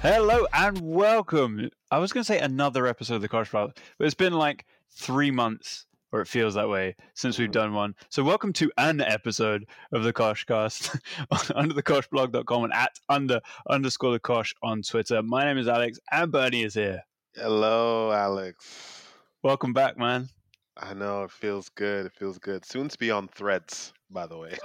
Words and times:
Hello 0.00 0.46
and 0.52 0.80
welcome. 0.80 1.70
I 1.90 1.98
was 1.98 2.12
going 2.12 2.22
to 2.22 2.26
say 2.26 2.38
another 2.38 2.86
episode 2.86 3.16
of 3.16 3.22
the 3.22 3.28
Cosh 3.28 3.50
Blog, 3.50 3.72
but 3.98 4.04
it's 4.04 4.14
been 4.14 4.32
like 4.32 4.64
three 4.92 5.32
months, 5.32 5.86
or 6.12 6.20
it 6.20 6.28
feels 6.28 6.54
that 6.54 6.68
way, 6.68 6.94
since 7.14 7.36
we've 7.36 7.50
done 7.50 7.74
one. 7.74 7.96
So 8.08 8.22
welcome 8.22 8.52
to 8.54 8.70
an 8.78 9.00
episode 9.00 9.66
of 9.90 10.04
the 10.04 10.12
Coshcast 10.12 11.00
under 11.56 11.74
the 11.74 11.82
coshblog.com 11.82 12.64
and 12.64 12.72
at 12.72 12.92
under 13.08 13.40
underscore 13.68 14.12
the 14.12 14.20
Cosh 14.20 14.54
on 14.62 14.82
Twitter. 14.82 15.20
My 15.20 15.44
name 15.44 15.58
is 15.58 15.66
Alex 15.66 15.98
and 16.12 16.30
Bernie 16.30 16.62
is 16.62 16.74
here. 16.74 17.02
Hello, 17.34 18.12
Alex. 18.12 19.02
Welcome 19.42 19.72
back, 19.72 19.98
man. 19.98 20.28
I 20.76 20.94
know 20.94 21.24
it 21.24 21.32
feels 21.32 21.70
good. 21.70 22.06
It 22.06 22.12
feels 22.12 22.38
good. 22.38 22.64
Soon 22.64 22.88
to 22.88 22.98
be 22.98 23.10
on 23.10 23.26
Threads, 23.26 23.92
by 24.10 24.26
the 24.26 24.36
way. 24.36 24.56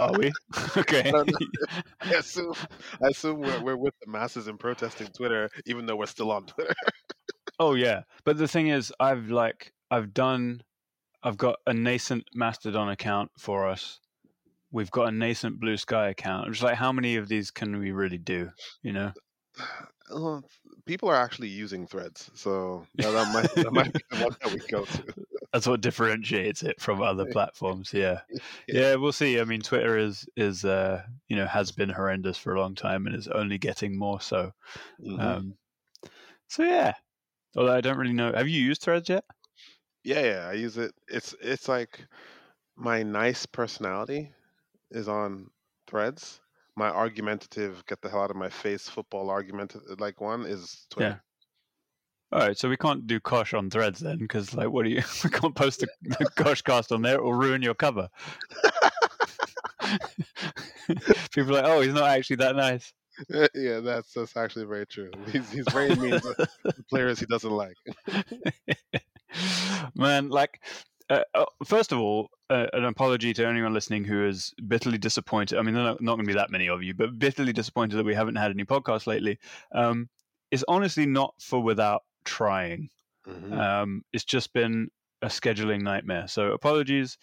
Are 0.00 0.12
we? 0.18 0.32
okay. 0.76 1.12
I. 1.14 1.24
I 2.00 2.10
assume, 2.14 2.54
I 3.02 3.08
assume 3.08 3.40
we're, 3.40 3.62
we're 3.62 3.76
with 3.76 3.94
the 4.04 4.10
masses 4.10 4.48
and 4.48 4.58
protesting 4.58 5.08
Twitter, 5.08 5.50
even 5.66 5.86
though 5.86 5.96
we're 5.96 6.06
still 6.06 6.30
on 6.30 6.46
Twitter. 6.46 6.74
Oh 7.58 7.74
yeah, 7.74 8.02
but 8.24 8.38
the 8.38 8.48
thing 8.48 8.68
is, 8.68 8.92
I've 8.98 9.30
like 9.30 9.72
I've 9.90 10.14
done, 10.14 10.62
I've 11.22 11.36
got 11.36 11.56
a 11.66 11.74
nascent 11.74 12.24
Mastodon 12.34 12.88
account 12.88 13.30
for 13.38 13.68
us. 13.68 14.00
We've 14.70 14.90
got 14.90 15.08
a 15.08 15.12
nascent 15.12 15.60
Blue 15.60 15.76
Sky 15.76 16.08
account. 16.08 16.46
I'm 16.46 16.52
just 16.52 16.64
like, 16.64 16.76
how 16.76 16.92
many 16.92 17.16
of 17.16 17.28
these 17.28 17.50
can 17.50 17.78
we 17.78 17.92
really 17.92 18.18
do? 18.18 18.50
You 18.82 18.92
know? 18.92 19.12
Well, 20.10 20.44
people 20.84 21.08
are 21.08 21.16
actually 21.16 21.48
using 21.48 21.86
Threads, 21.86 22.30
so 22.34 22.86
that, 22.96 23.12
that 23.12 23.32
might 23.32 23.54
that 23.54 23.72
might 23.72 23.92
be 23.94 24.00
the 24.10 24.24
one 24.24 24.36
that 24.42 24.52
we 24.52 24.58
go 24.68 24.84
to. 24.84 25.14
That's 25.52 25.66
what 25.66 25.82
differentiates 25.82 26.62
it 26.62 26.80
from 26.80 27.02
other 27.02 27.26
platforms. 27.26 27.92
Yeah. 27.94 28.22
yeah, 28.66 28.94
we'll 28.94 29.12
see. 29.12 29.38
I 29.38 29.44
mean, 29.44 29.60
Twitter 29.60 29.98
is 29.98 30.26
is 30.36 30.64
uh, 30.64 31.04
you 31.28 31.36
know 31.36 31.46
has 31.46 31.72
been 31.72 31.90
horrendous 31.90 32.38
for 32.38 32.54
a 32.54 32.60
long 32.60 32.74
time 32.74 33.06
and 33.06 33.14
is 33.14 33.28
only 33.28 33.58
getting 33.58 33.96
more 33.98 34.20
so. 34.20 34.52
Mhm. 35.00 35.20
Um, 35.20 35.58
so 36.48 36.62
yeah. 36.64 36.94
Although 37.56 37.74
I 37.74 37.80
don't 37.82 37.98
really 37.98 38.12
know. 38.14 38.32
Have 38.32 38.48
you 38.48 38.62
used 38.62 38.82
Threads 38.82 39.08
yet? 39.08 39.24
yeah, 40.04 40.20
yeah, 40.20 40.48
I 40.48 40.52
use 40.54 40.78
it. 40.78 40.94
It's 41.08 41.34
it's 41.40 41.68
like 41.68 42.06
my 42.76 43.02
nice 43.02 43.46
personality 43.46 44.32
is 44.90 45.08
on 45.08 45.50
Threads. 45.88 46.40
My 46.76 46.88
argumentative, 46.90 47.84
get 47.86 48.00
the 48.02 48.10
hell 48.10 48.22
out 48.22 48.30
of 48.30 48.36
my 48.36 48.50
face, 48.50 48.88
football 48.88 49.30
argumentative 49.30 50.00
like 50.00 50.20
one 50.20 50.46
is 50.46 50.86
Twitter. 50.90 51.22
All 52.32 52.38
right, 52.38 52.56
so 52.56 52.68
we 52.70 52.78
can't 52.78 53.06
do 53.06 53.20
Cosh 53.20 53.52
on 53.52 53.68
Threads 53.68 54.00
then, 54.00 54.16
because 54.16 54.54
like, 54.54 54.70
what 54.70 54.84
do 54.84 54.90
you? 54.90 55.02
We 55.24 55.30
can't 55.30 55.54
post 55.54 55.80
the, 55.80 55.88
the 56.02 56.30
Cosh 56.34 56.62
cast 56.62 56.90
on 56.90 57.02
there; 57.02 57.16
it 57.16 57.22
will 57.22 57.34
ruin 57.34 57.60
your 57.60 57.74
cover. 57.74 58.08
People 61.32 61.50
are 61.50 61.62
like, 61.62 61.64
oh, 61.64 61.82
he's 61.82 61.92
not 61.92 62.08
actually 62.08 62.36
that 62.36 62.56
nice. 62.56 62.92
yeah, 63.54 63.80
that's 63.80 64.14
that's 64.14 64.34
actually 64.36 64.64
very 64.64 64.86
true. 64.86 65.10
He's 65.30 65.50
he's 65.52 65.66
very 65.70 65.94
mean 65.94 66.12
to 66.20 66.48
players 66.88 67.20
he 67.20 67.26
doesn't 67.26 67.50
like. 67.50 67.76
Man, 69.94 70.30
like, 70.30 70.62
uh, 71.10 71.20
uh, 71.34 71.44
first 71.66 71.92
of 71.92 71.98
all, 71.98 72.30
uh, 72.48 72.66
an 72.72 72.84
apology 72.86 73.34
to 73.34 73.46
anyone 73.46 73.74
listening 73.74 74.04
who 74.04 74.26
is 74.26 74.54
bitterly 74.66 74.98
disappointed. 74.98 75.58
I 75.58 75.62
mean, 75.62 75.74
there 75.74 75.82
are 75.82 75.92
not, 75.92 76.00
not 76.00 76.14
going 76.14 76.24
to 76.26 76.32
be 76.32 76.38
that 76.38 76.50
many 76.50 76.70
of 76.70 76.82
you, 76.82 76.94
but 76.94 77.18
bitterly 77.18 77.52
disappointed 77.52 77.96
that 77.96 78.06
we 78.06 78.14
haven't 78.14 78.36
had 78.36 78.50
any 78.50 78.64
podcasts 78.64 79.06
lately. 79.06 79.38
Um, 79.74 80.08
it's 80.50 80.64
honestly 80.68 81.06
not 81.06 81.34
for 81.38 81.62
without 81.62 82.02
trying. 82.24 82.90
Mhm. 83.26 83.52
Um, 83.52 84.02
it's 84.12 84.24
just 84.24 84.52
been 84.52 84.90
a 85.22 85.26
scheduling 85.26 85.82
nightmare. 85.82 86.28
So 86.28 86.52
apologies. 86.52 87.18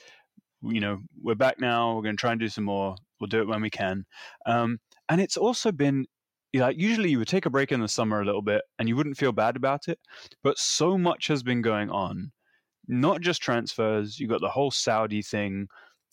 You 0.62 0.82
know, 0.82 1.00
we're 1.22 1.36
back 1.36 1.60
now. 1.60 1.96
We're 1.96 2.04
going 2.04 2.18
to 2.18 2.22
try 2.22 2.32
and 2.32 2.40
do 2.40 2.50
some 2.50 2.66
more. 2.66 2.96
We'll 3.20 3.28
do 3.28 3.42
it 3.42 3.48
when 3.48 3.62
we 3.62 3.70
can. 3.70 4.06
Um, 4.46 4.80
and 5.08 5.22
it's 5.22 5.38
also 5.38 5.72
been 5.72 6.06
you 6.52 6.60
know, 6.60 6.68
like 6.68 6.78
usually 6.80 7.12
you 7.12 7.20
would 7.20 7.28
take 7.28 7.46
a 7.46 7.50
break 7.50 7.72
in 7.72 7.80
the 7.80 7.88
summer 7.88 8.22
a 8.22 8.26
little 8.26 8.42
bit 8.42 8.64
and 8.80 8.90
you 8.90 8.96
wouldn't 8.96 9.18
feel 9.18 9.32
bad 9.32 9.56
about 9.56 9.88
it, 9.88 10.00
but 10.44 10.58
so 10.58 10.98
much 10.98 11.28
has 11.28 11.44
been 11.44 11.62
going 11.62 11.90
on. 11.92 12.32
Not 12.88 13.22
just 13.22 13.42
transfers. 13.42 14.20
You 14.20 14.28
got 14.28 14.42
the 14.42 14.50
whole 14.50 14.72
Saudi 14.72 15.22
thing. 15.22 15.68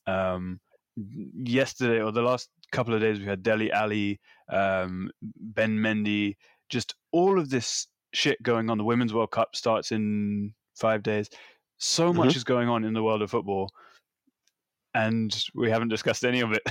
Um, 0.07 0.61
yesterday 0.97 2.01
or 2.01 2.13
the 2.13 2.23
last 2.23 2.49
couple 2.73 2.95
of 2.95 3.01
days, 3.01 3.19
we 3.19 3.27
had 3.27 3.43
Dele 3.43 3.73
Alli, 3.73 4.21
um, 4.51 5.11
Ben 5.23 5.79
Mendy, 5.79 6.37
just 6.69 6.95
all 7.13 7.39
of 7.39 7.51
this 7.51 7.87
shit 8.17 8.43
going 8.43 8.71
on. 8.71 8.79
The 8.79 8.85
Women's 8.85 9.13
World 9.15 9.31
Cup 9.31 9.55
starts 9.55 9.93
in 9.93 10.55
five 10.75 11.03
days. 11.03 11.29
So 11.79 12.13
much 12.13 12.37
is 12.37 12.45
going 12.45 12.69
on 12.69 12.85
in 12.85 12.95
the 12.95 13.03
world 13.03 13.21
of 13.21 13.31
football, 13.31 13.71
and 14.95 15.45
we 15.55 15.71
haven't 15.71 15.89
discussed 15.89 16.25
any 16.25 16.41
of 16.41 16.53
it. 16.53 16.63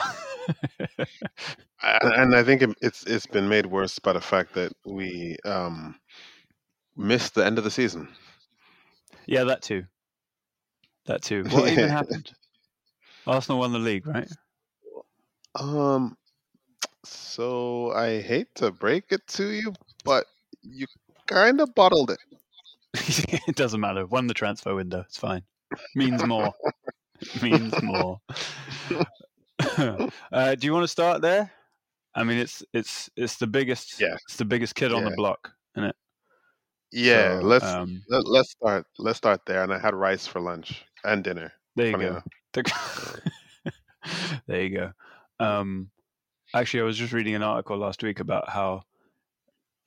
And 1.84 2.36
I 2.36 2.44
think 2.44 2.64
it, 2.64 2.70
it's 2.82 3.04
it's 3.06 3.28
been 3.28 3.48
made 3.48 3.68
worse 3.68 4.00
by 4.00 4.14
the 4.14 4.22
fact 4.22 4.54
that 4.56 4.74
we 4.86 5.38
um, 5.46 5.96
missed 6.96 7.36
the 7.36 7.46
end 7.46 7.60
of 7.60 7.64
the 7.64 7.70
season. 7.70 8.08
yeah, 9.28 9.44
that 9.44 9.62
too. 9.62 9.84
That 11.06 11.22
too. 11.22 11.44
What 11.50 11.72
even 11.72 11.90
happened? 12.00 12.32
Arsenal 13.28 13.60
won 13.60 13.72
the 13.74 13.80
league, 13.80 14.08
right? 14.08 14.28
Um, 15.54 16.18
so 17.04 17.92
I 17.92 18.22
hate 18.22 18.54
to 18.56 18.72
break 18.72 19.06
it 19.12 19.26
to 19.28 19.48
you, 19.48 19.74
but 20.04 20.26
you 20.64 20.88
kind 21.28 21.62
of 21.62 21.74
bottled 21.76 22.12
it. 22.12 22.20
it 23.48 23.56
doesn't 23.56 23.80
matter. 23.80 24.06
Won 24.06 24.28
the 24.28 24.34
transfer 24.34 24.76
window. 24.76 25.02
It's 25.02 25.18
fine. 25.18 25.44
Means 25.96 26.24
more. 26.26 26.54
Means 27.42 27.82
more. 27.82 28.20
uh, 29.78 30.56
do 30.56 30.68
you 30.68 30.74
want 30.74 30.84
to 30.84 30.88
start 30.88 31.22
there? 31.22 31.52
I 32.14 32.24
mean, 32.24 32.38
it's 32.38 32.64
it's 32.74 33.10
it's 33.18 33.38
the 33.38 33.48
biggest. 33.48 34.00
Yeah. 34.00 34.16
It's 34.24 34.38
the 34.38 34.46
biggest 34.46 34.76
kid 34.76 34.94
on 34.94 35.04
the 35.04 35.12
block, 35.12 35.52
isn't 35.76 35.90
it? 35.90 35.96
Yeah, 36.92 37.40
So, 37.40 37.46
let's 37.46 37.66
um, 37.66 38.04
let, 38.08 38.26
let's 38.26 38.52
start. 38.52 38.86
Let's 38.98 39.18
start 39.18 39.42
there. 39.46 39.64
And 39.64 39.74
I 39.74 39.80
had 39.80 39.94
rice 39.94 40.28
for 40.28 40.40
lunch 40.40 40.86
and 41.04 41.24
dinner. 41.24 41.52
there 41.76 41.88
you 41.88 41.98
go. 41.98 42.22
there 44.48 44.62
you 44.62 44.70
go. 44.70 44.92
Um, 45.40 45.90
actually, 46.54 46.82
I 46.82 46.84
was 46.84 46.98
just 46.98 47.12
reading 47.12 47.36
an 47.36 47.44
article 47.44 47.78
last 47.78 48.02
week 48.02 48.22
about 48.22 48.50
how 48.50 48.84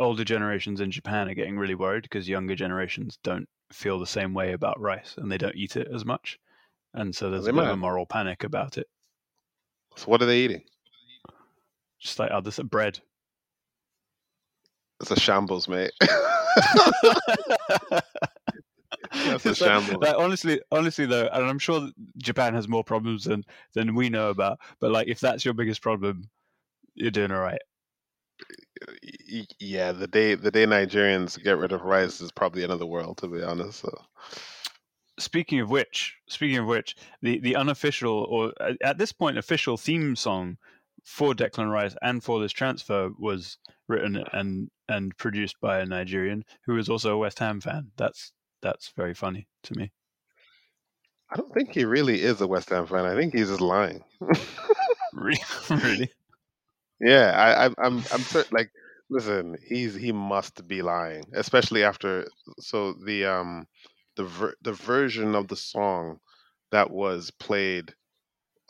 older 0.01 0.25
generations 0.25 0.81
in 0.81 0.91
Japan 0.91 1.29
are 1.29 1.35
getting 1.35 1.59
really 1.59 1.75
worried 1.75 2.03
because 2.05 2.29
younger 2.29 2.55
generations 2.55 3.19
don't 3.23 3.49
feel 3.73 3.99
the 3.99 4.07
same 4.07 4.33
way 4.35 4.53
about 4.53 4.81
rice 4.81 5.15
and 5.19 5.31
they 5.31 5.39
don't 5.39 5.57
eat 5.57 5.77
it 5.77 5.89
as 5.95 6.05
much, 6.05 6.39
and 6.95 7.15
so 7.15 7.31
there's 7.31 7.45
they 7.45 7.51
a 7.51 7.55
bit 7.55 7.65
of 7.65 7.71
a 7.71 7.77
moral 7.77 8.07
panic 8.07 8.45
about 8.45 8.79
it. 8.79 8.87
So 9.97 10.07
what 10.07 10.23
are 10.23 10.27
they 10.27 10.39
eating? 10.41 10.63
Just 12.01 12.19
like 12.19 12.31
others, 12.31 12.59
bread. 12.61 13.01
It's 15.01 15.11
a 15.11 15.19
shambles, 15.19 15.69
mate. 15.69 15.93
That's 19.13 19.47
a 19.47 19.51
It's 19.51 19.61
like- 19.61 19.71
shambles. 19.71 20.03
like, 20.03 20.17
honestly, 20.17 20.61
honestly 20.71 21.07
though, 21.07 21.29
and 21.33 21.45
I'm 21.47 21.59
sure 21.59 21.89
Japan 22.19 22.55
has 22.55 22.69
more 22.69 22.85
problems 22.85 23.25
than 23.25 23.45
than 23.75 23.95
we 23.95 24.09
know 24.11 24.31
about. 24.31 24.59
But 24.81 24.91
like, 24.93 25.09
if 25.09 25.21
that's 25.21 25.45
your 25.45 25.55
biggest 25.55 25.83
problem, 25.83 26.29
you're 26.95 27.11
doing 27.11 27.31
all 27.33 27.41
right. 27.41 27.61
Yeah, 29.59 29.93
the 29.93 30.07
day 30.07 30.35
the 30.35 30.51
day 30.51 30.65
Nigerians 30.65 31.43
get 31.43 31.59
rid 31.59 31.73
of 31.73 31.83
rice 31.83 32.21
is 32.21 32.33
probably 32.33 32.65
another 32.65 32.87
world, 32.87 33.19
to 33.19 33.29
be 33.29 33.43
honest. 33.43 33.81
So 33.81 33.91
Speaking 35.19 35.59
of 35.61 35.69
which, 35.71 36.17
speaking 36.29 36.59
of 36.59 36.67
which, 36.67 36.95
the 37.23 37.41
the 37.41 37.57
unofficial 37.57 38.27
or 38.31 38.53
uh, 38.61 38.75
at 38.83 38.99
this 38.99 39.13
point 39.13 39.39
official 39.39 39.77
theme 39.77 40.15
song 40.15 40.59
for 41.05 41.35
Declan 41.35 41.71
Rice 41.71 41.97
and 42.03 42.23
for 42.23 42.41
this 42.41 42.53
transfer 42.53 43.11
was 43.19 43.59
written 43.89 44.25
and 44.33 44.71
and 44.89 45.17
produced 45.17 45.57
by 45.61 45.81
a 45.81 45.87
Nigerian 45.87 46.45
who 46.67 46.79
is 46.79 46.89
also 46.89 47.15
a 47.15 47.19
West 47.19 47.39
Ham 47.41 47.61
fan. 47.61 47.91
That's 47.97 48.33
that's 48.63 48.93
very 48.97 49.15
funny 49.15 49.49
to 49.65 49.75
me. 49.77 49.93
I 51.31 51.37
don't 51.37 51.53
think 51.53 51.75
he 51.75 51.85
really 51.85 52.23
is 52.23 52.41
a 52.41 52.47
West 52.47 52.71
Ham 52.71 52.87
fan. 52.87 53.05
I 53.05 53.15
think 53.15 53.35
he's 53.35 53.49
just 53.49 53.61
lying. 53.61 54.05
Really. 55.71 56.11
Yeah, 57.01 57.31
I, 57.37 57.67
I, 57.67 57.71
I'm 57.87 58.05
I'm 58.11 58.25
certain. 58.25 58.57
Like, 58.57 58.71
listen, 59.11 59.57
he's 59.67 59.95
he 59.95 60.13
must 60.13 60.67
be 60.67 60.83
lying, 60.83 61.25
especially 61.35 61.85
after. 61.85 62.27
So 62.61 62.95
the 62.95 63.25
um 63.27 63.67
the 64.17 64.25
ver- 64.25 64.57
the 64.63 64.73
version 64.73 65.35
of 65.35 65.49
the 65.49 65.57
song 65.57 66.19
that 66.73 66.91
was 66.91 67.31
played, 67.31 67.95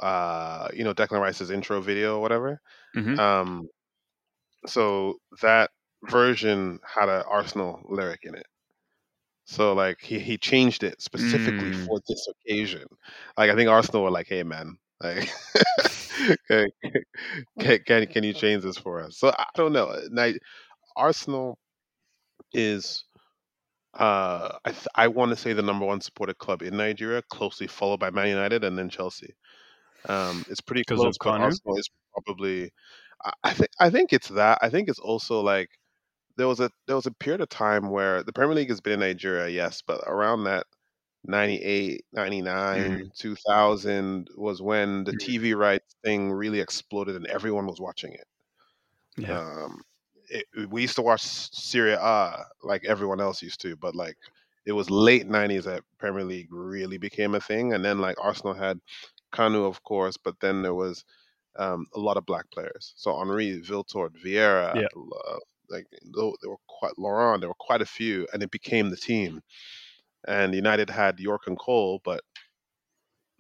uh, 0.01 0.69
you 0.75 0.85
know, 0.85 0.95
Declan 0.95 1.21
Rice's 1.21 1.51
intro 1.51 1.81
video 1.81 2.17
or 2.19 2.23
whatever. 2.23 2.61
Mhm. 2.95 3.19
Um, 3.19 3.69
so 4.67 5.17
that 5.43 5.71
version 6.05 6.79
had 6.85 7.09
an 7.09 7.23
Arsenal 7.29 7.83
lyric 7.89 8.21
in 8.25 8.35
it. 8.35 8.47
So 9.47 9.73
like 9.73 10.01
he 10.01 10.19
he 10.21 10.39
changed 10.39 10.83
it 10.85 11.01
specifically 11.03 11.71
Mm. 11.71 11.87
for 11.87 12.01
this 12.07 12.27
occasion. 12.29 12.87
Like 13.37 13.51
I 13.51 13.57
think 13.57 13.69
Arsenal 13.71 14.03
were 14.05 14.11
like, 14.11 14.29
"Hey 14.29 14.43
man, 14.45 14.79
like, 15.03 15.31
can, 16.49 17.79
can 17.87 18.07
can 18.07 18.25
you 18.25 18.33
change 18.33 18.63
this 18.63 18.79
for 18.79 19.03
us?" 19.03 19.19
So 19.19 19.31
I 19.31 19.47
don't 19.55 19.73
know. 19.73 19.95
Now, 20.11 20.31
Arsenal 20.97 21.59
is 22.53 23.05
uh 23.95 24.57
I 24.65 24.71
th- 24.71 24.89
I 24.95 25.09
want 25.09 25.31
to 25.31 25.37
say 25.37 25.53
the 25.53 25.63
number 25.63 25.87
one 25.87 26.01
supported 26.01 26.39
club 26.39 26.63
in 26.63 26.77
Nigeria, 26.77 27.23
closely 27.31 27.67
followed 27.67 28.01
by 28.01 28.11
Man 28.11 28.29
United 28.29 28.65
and 28.65 28.79
then 28.79 28.89
Chelsea. 28.89 29.35
Um, 30.09 30.45
it's 30.49 30.61
pretty 30.61 30.85
close, 30.85 31.19
but 31.19 31.35
Kanu? 31.35 31.41
Arsenal 31.41 31.77
is 31.77 31.89
probably. 32.13 32.71
I, 33.25 33.33
I 33.45 33.53
think 33.55 33.71
I 33.81 33.91
think 33.91 34.13
it's 34.13 34.29
that. 34.29 34.59
I 34.63 34.71
think 34.71 34.89
it's 34.89 34.99
also 35.01 35.41
like 35.41 35.69
there 36.37 36.49
was 36.49 36.61
a 36.61 36.71
there 36.87 36.97
was 36.97 37.07
a 37.07 37.13
period 37.13 37.41
of 37.41 37.49
time 37.49 37.91
where 37.91 38.23
the 38.23 38.33
Premier 38.33 38.55
League 38.55 38.71
has 38.71 38.81
been 38.81 38.95
in 38.95 39.01
Nigeria, 39.01 39.49
yes, 39.49 39.83
but 39.87 40.01
around 40.07 40.45
that 40.45 40.67
98, 41.29 42.05
99, 42.13 42.99
Mm, 42.99 43.11
2000 43.19 44.29
was 44.37 44.63
when 44.63 45.05
the 45.05 45.13
mm, 45.13 45.19
TV 45.19 45.55
rights 45.55 45.97
thing 46.05 46.33
really 46.33 46.61
exploded 46.61 47.17
and 47.17 47.27
everyone 47.29 47.67
was 47.67 47.81
watching 47.81 48.15
it. 48.15 48.27
yeah, 49.17 49.39
Um, 49.39 49.83
it, 50.31 50.45
we 50.71 50.83
used 50.83 50.97
to 50.97 51.03
watch 51.03 51.23
Serie 51.23 51.93
A 51.93 52.45
like 52.63 52.85
everyone 52.85 53.21
else 53.21 53.43
used 53.43 53.61
to, 53.63 53.77
but 53.77 53.95
like 53.95 54.17
it 54.67 54.73
was 54.73 54.91
late 54.91 55.27
'90s 55.27 55.65
that 55.65 55.85
Premier 55.99 56.25
League 56.25 56.49
really 56.53 56.99
became 56.99 57.35
a 57.35 57.41
thing, 57.41 57.73
and 57.73 57.85
then 57.85 57.99
like 58.01 58.17
Arsenal 58.21 58.55
had 58.55 58.81
Kanu, 59.33 59.67
of 59.67 59.83
course, 59.85 60.17
but 60.17 60.41
then 60.41 60.63
there 60.63 60.75
was 60.75 61.05
um, 61.59 61.87
a 61.95 62.01
lot 62.01 62.17
of 62.19 62.27
black 62.27 62.51
players. 62.53 62.95
So 62.97 63.19
Henry, 63.19 63.63
Wiltord, 63.63 64.17
Vieira, 64.25 64.73
yeah, 64.73 64.89
uh, 64.97 65.39
like 65.71 65.87
there 66.41 66.51
were 66.51 66.57
quite 66.69 66.99
Laurent, 66.99 67.41
there 67.41 67.51
were 67.51 67.57
quite 67.61 67.83
a 67.83 67.87
few, 67.87 68.27
and 68.33 68.43
it 68.43 68.51
became 68.51 68.91
the 68.91 68.97
team. 68.97 69.43
And 70.27 70.55
United 70.55 70.91
had 70.91 71.21
Yorke 71.21 71.47
and 71.47 71.59
Cole, 71.59 72.01
but 72.05 72.23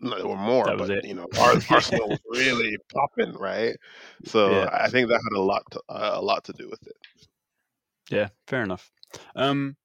no, 0.00 0.16
there 0.16 0.28
were 0.28 0.36
more. 0.36 0.64
that 0.64 0.78
But 0.78 1.04
you 1.04 1.14
know, 1.14 1.26
Ar- 1.38 1.60
Arsenal 1.70 2.08
was 2.08 2.20
really 2.28 2.76
popping, 2.92 3.32
right? 3.32 3.76
So 4.24 4.52
yeah, 4.52 4.66
I 4.66 4.84
I 4.84 4.88
think 4.88 5.08
that 5.08 5.20
had 5.30 5.36
a 5.36 5.42
lot 5.42 5.62
to, 5.72 5.82
uh, 5.88 6.12
a 6.14 6.22
lot 6.22 6.44
to 6.44 6.52
do 6.52 6.68
with 6.68 6.86
it. 6.86 6.96
yeah, 8.10 8.28
fair 8.46 8.62
enough. 8.62 8.90
Um, 9.34 9.76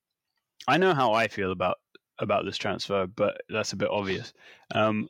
I 0.67 0.77
know 0.77 0.93
how 0.93 1.13
I 1.13 1.27
feel 1.27 1.51
about 1.51 1.77
about 2.19 2.45
this 2.45 2.57
transfer, 2.57 3.07
but 3.07 3.41
that's 3.49 3.73
a 3.73 3.77
bit 3.77 3.89
obvious. 3.89 4.33
Um, 4.73 5.09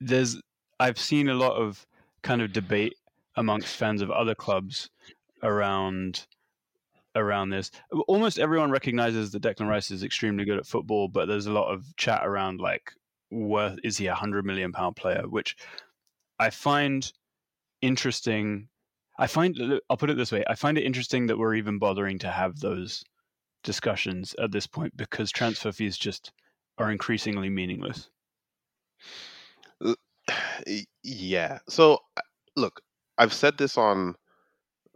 there's 0.00 0.40
I've 0.80 0.98
seen 0.98 1.28
a 1.28 1.34
lot 1.34 1.54
of 1.54 1.86
kind 2.22 2.42
of 2.42 2.52
debate 2.52 2.94
amongst 3.36 3.76
fans 3.76 4.02
of 4.02 4.10
other 4.10 4.34
clubs 4.34 4.90
around 5.42 6.26
around 7.16 7.50
this. 7.50 7.70
Almost 8.08 8.38
everyone 8.38 8.70
recognizes 8.70 9.30
that 9.32 9.42
Declan 9.42 9.68
Rice 9.68 9.90
is 9.90 10.02
extremely 10.02 10.44
good 10.44 10.58
at 10.58 10.66
football, 10.66 11.08
but 11.08 11.26
there's 11.26 11.46
a 11.46 11.52
lot 11.52 11.72
of 11.72 11.84
chat 11.96 12.26
around 12.26 12.60
like, 12.60 12.92
worth 13.30 13.78
is 13.82 13.96
he 13.96 14.06
a 14.06 14.14
hundred 14.14 14.44
million 14.44 14.72
pound 14.72 14.96
player? 14.96 15.22
Which 15.28 15.56
I 16.38 16.50
find 16.50 17.10
interesting. 17.82 18.68
I 19.18 19.26
find 19.26 19.56
I'll 19.88 19.96
put 19.96 20.10
it 20.10 20.16
this 20.16 20.32
way: 20.32 20.44
I 20.48 20.54
find 20.54 20.78
it 20.78 20.84
interesting 20.84 21.26
that 21.26 21.38
we're 21.38 21.54
even 21.54 21.78
bothering 21.78 22.18
to 22.20 22.30
have 22.30 22.58
those 22.60 23.04
discussions 23.62 24.34
at 24.40 24.52
this 24.52 24.66
point 24.66 24.96
because 24.96 25.30
transfer 25.30 25.72
fees 25.72 25.96
just 25.96 26.32
are 26.78 26.90
increasingly 26.90 27.48
meaningless. 27.48 28.10
Yeah. 31.02 31.58
So 31.68 31.98
uh, 32.16 32.22
look, 32.56 32.80
I've 33.18 33.32
said 33.32 33.58
this 33.58 33.76
on 33.78 34.16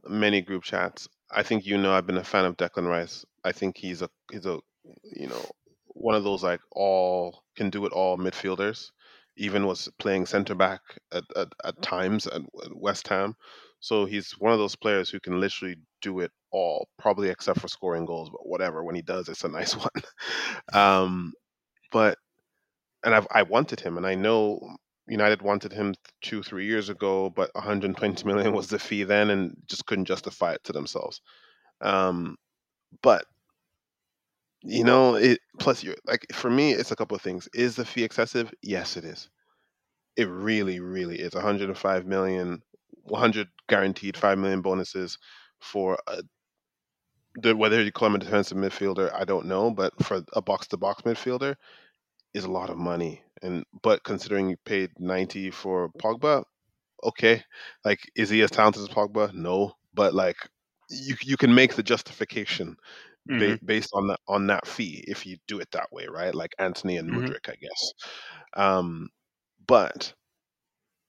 many 0.07 0.41
group 0.41 0.65
chats. 0.65 1.09
I 1.31 1.43
think 1.43 1.67
you 1.67 1.79
know 1.79 1.93
I've 1.93 2.07
been 2.07 2.19
a 2.19 2.25
fan 2.25 2.45
of 2.45 2.57
Declan 2.57 2.89
Rice. 2.89 3.25
I 3.45 3.53
think 3.53 3.77
he's 3.77 4.03
a 4.03 4.11
he's 4.31 4.47
a 4.47 4.59
you 5.05 5.27
know 5.27 5.45
one 5.87 6.15
of 6.15 6.25
those 6.25 6.43
like 6.43 6.61
all 6.73 7.43
can 7.57 7.71
do 7.71 7.85
it 7.87 7.93
all 7.93 8.17
midfielders. 8.19 8.91
Even 9.37 9.67
was 9.67 9.89
playing 10.01 10.27
center 10.27 10.55
back 10.57 10.81
at, 11.13 11.23
at, 11.37 11.49
at 11.65 11.81
times 11.81 12.27
at, 12.27 12.43
at 12.65 12.77
West 12.77 13.07
Ham. 13.07 13.37
So 13.79 14.05
he's 14.05 14.33
one 14.41 14.53
of 14.53 14.59
those 14.59 14.75
players 14.75 15.11
who 15.11 15.21
can 15.21 15.39
literally 15.39 15.77
do 16.03 16.19
it 16.21 16.33
all, 16.51 16.89
probably 16.99 17.29
except 17.29 17.61
for 17.61 17.69
scoring 17.69 18.05
goals, 18.05 18.31
but 18.31 18.49
whatever. 18.49 18.83
When 18.83 18.97
he 18.97 19.03
does, 19.03 19.29
it's 19.29 19.45
a 19.45 19.49
nice 19.49 19.77
one. 19.77 20.03
um, 20.73 21.33
but 21.93 22.19
and 23.05 23.15
I've 23.15 23.27
I 23.33 23.43
wanted 23.43 23.81
him, 23.81 23.97
and 23.97 24.07
I 24.07 24.15
know 24.15 24.61
United 25.09 25.43
wanted 25.43 25.73
him 25.73 25.95
two 26.23 26.43
three 26.43 26.67
years 26.67 26.89
ago, 26.89 27.31
but 27.31 27.51
120 27.55 28.25
million 28.25 28.53
was 28.55 28.69
the 28.69 28.79
fee 28.79 29.05
then, 29.05 29.31
and 29.31 29.57
just 29.67 29.87
couldn't 29.87 30.05
justify 30.07 30.53
it 30.53 30.65
to 30.65 30.73
themselves. 30.73 31.21
Um, 31.81 32.37
but 33.03 33.25
you 34.63 34.85
know, 34.85 35.15
it 35.15 35.41
plus 35.59 35.83
you're 35.83 35.97
like 36.07 36.27
for 36.33 36.51
me, 36.51 36.73
it's 36.73 36.91
a 36.91 36.97
couple 36.97 37.15
of 37.17 37.23
things. 37.23 37.49
Is 37.55 37.77
the 37.77 37.85
fee 37.85 38.05
excessive? 38.05 38.53
Yes, 38.63 38.97
it 38.97 39.05
is. 39.05 39.29
It 40.17 40.29
really, 40.29 40.81
really 40.81 41.21
is. 41.21 41.35
105 41.35 42.07
million, 42.07 42.61
100 43.05 43.49
guaranteed, 43.69 44.17
five 44.17 44.37
million 44.37 44.63
bonuses 44.63 45.17
for 45.61 45.97
a, 46.09 46.23
the, 47.37 47.55
whether 47.55 47.83
you 47.83 47.93
call 47.93 48.09
him 48.09 48.17
a 48.17 48.19
defensive 48.19 48.59
midfielder, 48.59 49.13
I 49.15 49.25
don't 49.25 49.47
know, 49.47 49.71
but 49.71 49.93
for 50.05 50.23
a 50.33 50.43
box 50.43 50.67
to 50.69 50.77
box 50.77 51.03
midfielder, 51.03 51.55
is 52.35 52.45
a 52.45 52.51
lot 52.51 52.71
of 52.71 52.77
money. 52.77 53.23
And 53.43 53.65
but 53.83 54.05
considering 54.05 54.51
you 54.51 54.57
paid 54.65 54.91
90 54.99 55.51
for 55.51 55.91
Pogba, 56.01 56.45
okay. 57.05 57.43
Like 57.85 58.01
is 58.17 58.31
he 58.31 58.43
as 58.43 58.51
talented 58.53 58.83
as 58.83 58.89
Pogba? 58.89 59.33
No, 59.35 59.75
but 59.95 60.15
like 60.15 60.37
you 60.91 61.17
you 61.23 61.37
can 61.39 61.55
make 61.55 61.75
the 61.77 61.83
justification 61.83 62.77
Mm-hmm. 63.31 63.55
ba- 63.55 63.59
based 63.65 63.91
on 63.95 64.09
that 64.09 64.21
on 64.29 64.47
that 64.49 64.67
fee 64.67 65.05
if 65.09 65.27
you 65.27 65.39
do 65.49 65.61
it 65.61 65.71
that 65.73 65.93
way, 65.93 66.07
right? 66.09 66.35
Like 66.35 66.55
Antony 66.59 66.99
and 66.99 67.11
Mm-hmm. 67.11 67.33
Mudryk, 67.33 67.49
I 67.51 67.57
guess. 67.57 67.93
Um 68.57 69.09
but 69.67 70.15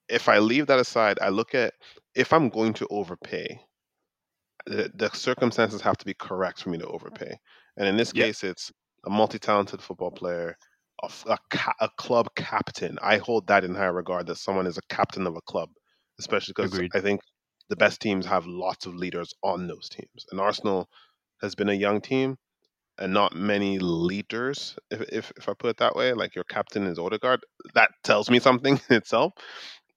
if 0.09 0.27
I 0.27 0.39
leave 0.39 0.67
that 0.67 0.79
aside, 0.79 1.19
I 1.21 1.29
look 1.29 1.55
at 1.55 1.73
if 2.15 2.33
I'm 2.33 2.49
going 2.49 2.73
to 2.73 2.87
overpay, 2.89 3.59
the, 4.65 4.91
the 4.95 5.09
circumstances 5.11 5.81
have 5.81 5.97
to 5.97 6.05
be 6.05 6.13
correct 6.13 6.61
for 6.61 6.69
me 6.69 6.77
to 6.77 6.87
overpay. 6.87 7.37
And 7.77 7.87
in 7.87 7.97
this 7.97 8.11
Yeah. 8.11 8.27
case, 8.27 8.43
it's 8.43 8.71
a 9.05 9.09
multi-talented 9.09 9.81
football 9.81 10.11
player, 10.11 10.55
a, 11.03 11.09
a 11.31 11.37
ca- 11.51 11.75
a 11.81 11.89
club 11.97 12.29
captain. 12.35 12.99
I 13.01 13.17
hold 13.17 13.47
that 13.47 13.65
in 13.65 13.75
high 13.75 13.87
regard 13.87 14.27
that 14.27 14.37
someone 14.37 14.67
is 14.67 14.77
a 14.79 14.83
captain 14.95 15.27
of 15.27 15.35
a 15.37 15.41
club, 15.41 15.69
especially 16.19 16.53
because 16.57 16.79
Agreed. 16.79 16.93
I 16.93 17.01
think 17.01 17.21
the 17.69 17.77
best 17.77 18.01
teams 18.01 18.25
have 18.27 18.47
lots 18.47 18.85
of 18.87 18.95
leaders 18.95 19.33
on 19.43 19.67
those 19.67 19.89
teams. 19.89 20.25
And 20.31 20.41
Arsenal 20.41 20.89
has 21.41 21.55
been 21.55 21.69
a 21.69 21.73
young 21.75 22.01
team 22.01 22.37
and 22.99 23.13
not 23.13 23.35
many 23.35 23.79
leaders, 23.79 24.77
if, 24.91 25.01
if, 25.11 25.33
if 25.37 25.49
I 25.49 25.53
put 25.59 25.71
it 25.71 25.77
that 25.77 25.95
way. 25.95 26.13
Like 26.13 26.35
your 26.35 26.45
captain 26.45 26.85
is 26.87 26.99
Odegaard. 26.99 27.41
That 27.75 27.91
tells 28.03 28.29
me 28.29 28.39
something 28.39 28.79
in 28.89 28.97
itself. 28.97 29.33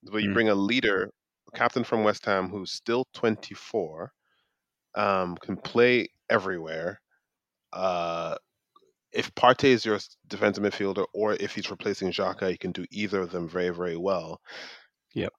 But 0.04 0.18
you 0.22 0.28
Mm. 0.28 0.32
bring 0.32 0.50
a 0.50 0.54
leader, 0.56 1.10
a 1.54 1.58
captain 1.58 1.84
from 1.84 2.04
West 2.04 2.26
Ham 2.26 2.48
who's 2.50 2.72
still 2.72 3.06
24, 3.14 4.12
um, 4.96 5.36
can 5.42 5.56
play 5.58 6.08
everywhere. 6.30 7.00
Uh, 7.72 8.36
if 9.12 9.34
Partey 9.34 9.66
is 9.70 9.84
your 9.84 9.98
defensive 10.28 10.64
midfielder, 10.64 11.06
or 11.14 11.34
if 11.34 11.54
he's 11.54 11.70
replacing 11.70 12.10
Xhaka, 12.12 12.50
you 12.50 12.58
can 12.58 12.72
do 12.72 12.84
either 12.90 13.20
of 13.20 13.30
them 13.32 13.48
very, 13.48 13.70
very 13.70 13.96
well. 13.96 14.40
Yep. 15.14 15.32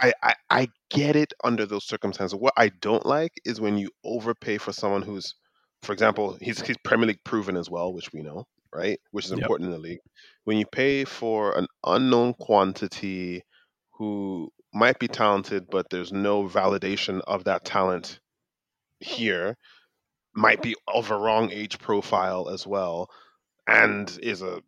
I, 0.00 0.12
I, 0.22 0.34
I 0.50 0.68
get 0.90 1.16
it 1.16 1.32
under 1.44 1.66
those 1.66 1.86
circumstances. 1.86 2.38
What 2.38 2.54
I 2.56 2.70
don't 2.80 3.06
like 3.06 3.32
is 3.44 3.60
when 3.60 3.78
you 3.78 3.90
overpay 4.04 4.58
for 4.58 4.72
someone 4.72 5.02
who's, 5.02 5.34
for 5.82 5.92
example, 5.92 6.36
he's 6.40 6.60
he's 6.62 6.76
Premier 6.84 7.06
League 7.08 7.24
proven 7.24 7.56
as 7.56 7.70
well, 7.70 7.92
which 7.92 8.12
we 8.12 8.22
know, 8.22 8.46
right? 8.74 9.00
Which 9.12 9.26
is 9.26 9.32
Yep. 9.32 9.42
important 9.42 9.66
in 9.68 9.72
the 9.72 9.78
league. 9.78 10.00
When 10.44 10.58
you 10.58 10.66
pay 10.66 11.04
for 11.04 11.56
an 11.58 11.66
unknown 11.84 12.34
quantity 12.34 13.42
who 13.92 14.50
might 14.72 14.98
be 14.98 15.08
talented, 15.08 15.66
but 15.70 15.90
there's 15.90 16.12
no 16.12 16.48
validation 16.48 17.20
of 17.26 17.44
that 17.44 17.64
talent 17.64 18.20
here, 19.00 19.56
might 20.34 20.62
be 20.62 20.74
of 20.88 21.10
a 21.10 21.16
wrong 21.16 21.50
age 21.50 21.78
profile 21.78 22.48
as 22.48 22.66
well, 22.66 23.08
and 23.66 24.18
is 24.22 24.42
a 24.42 24.62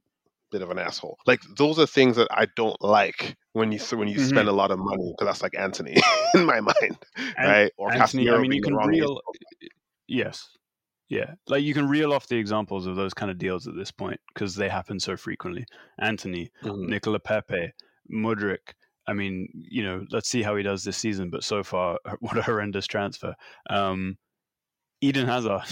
bit 0.50 0.62
of 0.62 0.70
an 0.70 0.78
asshole. 0.78 1.16
Like 1.26 1.40
those 1.56 1.78
are 1.78 1.86
things 1.86 2.16
that 2.16 2.28
I 2.30 2.46
don't 2.56 2.80
like 2.82 3.36
when 3.54 3.72
you 3.72 3.78
when 3.96 4.08
you 4.08 4.18
Mhm. 4.18 4.28
spend 4.28 4.48
a 4.48 4.52
lot 4.52 4.70
of 4.70 4.78
money 4.78 5.12
because 5.16 5.26
that's 5.26 5.42
like 5.42 5.56
Antony 5.58 5.96
in 6.34 6.44
my 6.44 6.60
mind, 6.60 6.96
right? 7.38 7.72
Or 7.78 7.90
Antony, 7.92 8.30
I 8.30 8.38
mean, 8.38 8.52
you 8.52 8.62
can 8.62 8.76
reel, 8.76 9.20
yes, 10.08 10.48
yeah, 11.08 11.34
like 11.48 11.62
you 11.62 11.74
can 11.74 11.88
reel 11.88 12.12
off 12.12 12.28
the 12.28 12.36
examples 12.36 12.86
of 12.86 12.96
those 12.96 13.14
kind 13.14 13.30
of 13.30 13.38
deals 13.38 13.66
at 13.66 13.76
this 13.76 13.90
point 13.90 14.20
because 14.34 14.54
they 14.54 14.68
happen 14.68 14.98
so 15.00 15.16
frequently. 15.16 15.64
Antony, 15.98 16.50
Mhm. 16.62 16.88
Nicolas 16.88 17.22
Pépé, 17.24 17.70
Mudryk. 18.12 18.74
I 19.06 19.14
mean, 19.14 19.48
you 19.54 19.82
know, 19.82 20.04
let's 20.10 20.28
see 20.28 20.42
how 20.42 20.54
he 20.54 20.62
does 20.62 20.84
this 20.84 20.96
season. 20.96 21.28
But 21.30 21.44
so 21.44 21.62
far, 21.62 21.98
what 22.20 22.38
a 22.38 22.42
horrendous 22.42 22.86
transfer. 22.86 23.34
Um, 23.68 24.16
Eden 25.02 25.26
Hazard, 25.26 25.62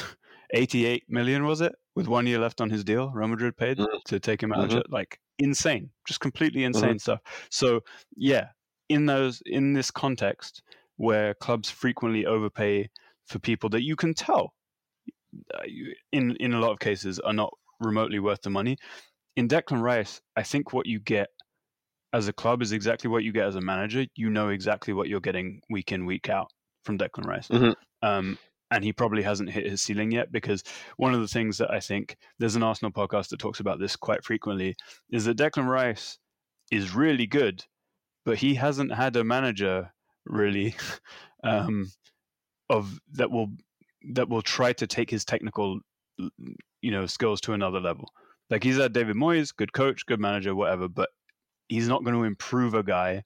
88 0.53 1.05
million 1.09 1.45
was 1.47 1.61
it 1.63 1.75
with 1.95 2.07
one 2.09 2.27
year 2.27 2.39
left 2.39 2.61
on 2.61 2.69
his 2.69 2.85
deal? 2.85 3.11
Real 3.11 3.29
Madrid 3.29 3.57
paid 3.57 3.79
Mhm. 3.79 4.03
to 4.05 4.21
take 4.21 4.43
him 4.43 4.53
out. 4.53 4.65
of 4.65 4.71
Mhm. 4.71 4.75
jet. 4.75 4.91
Like 4.91 5.19
insane, 5.39 5.91
just 6.07 6.21
completely 6.21 6.65
insane 6.65 6.99
stuff. 6.99 7.21
So 7.51 7.81
yeah, 8.17 8.49
in 8.89 9.07
those 9.07 9.43
in 9.47 9.73
this 9.73 9.91
context 9.91 10.63
where 10.97 11.33
clubs 11.35 11.71
frequently 11.71 12.27
overpay 12.27 12.91
for 13.27 13.39
people 13.39 13.71
that 13.71 13.83
you 13.83 13.97
can 13.97 14.13
tell 14.13 14.53
uh, 15.55 15.63
in 16.13 16.35
in 16.37 16.53
a 16.53 16.59
lot 16.61 16.73
of 16.73 16.81
cases 16.81 17.19
are 17.21 17.33
not 17.33 17.53
remotely 17.79 18.19
worth 18.19 18.43
the 18.43 18.51
money. 18.51 18.77
In 19.37 19.47
Declan 19.49 19.81
Rice, 19.81 20.21
I 20.37 20.43
think 20.43 20.73
what 20.73 20.87
you 20.87 20.99
get 20.99 21.29
as 22.13 22.27
a 22.27 22.33
club 22.33 22.61
is 22.63 22.73
exactly 22.73 23.09
what 23.09 23.23
you 23.23 23.31
get 23.33 23.47
as 23.47 23.55
a 23.55 23.61
manager. 23.61 24.05
You 24.17 24.29
know 24.29 24.49
exactly 24.49 24.93
what 24.93 25.09
you're 25.09 25.21
getting 25.21 25.63
week 25.71 25.93
in 25.93 26.05
week 26.05 26.29
out 26.29 26.49
from 26.85 26.99
Declan 26.99 27.25
Rice. 27.27 27.47
Mhm. 27.49 27.75
Um, 28.03 28.39
and 28.71 28.85
he 28.85 28.93
probably 28.93 29.23
hasn't 29.23 29.51
hit 29.51 29.69
his 29.69 29.81
ceiling 29.81 30.13
yet 30.13 30.31
because 30.31 30.63
one 30.97 31.15
of 31.15 31.21
the 31.21 31.29
things 31.29 31.59
that 31.59 31.71
I 31.71 31.81
think 31.81 32.17
there's 32.39 32.57
an 32.57 32.63
Arsenal 32.63 32.93
podcast 32.93 33.29
that 33.29 33.41
talks 33.41 33.61
about 33.61 33.81
this 33.81 33.97
quite 33.97 34.25
frequently 34.25 34.77
is 35.11 35.25
that 35.25 35.37
Declan 35.37 35.67
Rice 35.67 36.19
is 36.71 36.95
really 36.95 37.27
good, 37.27 37.65
but 38.25 38.39
he 38.39 38.55
hasn't 38.55 38.95
had 38.95 39.17
a 39.17 39.25
manager 39.25 39.93
really 40.25 40.75
um, 41.45 41.91
of 42.69 42.99
that 43.13 43.31
will 43.31 43.49
that 44.13 44.29
will 44.29 44.43
try 44.43 44.73
to 44.73 44.87
take 44.87 45.11
his 45.11 45.25
technical, 45.25 45.81
you 46.81 46.91
know, 46.91 47.07
skills 47.07 47.41
to 47.43 47.53
another 47.53 47.81
level. 47.81 48.09
Like 48.49 48.65
he's 48.65 48.79
at 48.79 48.93
David 48.93 49.17
Moyes, 49.17 49.55
good 49.55 49.73
coach, 49.73 50.07
good 50.07 50.21
manager, 50.21 50.55
whatever, 50.55 50.89
but 50.89 51.09
he's 51.69 51.89
not 51.89 52.03
going 52.05 52.17
to 52.17 52.25
improve 52.25 52.75
a 52.75 52.83
guy 52.83 53.23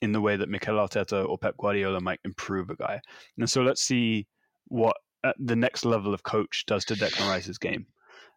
in 0.00 0.12
the 0.12 0.20
way 0.20 0.36
that 0.36 0.48
Mikel 0.48 0.76
Arteta 0.76 1.28
or 1.28 1.38
Pep 1.38 1.56
Guardiola 1.58 2.00
might 2.00 2.20
improve 2.24 2.70
a 2.70 2.76
guy. 2.76 3.00
And 3.36 3.50
so 3.50 3.62
let's 3.62 3.82
see 3.82 4.26
what 4.68 4.96
the 5.38 5.56
next 5.56 5.84
level 5.84 6.14
of 6.14 6.22
coach 6.22 6.64
does 6.66 6.84
to 6.86 6.94
Declan 6.94 7.28
Rice's 7.28 7.58
game. 7.58 7.86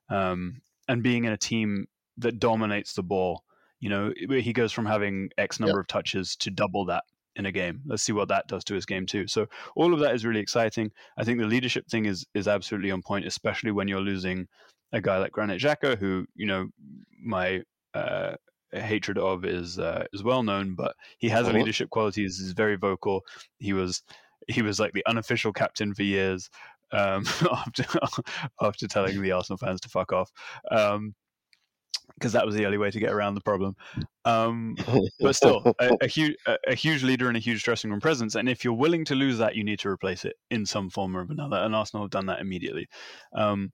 Um, 0.09 0.61
and 0.87 1.03
being 1.03 1.25
in 1.25 1.31
a 1.31 1.37
team 1.37 1.87
that 2.17 2.39
dominates 2.39 2.93
the 2.93 3.03
ball, 3.03 3.43
you 3.79 3.89
know, 3.89 4.13
he 4.17 4.53
goes 4.53 4.71
from 4.71 4.85
having 4.85 5.29
X 5.37 5.59
number 5.59 5.77
yep. 5.77 5.81
of 5.81 5.87
touches 5.87 6.35
to 6.37 6.51
double 6.51 6.85
that 6.85 7.03
in 7.35 7.45
a 7.45 7.51
game. 7.51 7.81
Let's 7.85 8.03
see 8.03 8.11
what 8.11 8.27
that 8.27 8.47
does 8.47 8.63
to 8.65 8.73
his 8.73 8.85
game 8.85 9.05
too. 9.05 9.27
So 9.27 9.47
all 9.75 9.93
of 9.93 9.99
that 10.01 10.13
is 10.13 10.25
really 10.25 10.41
exciting. 10.41 10.91
I 11.17 11.23
think 11.23 11.39
the 11.39 11.45
leadership 11.45 11.87
thing 11.87 12.05
is 12.05 12.25
is 12.33 12.47
absolutely 12.47 12.91
on 12.91 13.01
point, 13.01 13.25
especially 13.25 13.71
when 13.71 13.87
you're 13.87 14.01
losing 14.01 14.47
a 14.91 15.01
guy 15.01 15.17
like 15.17 15.31
Granit 15.31 15.61
Xhaka, 15.61 15.97
who 15.97 16.25
you 16.35 16.45
know 16.45 16.67
my 17.23 17.61
uh, 17.93 18.35
hatred 18.71 19.17
of 19.17 19.45
is 19.45 19.79
uh, 19.79 20.05
is 20.13 20.23
well 20.23 20.43
known, 20.43 20.75
but 20.75 20.95
he 21.17 21.29
has 21.29 21.47
a 21.47 21.53
leadership 21.53 21.89
qualities. 21.89 22.39
He's 22.39 22.51
very 22.51 22.75
vocal. 22.75 23.21
He 23.59 23.73
was 23.73 24.03
he 24.47 24.61
was 24.61 24.79
like 24.79 24.93
the 24.93 25.05
unofficial 25.05 25.53
captain 25.53 25.93
for 25.93 26.03
years 26.03 26.49
um, 26.91 27.25
after 27.51 27.85
after 28.61 28.87
telling 28.87 29.21
the 29.21 29.31
Arsenal 29.31 29.57
fans 29.57 29.81
to 29.81 29.89
fuck 29.89 30.11
off. 30.13 30.31
Um, 30.69 31.15
because 32.15 32.33
that 32.33 32.45
was 32.45 32.55
the 32.55 32.65
only 32.65 32.77
way 32.77 32.91
to 32.91 32.99
get 32.99 33.11
around 33.11 33.35
the 33.35 33.41
problem. 33.41 33.75
Um, 34.25 34.75
but 35.19 35.35
still, 35.35 35.63
a, 35.79 35.97
a, 36.01 36.07
huge 36.07 36.35
a, 36.45 36.57
a, 36.67 36.75
huge 36.75 37.03
leader 37.03 37.29
and 37.29 37.37
a 37.37 37.39
huge 37.39 37.63
dressing 37.63 37.89
room 37.89 37.99
presence. 37.99 38.35
And 38.35 38.49
if 38.49 38.63
you're 38.63 38.73
willing 38.73 39.05
to 39.05 39.15
lose 39.15 39.37
that, 39.39 39.55
you 39.55 39.63
need 39.63 39.79
to 39.79 39.89
replace 39.89 40.25
it 40.25 40.35
in 40.51 40.65
some 40.65 40.89
form 40.89 41.15
or 41.15 41.21
another. 41.21 41.57
And 41.57 41.75
Arsenal 41.75 42.03
have 42.03 42.11
done 42.11 42.27
that 42.27 42.41
immediately. 42.41 42.87
Um, 43.33 43.71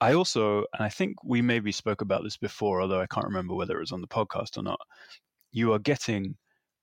I 0.00 0.12
also, 0.12 0.58
and 0.74 0.84
I 0.84 0.88
think 0.88 1.16
we 1.24 1.42
maybe 1.42 1.72
spoke 1.72 2.00
about 2.00 2.22
this 2.22 2.36
before, 2.36 2.80
although 2.80 3.00
I 3.00 3.06
can't 3.06 3.26
remember 3.26 3.54
whether 3.54 3.76
it 3.76 3.80
was 3.80 3.92
on 3.92 4.00
the 4.00 4.06
podcast 4.06 4.56
or 4.56 4.62
not. 4.62 4.80
You 5.50 5.72
are 5.72 5.80
getting 5.80 6.36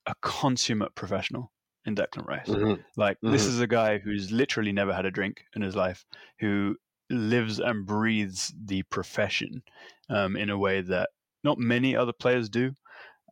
a 0.07 0.15
consummate 0.21 0.93
professional 0.95 1.51
in 1.85 1.95
Declan 1.95 2.27
Rice. 2.27 2.47
Mm-hmm. 2.47 2.81
Like 2.97 3.17
mm-hmm. 3.17 3.31
this 3.31 3.45
is 3.45 3.59
a 3.59 3.67
guy 3.67 3.97
who's 3.97 4.31
literally 4.31 4.71
never 4.71 4.93
had 4.93 5.05
a 5.05 5.11
drink 5.11 5.43
in 5.55 5.61
his 5.61 5.75
life, 5.75 6.05
who 6.39 6.75
lives 7.09 7.59
and 7.59 7.85
breathes 7.85 8.53
the 8.65 8.83
profession 8.83 9.61
um, 10.09 10.35
in 10.35 10.49
a 10.49 10.57
way 10.57 10.81
that 10.81 11.09
not 11.43 11.57
many 11.59 11.95
other 11.95 12.13
players 12.13 12.49
do. 12.49 12.73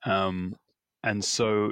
Um, 0.06 0.56
and 1.04 1.24
so 1.24 1.72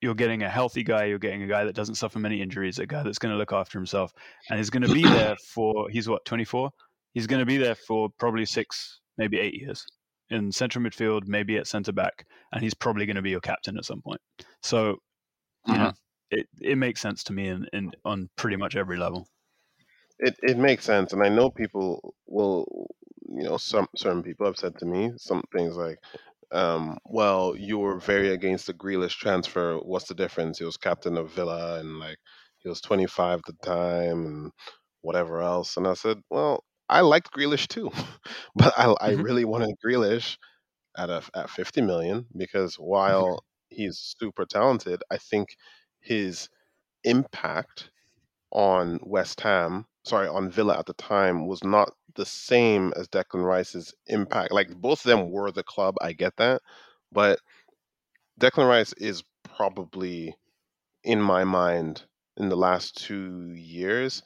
you're 0.00 0.14
getting 0.14 0.42
a 0.42 0.48
healthy 0.48 0.82
guy, 0.82 1.04
you're 1.04 1.18
getting 1.18 1.42
a 1.42 1.46
guy 1.46 1.64
that 1.64 1.74
doesn't 1.74 1.94
suffer 1.96 2.18
many 2.18 2.40
injuries, 2.40 2.78
a 2.78 2.86
guy 2.86 3.02
that's 3.02 3.18
going 3.18 3.32
to 3.32 3.38
look 3.38 3.52
after 3.52 3.78
himself, 3.78 4.12
and 4.48 4.58
he's 4.58 4.70
going 4.70 4.82
to 4.82 4.92
be 4.92 5.02
there 5.02 5.36
for, 5.54 5.88
he's 5.90 6.08
what, 6.08 6.24
24? 6.24 6.70
He's 7.12 7.26
going 7.26 7.40
to 7.40 7.46
be 7.46 7.56
there 7.56 7.74
for 7.74 8.08
probably 8.18 8.46
six, 8.46 9.00
maybe 9.18 9.38
eight 9.38 9.54
years 9.54 9.84
in 10.30 10.50
central 10.52 10.84
midfield, 10.84 11.26
maybe 11.26 11.56
at 11.56 11.66
centre 11.66 11.92
back, 11.92 12.24
and 12.52 12.62
he's 12.62 12.74
probably 12.74 13.04
going 13.04 13.16
to 13.16 13.22
be 13.22 13.30
your 13.30 13.40
captain 13.40 13.76
at 13.76 13.84
some 13.84 14.00
point. 14.00 14.20
So, 14.62 14.96
you 15.66 15.74
mm-hmm. 15.74 15.82
know, 15.82 15.92
it, 16.30 16.48
it 16.60 16.78
makes 16.78 17.00
sense 17.00 17.24
to 17.24 17.32
me 17.32 17.48
in, 17.48 17.66
in 17.72 17.92
on 18.04 18.28
pretty 18.36 18.56
much 18.56 18.76
every 18.76 18.96
level. 18.96 19.28
It 20.18 20.36
it 20.42 20.58
makes 20.58 20.84
sense, 20.84 21.12
and 21.12 21.22
I 21.22 21.28
know 21.28 21.50
people 21.50 22.14
will, 22.26 22.66
you 23.28 23.44
know, 23.44 23.56
some 23.56 23.88
certain 23.96 24.22
people 24.22 24.46
have 24.46 24.56
said 24.56 24.78
to 24.78 24.86
me 24.86 25.12
some 25.16 25.42
things 25.52 25.76
like, 25.76 25.98
um, 26.52 26.98
"Well, 27.06 27.54
you 27.56 27.78
were 27.78 27.98
very 27.98 28.28
against 28.30 28.66
the 28.66 28.74
Grealish 28.74 29.16
transfer. 29.16 29.78
What's 29.78 30.08
the 30.08 30.14
difference? 30.14 30.58
He 30.58 30.64
was 30.64 30.76
captain 30.76 31.16
of 31.16 31.32
Villa, 31.32 31.80
and 31.80 31.98
like 31.98 32.18
he 32.58 32.68
was 32.68 32.80
25 32.82 33.38
at 33.38 33.44
the 33.46 33.66
time, 33.66 34.26
and 34.26 34.52
whatever 35.00 35.40
else." 35.40 35.76
And 35.76 35.88
I 35.88 35.94
said, 35.94 36.18
"Well, 36.30 36.64
I 36.88 37.00
liked 37.00 37.32
Grealish 37.32 37.66
too, 37.68 37.90
but 38.54 38.74
I 38.76 38.94
I 39.00 39.12
mm-hmm. 39.12 39.22
really 39.22 39.44
wanted 39.46 39.74
Grealish 39.84 40.36
at 40.98 41.10
a 41.10 41.22
at 41.34 41.50
50 41.50 41.82
million 41.82 42.26
because 42.36 42.76
while 42.76 43.42
he's 43.70 43.98
super 44.18 44.44
talented, 44.46 45.02
I 45.10 45.18
think 45.18 45.56
his 46.00 46.48
impact 47.04 47.90
on 48.52 49.00
West 49.02 49.40
Ham 49.42 49.86
sorry, 50.04 50.28
on 50.28 50.50
Villa 50.50 50.78
at 50.78 50.86
the 50.86 50.94
time 50.94 51.46
was 51.46 51.62
not 51.64 51.92
the 52.16 52.24
same 52.26 52.92
as 52.96 53.08
Declan 53.08 53.44
Rice's 53.44 53.94
impact. 54.06 54.52
Like 54.52 54.70
both 54.76 55.04
of 55.04 55.10
them 55.10 55.30
were 55.30 55.50
the 55.52 55.62
club, 55.62 55.96
I 56.00 56.12
get 56.12 56.36
that, 56.38 56.62
but 57.12 57.38
Declan 58.40 58.68
Rice 58.68 58.92
is 58.94 59.22
probably 59.44 60.34
in 61.04 61.20
my 61.22 61.44
mind 61.44 62.04
in 62.36 62.48
the 62.48 62.56
last 62.56 62.96
2 62.98 63.52
years 63.52 64.22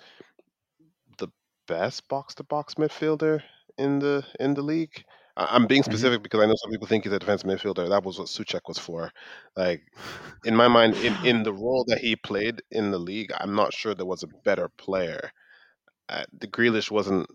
the 1.19 1.29
best 1.67 2.09
box 2.09 2.35
to 2.37 2.45
box 2.45 2.75
midfielder 2.75 3.43
in 3.79 3.99
the 3.99 4.25
in 4.41 4.55
the 4.55 4.63
league. 4.63 5.05
I'm 5.37 5.67
being 5.67 5.83
mm-hmm. 5.83 5.91
specific 5.91 6.19
mm-hmm. 6.19 6.23
because 6.23 6.41
I 6.41 6.47
know 6.47 6.55
some 6.57 6.71
people 6.71 6.87
think 6.87 7.05
he's 7.05 7.13
a 7.13 7.19
defensive 7.19 7.49
midfielder. 7.49 7.89
That 7.89 8.05
was 8.05 8.19
what 8.19 8.29
Soucek 8.29 8.61
was 8.69 8.79
for. 8.79 9.11
Like 9.57 9.83
in 10.45 10.55
my 10.55 10.69
mind, 10.69 10.95
in, 10.97 11.15
in 11.25 11.43
the 11.45 11.53
role 11.53 11.85
that 11.89 11.99
he 11.99 12.17
played 12.17 12.63
in 12.71 12.91
the 12.91 12.99
league, 12.99 13.33
I'm 13.39 13.55
not 13.55 13.73
sure 13.73 13.95
there 13.95 14.07
was 14.07 14.23
a 14.23 14.29
better 14.45 14.69
player 14.77 15.31
uh, 16.09 16.25
the 16.39 16.47
Grealish 16.47 16.91
wasn't 16.91 17.29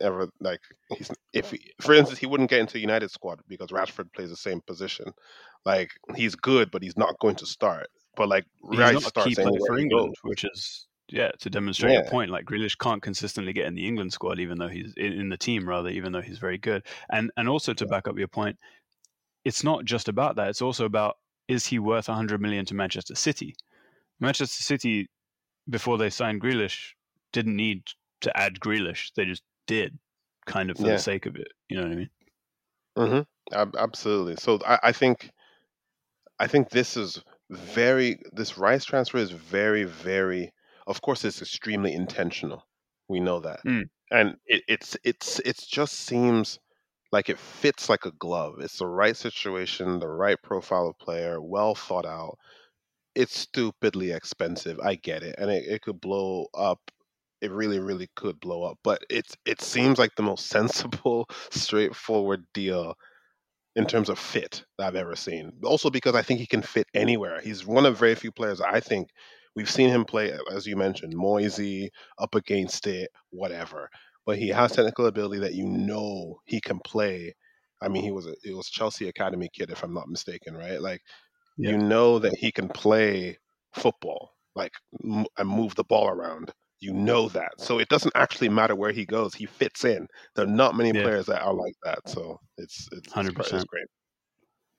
ever 0.00 0.28
like 0.40 0.60
he's 0.96 1.10
if 1.32 1.50
he, 1.50 1.72
for 1.80 1.94
instance 1.94 2.18
he 2.18 2.26
wouldn't 2.26 2.50
get 2.50 2.60
into 2.60 2.78
United 2.78 3.10
squad 3.10 3.40
because 3.48 3.70
Rashford 3.70 4.12
plays 4.12 4.30
the 4.30 4.36
same 4.36 4.60
position. 4.66 5.12
Like 5.64 5.90
he's 6.14 6.34
good, 6.34 6.70
but 6.70 6.82
he's 6.82 6.96
not 6.96 7.18
going 7.18 7.36
to 7.36 7.46
start. 7.46 7.88
But 8.16 8.28
like 8.28 8.44
he's 8.70 8.78
Rice 8.78 9.04
starts 9.04 9.34
for 9.34 9.78
England, 9.78 10.14
which 10.22 10.44
is 10.44 10.86
yeah 11.08 11.30
to 11.40 11.50
demonstrate 11.50 11.92
yeah. 11.92 12.00
your 12.00 12.10
point. 12.10 12.30
Like 12.30 12.44
Grealish 12.44 12.78
can't 12.78 13.02
consistently 13.02 13.52
get 13.52 13.66
in 13.66 13.74
the 13.74 13.86
England 13.86 14.12
squad, 14.12 14.38
even 14.40 14.58
though 14.58 14.68
he's 14.68 14.92
in, 14.96 15.12
in 15.12 15.28
the 15.28 15.36
team 15.36 15.68
rather, 15.68 15.88
even 15.88 16.12
though 16.12 16.20
he's 16.20 16.38
very 16.38 16.58
good. 16.58 16.84
And 17.10 17.30
and 17.36 17.48
also 17.48 17.72
to 17.74 17.84
yeah. 17.84 17.90
back 17.90 18.08
up 18.08 18.18
your 18.18 18.28
point, 18.28 18.58
it's 19.44 19.62
not 19.62 19.84
just 19.84 20.08
about 20.08 20.36
that. 20.36 20.48
It's 20.48 20.62
also 20.62 20.84
about 20.84 21.16
is 21.48 21.66
he 21.66 21.78
worth 21.78 22.08
100 22.08 22.40
million 22.40 22.64
to 22.66 22.74
Manchester 22.74 23.14
City? 23.14 23.54
Manchester 24.20 24.62
City 24.62 25.08
before 25.68 25.98
they 25.98 26.10
signed 26.10 26.40
Grealish 26.40 26.92
didn't 27.32 27.56
need 27.56 27.82
to 28.22 28.36
add 28.36 28.58
Grealish. 28.60 29.12
They 29.14 29.24
just 29.24 29.42
did, 29.66 29.98
kind 30.46 30.70
of 30.70 30.76
for 30.76 30.86
yeah. 30.86 30.92
the 30.92 30.98
sake 30.98 31.26
of 31.26 31.36
it. 31.36 31.48
You 31.68 31.76
know 31.76 31.82
what 31.84 31.92
I 31.92 31.96
mean? 31.96 32.10
Mm-hmm. 32.98 33.76
Absolutely. 33.78 34.36
So 34.36 34.58
I, 34.66 34.78
I 34.84 34.92
think, 34.92 35.30
I 36.38 36.46
think 36.46 36.70
this 36.70 36.96
is 36.96 37.22
very. 37.50 38.18
This 38.32 38.58
Rice 38.58 38.84
transfer 38.84 39.18
is 39.18 39.30
very, 39.30 39.84
very. 39.84 40.52
Of 40.86 41.02
course, 41.02 41.24
it's 41.24 41.42
extremely 41.42 41.94
intentional. 41.94 42.64
We 43.08 43.20
know 43.20 43.40
that, 43.40 43.60
mm. 43.64 43.84
and 44.10 44.36
it, 44.46 44.62
it's 44.68 44.96
it's 45.04 45.38
it 45.40 45.64
just 45.68 45.94
seems 45.94 46.58
like 47.12 47.28
it 47.28 47.38
fits 47.38 47.88
like 47.88 48.04
a 48.04 48.12
glove. 48.12 48.56
It's 48.60 48.78
the 48.78 48.86
right 48.86 49.16
situation, 49.16 50.00
the 50.00 50.08
right 50.08 50.40
profile 50.42 50.88
of 50.88 50.98
player, 50.98 51.40
well 51.40 51.74
thought 51.74 52.06
out. 52.06 52.38
It's 53.14 53.38
stupidly 53.38 54.12
expensive. 54.12 54.78
I 54.80 54.96
get 54.96 55.22
it, 55.22 55.36
and 55.38 55.50
it, 55.50 55.64
it 55.66 55.82
could 55.82 56.00
blow 56.00 56.46
up 56.54 56.90
it 57.40 57.50
really, 57.50 57.78
really 57.78 58.08
could 58.16 58.40
blow 58.40 58.62
up. 58.64 58.78
But 58.82 59.02
it's 59.10 59.36
it 59.44 59.60
seems 59.60 59.98
like 59.98 60.14
the 60.16 60.22
most 60.22 60.46
sensible, 60.48 61.28
straightforward 61.50 62.44
deal 62.52 62.94
in 63.74 63.86
terms 63.86 64.08
of 64.08 64.18
fit 64.18 64.64
that 64.78 64.86
I've 64.86 64.96
ever 64.96 65.16
seen. 65.16 65.52
Also 65.62 65.90
because 65.90 66.14
I 66.14 66.22
think 66.22 66.40
he 66.40 66.46
can 66.46 66.62
fit 66.62 66.86
anywhere. 66.94 67.40
He's 67.40 67.66
one 67.66 67.86
of 67.86 67.98
very 67.98 68.14
few 68.14 68.32
players 68.32 68.60
I 68.60 68.80
think 68.80 69.10
we've 69.56 69.70
seen 69.70 69.88
him 69.88 70.04
play, 70.04 70.32
as 70.52 70.66
you 70.66 70.76
mentioned, 70.76 71.14
Moisey, 71.14 71.90
up 72.18 72.34
against 72.34 72.86
it, 72.86 73.10
whatever. 73.30 73.88
But 74.24 74.38
he 74.38 74.48
has 74.48 74.72
technical 74.72 75.06
ability 75.06 75.40
that 75.40 75.54
you 75.54 75.66
know 75.66 76.40
he 76.44 76.60
can 76.60 76.78
play. 76.80 77.34
I 77.82 77.88
mean, 77.88 78.02
he 78.02 78.12
was 78.12 78.26
a 78.26 78.34
it 78.44 78.54
was 78.54 78.68
Chelsea 78.68 79.08
Academy 79.08 79.48
kid, 79.52 79.70
if 79.70 79.82
I'm 79.82 79.94
not 79.94 80.08
mistaken, 80.08 80.56
right? 80.56 80.80
Like 80.80 81.02
yeah. 81.56 81.70
you 81.70 81.78
know 81.78 82.18
that 82.18 82.36
he 82.36 82.52
can 82.52 82.68
play 82.68 83.38
football, 83.72 84.32
like 84.54 84.72
m- 85.04 85.26
and 85.38 85.48
move 85.48 85.74
the 85.74 85.84
ball 85.84 86.08
around 86.08 86.52
you 86.80 86.92
know 86.92 87.28
that. 87.30 87.52
So 87.58 87.78
it 87.78 87.88
doesn't 87.88 88.12
actually 88.14 88.48
matter 88.48 88.74
where 88.74 88.92
he 88.92 89.04
goes; 89.04 89.34
he 89.34 89.46
fits 89.46 89.84
in. 89.84 90.06
There 90.34 90.44
are 90.44 90.48
not 90.48 90.76
many 90.76 90.96
yeah. 90.96 91.02
players 91.02 91.26
that 91.26 91.42
are 91.42 91.54
like 91.54 91.74
that. 91.84 92.00
So 92.06 92.38
it's 92.58 92.88
it's 92.92 93.12
hundred 93.12 93.34
percent 93.34 93.66
great. 93.68 93.86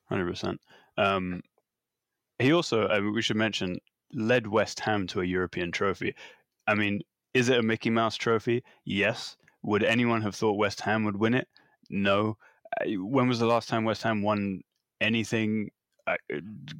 Hundred 0.09 0.29
percent. 0.29 0.59
Um, 0.97 1.41
he 2.39 2.53
also, 2.53 2.87
I 2.87 2.99
mean, 2.99 3.13
we 3.13 3.21
should 3.21 3.35
mention, 3.35 3.77
led 4.13 4.47
West 4.47 4.79
Ham 4.81 5.07
to 5.07 5.21
a 5.21 5.25
European 5.25 5.71
trophy. 5.71 6.15
I 6.67 6.75
mean, 6.75 7.01
is 7.33 7.49
it 7.49 7.59
a 7.59 7.63
Mickey 7.63 7.89
Mouse 7.89 8.15
trophy? 8.15 8.63
Yes. 8.85 9.37
Would 9.63 9.83
anyone 9.83 10.21
have 10.21 10.35
thought 10.35 10.57
West 10.57 10.81
Ham 10.81 11.03
would 11.05 11.17
win 11.17 11.33
it? 11.33 11.47
No. 11.89 12.37
When 12.85 13.27
was 13.27 13.39
the 13.39 13.45
last 13.45 13.69
time 13.69 13.83
West 13.83 14.03
Ham 14.03 14.21
won 14.21 14.61
anything? 15.01 15.71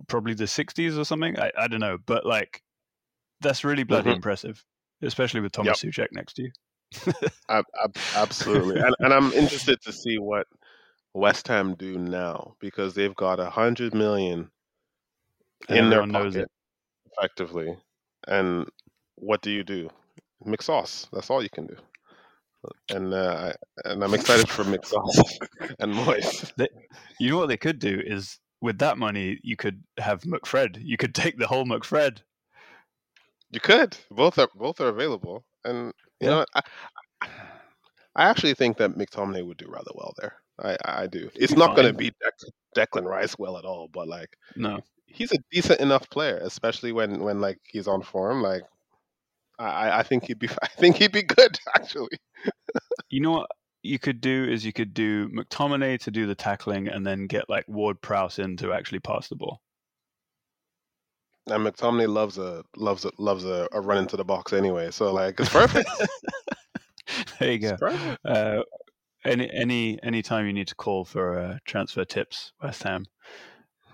probably 0.08 0.34
the 0.34 0.46
60s 0.46 0.98
or 0.98 1.04
something. 1.04 1.38
I, 1.38 1.52
I 1.58 1.68
don't 1.68 1.82
know, 1.82 1.98
but 2.06 2.26
like 2.26 2.64
that's 3.42 3.66
really 3.66 3.84
bloody 3.84 4.04
mm-hmm. 4.04 4.16
impressive 4.16 4.64
especially 5.02 5.42
with 5.42 5.52
Thomas 5.52 5.84
yep. 5.84 5.94
Soucek 5.94 6.08
next 6.12 6.34
to 6.36 6.44
you. 6.44 6.52
absolutely, 8.16 8.80
and, 8.80 8.96
and 9.00 9.14
I'm 9.14 9.32
interested 9.34 9.82
to 9.82 9.92
see 9.92 10.18
what 10.18 10.48
West 11.14 11.48
Ham 11.48 11.76
do 11.76 11.98
now 11.98 12.56
because 12.60 12.94
they've 12.94 13.16
got 13.16 13.40
a 13.40 13.50
hundred 13.50 13.94
million 13.94 14.50
in 15.70 15.90
their 15.90 16.08
pocket, 16.08 16.50
effectively. 17.18 17.76
And 18.28 18.68
what 19.16 19.42
do 19.42 19.52
you 19.52 19.64
do? 19.64 19.90
McSauce. 20.46 21.08
That's 21.12 21.30
all 21.30 21.42
you 21.44 21.50
can 21.50 21.68
do. 21.68 21.76
And 22.90 23.14
uh, 23.14 23.54
and 23.86 24.04
I'm 24.04 24.14
excited 24.14 24.50
for 24.50 24.64
McSauce 24.64 25.38
and 25.80 25.94
Moist. 25.94 26.54
They, 26.58 26.68
you 27.20 27.30
know 27.32 27.38
what 27.38 27.48
they 27.48 27.58
could 27.58 27.80
do 27.80 28.02
is 28.04 28.40
with 28.62 28.80
that 28.80 28.98
money, 28.98 29.40
you 29.44 29.56
could 29.56 29.84
have 30.00 30.22
McFred. 30.22 30.78
You 30.82 30.98
could 30.98 31.16
take 31.16 31.38
the 31.38 31.48
whole 31.48 31.66
McFred. 31.66 32.20
You 33.52 33.60
could. 33.60 33.98
Both 34.12 34.38
are 34.40 34.50
both 34.56 34.82
are 34.82 34.90
available, 34.90 35.46
and 35.64 35.94
you 36.20 36.28
Yeah. 36.28 36.30
know, 36.30 36.46
I, 36.56 36.62
I 38.16 38.26
actually 38.30 38.56
think 38.56 38.78
that 38.78 38.92
McTominay 38.92 39.46
would 39.46 39.58
do 39.58 39.68
rather 39.70 39.92
well 39.96 40.14
there. 40.18 40.34
I 40.60 40.78
I 41.04 41.08
do. 41.08 41.30
It's 41.36 41.54
not 41.54 41.76
going 41.76 41.88
to 41.88 41.94
beat 41.94 42.16
Declan 42.76 43.06
Rice 43.06 43.38
well 43.38 43.58
at 43.58 43.66
all, 43.66 43.88
but 43.88 44.08
like 44.08 44.30
No, 44.56 44.82
he's 45.08 45.32
a 45.32 45.38
decent 45.52 45.80
enough 45.80 46.10
player, 46.10 46.38
especially 46.44 46.92
when 46.92 47.20
when 47.22 47.42
like 47.42 47.60
he's 47.64 47.88
on 47.88 48.02
form. 48.04 48.42
Like 48.42 48.64
I 49.60 50.00
I- 50.00 50.04
think 50.04 50.26
he'd 50.26 50.40
be 50.40 50.50
I 50.62 50.68
think 50.68 50.98
he'd 50.98 51.12
be 51.12 51.24
good 51.24 51.58
actually. 51.76 52.18
you 53.10 53.22
know 53.22 53.32
what 53.32 53.50
you 53.84 54.00
could 54.00 54.20
do 54.22 54.44
is 54.44 54.66
you 54.66 54.74
could 54.74 54.94
do 54.94 55.30
McTominay 55.30 56.00
to 56.02 56.12
do 56.12 56.26
the 56.28 56.36
tackling, 56.36 56.88
and 56.88 57.06
then 57.08 57.28
get 57.28 57.50
like 57.50 57.66
Ward 57.68 58.02
Prowse 58.02 58.38
in 58.40 58.58
to 58.58 58.74
actually 58.74 59.00
pass 59.00 59.30
the 59.30 59.36
ball. 59.36 59.62
And 61.50 61.66
McTominay 61.66 62.10
loves 62.10 62.38
a 62.38 62.64
loves 62.76 63.06
a 63.06 63.12
loves 63.18 63.46
a, 63.46 63.68
a 63.72 63.80
run 63.80 64.00
into 64.00 64.18
the 64.18 64.26
box 64.26 64.52
anyway, 64.52 64.92
so 64.92 65.14
like 65.14 65.40
it's 65.40 65.50
perfect. 65.50 65.90
there 67.40 67.52
you 67.54 67.60
go. 67.60 67.78
Uh, 68.26 68.64
any 69.24 69.50
any 69.54 69.98
any 70.04 70.22
time 70.22 70.46
you 70.46 70.54
need 70.54 70.68
to 70.68 70.76
call 70.76 71.06
for 71.06 71.40
uh, 71.40 71.58
transfer 71.66 72.04
tips, 72.04 72.52
West 72.62 72.84
Ham. 72.84 73.06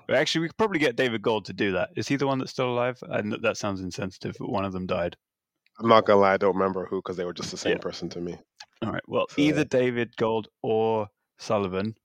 Actually, 0.10 0.42
we 0.42 0.48
could 0.50 0.58
probably 0.58 0.80
get 0.80 0.96
David 0.96 1.22
Gold 1.22 1.46
to 1.46 1.54
do 1.54 1.72
that. 1.74 1.90
Is 1.96 2.08
he 2.08 2.16
the 2.16 2.28
one 2.28 2.38
that's 2.40 2.52
still 2.52 2.70
alive? 2.72 2.98
And 3.04 3.34
that 3.42 3.58
sounds 3.58 3.82
insensitive, 3.82 4.36
but 4.40 4.50
one 4.50 4.66
of 4.66 4.74
them 4.74 4.86
died. 4.86 5.16
I'm 5.80 5.88
not 5.88 6.06
gonna 6.06 6.20
lie, 6.22 6.34
I 6.34 6.38
don't 6.38 6.56
remember 6.56 6.86
who 6.86 6.98
because 6.98 7.18
they 7.18 7.26
were 7.26 7.34
just 7.34 7.52
the 7.52 7.58
same 7.58 7.74
Yeah. 7.74 7.78
person 7.80 8.10
to 8.10 8.22
me. 8.22 8.38
All 8.84 8.92
right. 8.92 9.02
Well, 9.08 9.26
So- 9.30 9.42
either 9.42 9.64
David 9.64 10.16
Gold 10.18 10.48
or 10.62 11.08
Sullivan. 11.40 11.96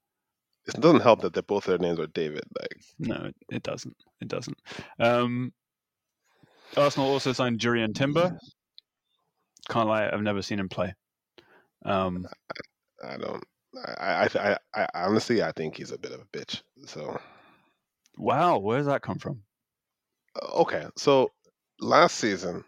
It 0.65 0.79
doesn't 0.81 1.01
help 1.01 1.21
that 1.21 1.33
they 1.33 1.41
both 1.41 1.65
their 1.65 1.77
names 1.77 1.99
are 1.99 2.07
David. 2.07 2.43
Like 2.59 2.81
No, 2.99 3.31
it, 3.49 3.63
doesn't. 3.63 3.95
It 4.21 4.27
doesn't. 4.27 4.57
Um, 4.99 5.51
Arsenal 6.77 7.09
also 7.09 7.33
signed 7.33 7.59
Jurrien 7.59 7.93
Timber. 7.95 8.37
Can't 9.69 9.87
lie, 9.87 10.09
I've 10.09 10.21
never 10.21 10.41
seen 10.41 10.59
him 10.59 10.69
play. 10.69 10.93
Um, 11.85 12.27
I 13.03 13.17
don't. 13.17 13.43
I, 13.85 14.27
I, 14.35 14.57
I, 14.75 14.87
I 14.93 15.05
honestly, 15.05 15.41
I 15.43 15.51
think 15.51 15.77
he's 15.77 15.91
a 15.91 15.97
bit 15.97 16.11
of 16.11 16.21
a 16.21 16.25
bitch. 16.37 16.61
So 16.85 17.19
wow, 18.19 18.59
where 18.59 18.77
does 18.77 18.87
that 18.87 19.01
come 19.01 19.17
from? 19.19 19.43
uh, 20.41 20.61
okay, 20.61 20.87
so 20.97 21.31
last 21.79 22.15
season, 22.17 22.63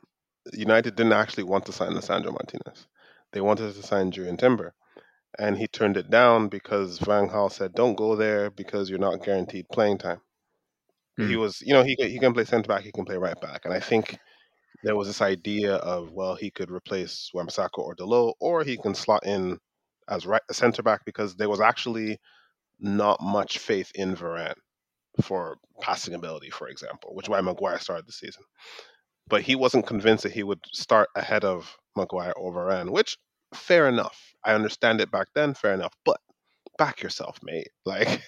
United 0.54 0.96
didn't 0.96 1.14
actually 1.14 1.44
want 1.44 1.66
to 1.66 1.72
sign 1.74 1.92
Lisandro 1.92 2.32
Martinez. 2.32 2.88
They 3.34 3.42
wanted 3.42 3.74
to 3.76 3.84
sign 3.84 4.12
Julian 4.12 4.38
Timber, 4.38 4.74
and 5.40 5.58
he 5.58 5.68
turned 5.68 5.98
it 5.98 6.10
down 6.10 6.50
because 6.50 7.00
Van 7.00 7.30
Gaal 7.30 7.52
said, 7.52 7.74
"Don't 7.76 7.96
go 7.96 8.16
there 8.16 8.52
because 8.52 8.90
you're 8.90 9.00
not 9.00 9.24
guaranteed 9.24 9.68
playing 9.72 10.00
time." 10.00 10.22
He 11.18 11.36
Hmm. 11.36 11.38
was, 11.38 11.62
you 11.62 11.74
know, 11.74 11.84
he 11.84 11.96
can- 11.96 12.10
he 12.10 12.20
can 12.20 12.34
play 12.34 12.46
centre 12.46 12.68
back, 12.68 12.84
he 12.84 12.92
can 12.92 13.06
play 13.06 13.18
right 13.18 13.40
back, 13.40 13.66
and 13.66 13.74
I 13.74 13.80
think 13.80 14.20
there 14.84 14.96
was 14.98 15.08
this 15.08 15.22
idea 15.22 15.76
of 15.78 16.12
well, 16.14 16.36
he 16.36 16.52
could 16.52 16.72
replace 16.72 17.32
Wan-Bissaka 17.34 17.80
or 17.80 17.96
Dalot, 17.96 18.36
or 18.42 18.64
he 18.64 18.78
can 18.78 18.96
slot 18.96 19.26
in 19.26 19.60
as 20.10 20.26
right 20.28 20.42
centre 20.52 20.84
back 20.84 21.06
because 21.06 21.36
there 21.38 21.50
was 21.50 21.62
actually 21.62 22.20
not 22.80 23.22
much 23.22 23.60
faith 23.60 23.92
in 23.96 24.16
Varane 24.16 24.56
for 25.22 25.58
passing 25.82 26.14
ability, 26.14 26.50
for 26.50 26.68
example, 26.68 27.14
which 27.16 27.26
is 27.26 27.30
why 27.30 27.42
Maguire 27.42 27.80
started 27.80 28.08
the 28.08 28.12
season. 28.14 28.44
But 29.28 29.42
he 29.44 29.56
wasn't 29.56 29.88
convinced 29.88 30.24
that 30.24 30.34
he 30.34 30.44
would 30.44 30.60
start 30.74 31.10
ahead 31.16 31.44
of 31.46 31.78
Maguire 31.96 32.34
or 32.36 32.54
Varane, 32.54 32.92
which 32.92 33.18
fair 33.54 33.88
enough. 33.88 34.34
I 34.44 34.54
understand 34.54 35.02
it 35.02 35.12
back 35.12 35.28
then, 35.36 35.54
fair 35.54 35.74
enough. 35.74 35.94
But 36.06 36.20
back 36.78 37.02
yourself, 37.02 37.40
mate. 37.44 37.70
Like, 37.86 38.24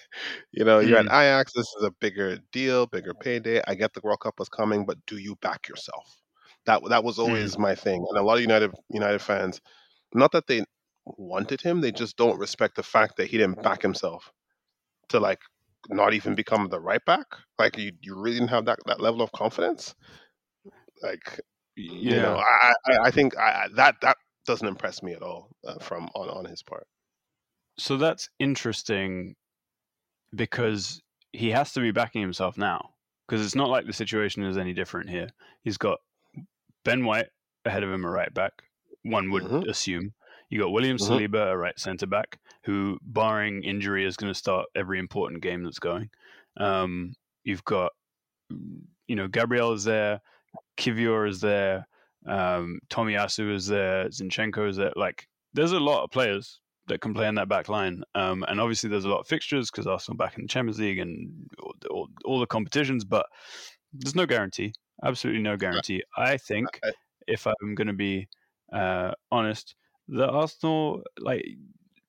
you 0.52 0.64
know, 0.64 0.80
you're 0.80 0.98
at 0.98 1.06
Mm. 1.06 1.10
Ajax. 1.10 1.52
This 1.54 1.66
is 1.78 1.84
a 1.84 1.90
bigger 2.00 2.38
deal, 2.52 2.86
bigger 2.86 3.14
payday. 3.14 3.62
I 3.66 3.74
get 3.74 3.94
the 3.94 4.00
World 4.02 4.20
Cup 4.20 4.38
was 4.38 4.48
coming, 4.48 4.86
but 4.86 4.98
do 5.06 5.18
you 5.18 5.36
back 5.36 5.68
yourself? 5.68 6.22
That 6.66 6.82
that 6.90 7.04
was 7.04 7.18
always 7.18 7.58
my 7.58 7.74
thing. 7.74 8.04
And 8.08 8.18
a 8.18 8.22
lot 8.22 8.36
of 8.36 8.42
United 8.42 8.72
United 8.90 9.20
fans, 9.20 9.60
not 10.14 10.32
that 10.32 10.46
they 10.48 10.64
wanted 11.06 11.60
him, 11.62 11.80
they 11.80 11.92
just 11.92 12.16
don't 12.16 12.38
respect 12.38 12.76
the 12.76 12.82
fact 12.82 13.16
that 13.18 13.28
he 13.28 13.38
didn't 13.38 13.62
back 13.62 13.82
himself 13.82 14.32
to 15.10 15.20
like 15.20 15.40
not 15.88 16.14
even 16.14 16.34
become 16.34 16.68
the 16.68 16.80
right 16.80 17.04
back. 17.04 17.26
Like 17.58 17.76
you, 17.78 17.92
you 18.00 18.14
really 18.14 18.36
didn't 18.38 18.48
have 18.48 18.64
that, 18.66 18.78
that 18.86 19.00
level 19.00 19.22
of 19.22 19.32
confidence. 19.32 19.94
Like 21.02 21.40
you 21.76 22.20
know, 22.20 22.36
I 22.36 22.72
I, 22.86 22.98
I 23.04 23.10
think 23.10 23.36
I, 23.36 23.68
that 23.76 23.96
that 24.00 24.16
doesn't 24.46 24.66
impress 24.68 25.02
me 25.02 25.12
at 25.12 25.22
all 25.22 25.50
uh, 25.66 25.78
from 25.80 26.08
on 26.14 26.28
on 26.28 26.44
his 26.44 26.62
part. 26.62 26.86
So 27.78 27.96
that's 27.96 28.28
interesting 28.38 29.34
because 30.34 31.02
he 31.32 31.50
has 31.50 31.72
to 31.72 31.80
be 31.80 31.90
backing 31.90 32.22
himself 32.22 32.56
now 32.56 32.90
because 33.26 33.44
it's 33.44 33.54
not 33.54 33.68
like 33.70 33.86
the 33.86 33.92
situation 33.92 34.44
is 34.44 34.56
any 34.56 34.72
different 34.72 35.10
here. 35.10 35.28
He's 35.62 35.78
got 35.78 35.98
Ben 36.84 37.04
White 37.04 37.28
ahead 37.64 37.82
of 37.82 37.90
him, 37.90 38.04
a 38.04 38.10
right 38.10 38.32
back. 38.32 38.62
One 39.02 39.30
would 39.30 39.44
Mhm. 39.44 39.68
assume. 39.68 40.14
You 40.50 40.60
got 40.60 40.72
William 40.72 40.96
Mhm. 40.96 41.08
Saliba, 41.08 41.50
a 41.52 41.56
right 41.56 41.78
centre 41.78 42.06
back, 42.06 42.38
who, 42.64 42.98
barring 43.02 43.62
injury, 43.64 44.04
is 44.04 44.16
going 44.16 44.32
to 44.32 44.38
start 44.38 44.66
every 44.74 44.98
important 44.98 45.42
game 45.42 45.62
that's 45.64 45.78
going. 45.78 46.10
Um, 46.56 47.14
you've 47.42 47.64
got, 47.64 47.92
you 48.50 49.16
know, 49.16 49.28
Gabriel 49.28 49.72
is 49.72 49.84
there, 49.84 50.20
Kiwior 50.76 51.28
is 51.28 51.40
there, 51.40 51.86
um, 52.26 52.78
Tomiyasu 52.88 53.54
is 53.54 53.66
there, 53.66 54.08
Zinchenko 54.08 54.68
is 54.68 54.76
there. 54.76 54.92
Like, 54.96 55.28
there's 55.52 55.72
a 55.72 55.80
lot 55.80 56.04
of 56.04 56.10
players 56.10 56.60
that 56.86 57.00
can 57.00 57.14
play 57.14 57.26
in 57.28 57.34
that 57.36 57.48
back 57.48 57.68
line. 57.68 58.02
Um, 58.14 58.44
and 58.46 58.60
obviously, 58.60 58.90
there's 58.90 59.06
a 59.06 59.08
lot 59.08 59.20
of 59.20 59.26
fixtures 59.26 59.70
because 59.70 59.86
Arsenal 59.86 60.16
back 60.16 60.36
in 60.36 60.42
the 60.42 60.48
Champions 60.48 60.78
League 60.78 60.98
and 60.98 61.48
all, 61.58 61.74
all, 61.90 62.08
all 62.24 62.40
the 62.40 62.46
competitions, 62.46 63.04
but 63.04 63.26
there's 63.92 64.14
no 64.14 64.26
guarantee. 64.26 64.72
Absolutely 65.02 65.42
no 65.42 65.56
guarantee. 65.56 66.02
I 66.16 66.36
think, 66.36 66.80
if 67.26 67.46
I'm 67.46 67.74
going 67.74 67.86
to 67.88 67.94
be 67.94 68.28
uh, 68.72 69.12
honest, 69.32 69.74
that 70.08 70.28
Arsenal, 70.30 71.02
like, 71.18 71.44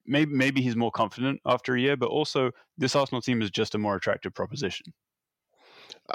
maybe 0.06 0.32
maybe 0.34 0.62
he's 0.62 0.76
more 0.76 0.92
confident 0.92 1.40
after 1.46 1.76
a 1.76 1.80
year, 1.82 1.98
but 1.98 2.10
also 2.10 2.52
this 2.78 2.96
Arsenal 2.96 3.22
team 3.22 3.42
is 3.42 3.50
just 3.52 3.76
a 3.76 3.78
more 3.78 3.96
attractive 3.96 4.34
proposition. 4.34 4.94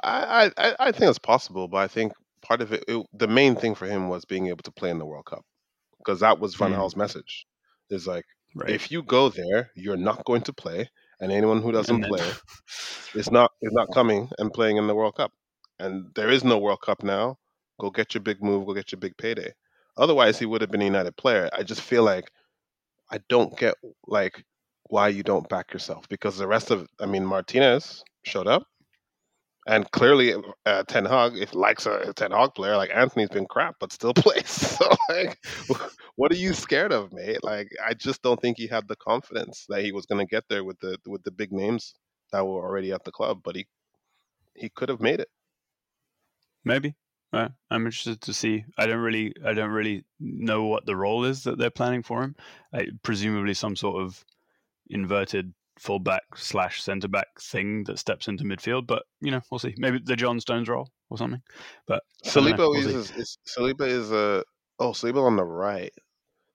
I, 0.02 0.50
I 0.56 0.74
I 0.78 0.92
think 0.92 1.08
it's 1.10 1.18
possible, 1.18 1.68
but 1.68 1.78
I 1.78 1.88
think 1.88 2.12
part 2.42 2.60
of 2.60 2.72
it, 2.72 2.84
it, 2.88 3.06
the 3.12 3.28
main 3.28 3.56
thing 3.56 3.74
for 3.74 3.86
him 3.86 4.08
was 4.08 4.24
being 4.24 4.46
able 4.48 4.62
to 4.62 4.72
play 4.72 4.90
in 4.90 4.98
the 4.98 5.06
World 5.06 5.26
Cup 5.26 5.44
because 5.98 6.20
that 6.20 6.38
was 6.38 6.54
Van 6.54 6.72
Mm. 6.72 6.96
Message. 6.96 7.46
Is 7.90 8.06
like 8.06 8.24
Right. 8.54 8.70
if 8.70 8.90
you 8.90 9.02
go 9.02 9.28
there, 9.28 9.70
you're 9.76 9.96
not 9.96 10.24
going 10.24 10.42
to 10.42 10.52
play, 10.52 10.88
and 11.20 11.32
anyone 11.32 11.60
who 11.62 11.72
doesn't 11.72 12.00
then- 12.00 12.10
play 12.10 12.30
is 13.14 13.30
not 13.30 13.50
is 13.62 13.72
not 13.72 13.88
coming 13.92 14.28
and 14.38 14.52
playing 14.52 14.76
in 14.76 14.86
the 14.86 14.94
World 14.94 15.16
Cup. 15.16 15.32
And 15.78 16.14
there 16.14 16.30
is 16.30 16.44
no 16.44 16.58
World 16.58 16.82
Cup 16.82 17.02
now. 17.02 17.38
Go 17.80 17.90
get 17.90 18.14
your 18.14 18.22
big 18.22 18.42
move. 18.42 18.66
Go 18.66 18.74
get 18.74 18.92
your 18.92 19.00
big 19.00 19.16
payday. 19.16 19.52
Otherwise, 20.00 20.38
he 20.40 20.46
would 20.46 20.62
have 20.62 20.72
been 20.72 20.82
a 20.82 20.86
United 20.86 21.16
player. 21.18 21.50
I 21.54 21.64
just 21.64 21.82
feel 21.82 22.04
like 22.04 22.30
I 23.10 23.20
don't 23.28 23.56
get 23.58 23.74
like 24.06 24.44
why 24.84 25.08
you 25.08 25.22
don't 25.22 25.48
back 25.48 25.72
yourself 25.72 26.08
because 26.08 26.38
the 26.38 26.48
rest 26.48 26.70
of 26.70 26.88
I 27.00 27.06
mean 27.06 27.24
Martinez 27.26 28.04
showed 28.24 28.48
up, 28.48 28.64
and 29.66 29.90
clearly 29.92 30.34
uh, 30.66 30.82
Ten 30.84 31.04
Hag 31.04 31.36
if 31.36 31.54
likes 31.54 31.86
a, 31.86 31.92
a 32.10 32.14
Ten 32.14 32.32
Hag 32.32 32.54
player 32.54 32.76
like 32.76 32.90
Antony's 32.94 33.28
been 33.28 33.46
crap 33.46 33.76
but 33.80 33.92
still 33.92 34.14
plays. 34.16 34.48
So 34.48 34.88
like, 35.08 35.38
what 36.16 36.32
are 36.32 36.36
you 36.36 36.54
scared 36.54 36.92
of, 36.92 37.12
mate? 37.12 37.44
Like 37.44 37.68
I 37.86 37.94
just 37.94 38.22
don't 38.22 38.40
think 38.40 38.56
he 38.58 38.66
had 38.66 38.88
the 38.88 38.96
confidence 38.96 39.66
that 39.68 39.82
he 39.84 39.92
was 39.92 40.06
going 40.06 40.24
to 40.26 40.30
get 40.30 40.44
there 40.48 40.64
with 40.64 40.78
the 40.80 40.98
with 41.06 41.22
the 41.24 41.30
big 41.32 41.52
names 41.52 41.94
that 42.32 42.44
were 42.46 42.64
already 42.64 42.92
at 42.92 43.04
the 43.04 43.12
club, 43.12 43.40
but 43.44 43.56
he 43.56 43.66
he 44.56 44.70
could 44.70 44.88
have 44.90 45.00
made 45.00 45.20
it. 45.20 45.28
Maybe. 46.64 46.94
Uh, 47.32 47.48
I'm 47.70 47.86
interested 47.86 48.20
to 48.22 48.32
see. 48.32 48.64
I 48.76 48.86
don't 48.86 48.98
really, 49.00 49.32
I 49.46 49.52
don't 49.54 49.70
really 49.70 50.04
know 50.18 50.64
what 50.64 50.84
the 50.86 50.96
role 50.96 51.24
is 51.24 51.44
that 51.44 51.58
they're 51.58 51.70
planning 51.70 52.02
for 52.02 52.22
him. 52.22 52.34
I, 52.74 52.86
presumably, 53.02 53.54
some 53.54 53.76
sort 53.76 54.02
of 54.02 54.24
inverted 54.88 55.52
fullback 55.78 56.22
slash 56.36 56.82
centre 56.82 57.08
back 57.08 57.28
thing 57.40 57.84
that 57.84 57.98
steps 57.98 58.26
into 58.28 58.44
midfield. 58.44 58.86
But 58.86 59.04
you 59.20 59.30
know, 59.30 59.40
we'll 59.50 59.60
see. 59.60 59.74
Maybe 59.78 60.00
the 60.04 60.16
John 60.16 60.40
Stones 60.40 60.68
role 60.68 60.90
or 61.08 61.18
something. 61.18 61.40
But 61.86 62.02
I 62.24 62.28
know. 62.40 62.46
Saliba 62.46 62.58
We'll 62.58 62.74
is, 62.98 63.10
is 63.12 63.38
Saliba 63.46 63.86
is 63.86 64.10
a 64.10 64.42
oh 64.80 64.90
Saliba 64.90 65.22
on 65.24 65.36
the 65.36 65.44
right, 65.44 65.92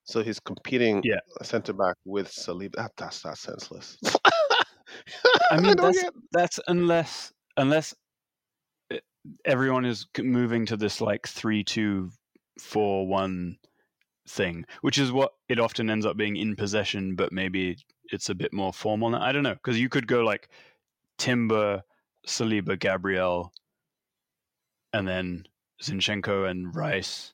so 0.03 0.21
he's 0.23 0.39
competing 0.41 1.01
Yeah. 1.05 1.19
centre 1.41 1.73
back 1.73 1.95
with 2.05 2.27
Saliba. 2.27 2.73
That, 2.75 2.91
that's 2.97 3.21
that's 3.21 3.39
senseless. 3.39 3.97
I 5.51 5.55
mean, 5.59 5.75
don't 5.75 5.77
that's, 5.93 6.01
get- 6.03 6.13
that's 6.31 6.59
unless 6.67 7.31
unless 7.57 7.95
everyone 9.43 9.85
is 9.85 10.05
moving 10.17 10.65
to 10.67 10.77
this 10.77 11.01
like 11.01 11.27
three 11.27 11.63
two 11.63 12.11
four 12.59 13.07
one 13.07 13.57
thing, 14.27 14.65
which 14.81 14.97
is 14.97 15.11
what 15.11 15.33
it 15.49 15.59
often 15.59 15.89
ends 15.89 16.05
up 16.05 16.17
being 16.17 16.35
in 16.35 16.55
possession, 16.55 17.15
but 17.15 17.31
maybe 17.31 17.77
it's 18.05 18.29
a 18.29 18.35
bit 18.35 18.53
more 18.53 18.73
formal. 18.73 19.09
Now. 19.09 19.21
I 19.21 19.31
don't 19.31 19.43
know 19.43 19.53
because 19.53 19.79
you 19.79 19.89
could 19.89 20.07
go 20.07 20.21
like 20.21 20.49
Timber, 21.17 21.83
Saliba, 22.27 22.79
Gabriel, 22.79 23.53
and 24.93 25.07
then 25.07 25.45
Zinchenko 25.81 26.49
and 26.49 26.75
Rice, 26.75 27.33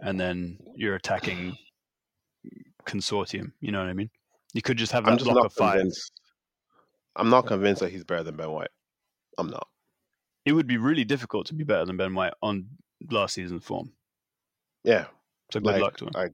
and 0.00 0.18
then 0.18 0.58
you're 0.76 0.94
attacking 0.94 1.56
consortium. 2.86 3.52
You 3.60 3.72
know 3.72 3.80
what 3.80 3.88
I 3.88 3.94
mean? 3.94 4.10
You 4.54 4.62
could 4.62 4.78
just 4.78 4.92
have 4.92 5.06
I'm 5.06 5.16
just 5.18 5.24
block 5.24 5.36
not 5.36 5.46
of 5.46 5.52
five. 5.52 5.72
convinced. 5.78 6.12
I'm 7.16 7.30
not 7.30 7.46
convinced 7.46 7.80
that 7.80 7.90
he's 7.90 8.04
better 8.04 8.22
than 8.22 8.36
Ben 8.36 8.50
White. 8.50 8.70
I'm 9.38 9.50
not. 9.50 9.66
It 10.48 10.52
would 10.52 10.66
be 10.66 10.78
really 10.78 11.04
difficult 11.04 11.46
to 11.48 11.54
be 11.54 11.64
better 11.64 11.84
than 11.84 11.96
Ben 11.98 12.14
White 12.14 12.32
on 12.42 12.66
last 13.10 13.34
season's 13.34 13.64
form. 13.64 13.92
Yeah, 14.84 15.06
So 15.52 15.60
good 15.60 15.66
like, 15.72 15.82
luck 15.82 15.96
to 15.98 16.06
him. 16.06 16.10
like, 16.14 16.32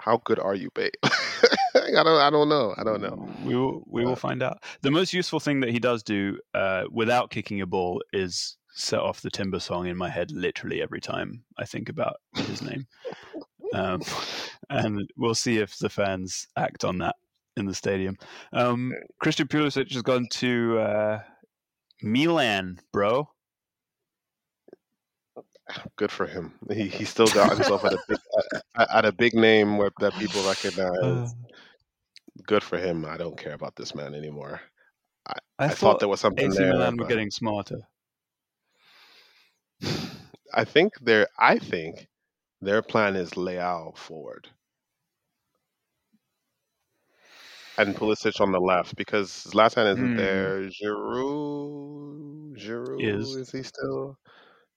how 0.00 0.20
good 0.24 0.38
are 0.40 0.54
you, 0.54 0.70
babe? 0.74 0.92
I 1.04 2.02
don't. 2.02 2.20
I 2.20 2.30
don't 2.30 2.48
know. 2.48 2.74
I 2.76 2.82
don't 2.84 3.00
know. 3.00 3.28
We 3.44 3.54
will 3.54 3.82
we 3.86 4.04
will 4.04 4.12
Uh, 4.12 4.16
find 4.16 4.42
out. 4.42 4.62
The 4.82 4.90
most 4.90 5.12
useful 5.12 5.40
thing 5.40 5.60
that 5.60 5.70
he 5.70 5.78
does 5.78 6.02
do 6.02 6.38
uh, 6.54 6.84
without 6.90 7.30
kicking 7.30 7.60
a 7.60 7.66
ball 7.66 8.02
is 8.12 8.56
set 8.74 9.00
off 9.00 9.20
the 9.22 9.30
Timber 9.30 9.60
song 9.60 9.86
in 9.86 9.96
my 9.96 10.08
head 10.10 10.30
literally 10.32 10.82
every 10.82 11.00
time 11.00 11.44
I 11.58 11.64
think 11.64 11.88
about 11.88 12.16
his 12.34 12.60
name. 12.62 12.86
Um, 13.74 14.00
and 14.70 15.06
we'll 15.18 15.34
see 15.34 15.58
if 15.58 15.76
the 15.76 15.90
fans 15.90 16.46
act 16.56 16.84
on 16.84 16.96
that 16.98 17.16
in 17.58 17.66
the 17.66 17.74
stadium. 17.74 18.16
Um, 18.54 18.94
Christian 19.20 19.46
Pulisic 19.46 19.92
has 19.92 20.00
gone 20.00 20.26
to 20.40 20.78
uh, 20.78 21.20
Milan, 22.02 22.80
bro. 22.92 23.28
Good 25.96 26.10
for 26.10 26.26
him. 26.26 26.54
He 26.72 26.88
he 26.88 27.04
still 27.04 27.26
got 27.26 27.52
himself 27.54 27.84
at 27.84 27.92
a 27.92 27.98
big 28.08 28.18
at, 28.76 28.90
at 28.90 29.04
a 29.04 29.12
big 29.12 29.34
name 29.34 29.76
where 29.76 29.90
that 30.00 30.14
people 30.14 30.42
recognize. 30.42 30.96
Uh. 31.02 31.28
Good 32.46 32.62
for 32.62 32.78
him. 32.78 33.04
I 33.04 33.16
don't 33.16 33.36
care 33.36 33.52
about 33.52 33.76
this 33.76 33.94
man 33.94 34.14
anymore. 34.14 34.60
I, 35.26 35.34
I, 35.58 35.68
thought, 35.68 35.76
thought 35.76 35.98
there 35.98 36.08
was 36.08 36.20
something 36.20 36.46
AC 36.46 36.56
there. 36.56 36.72
Milan 36.72 36.96
were 36.96 37.06
getting 37.06 37.30
smarter. 37.30 37.80
I 40.54 40.64
think 40.64 40.94
their 41.00 41.26
I 41.38 41.58
think 41.58 42.08
their 42.62 42.80
plan 42.80 43.16
is 43.16 43.30
Leao 43.32 43.96
forward. 43.96 44.48
And 47.78 47.96
Pulisic 47.96 48.42
on 48.42 48.52
the 48.52 48.60
left 48.60 48.94
because 48.96 49.30
Zlatan 49.30 49.90
isn't 49.94 50.12
Hmm. 50.12 50.16
there. 50.16 50.68
Giroud, 50.68 52.56
Giroud 52.58 53.24
Is. 53.24 53.38
is, 53.40 53.50
he 53.52 53.62
still 53.62 54.18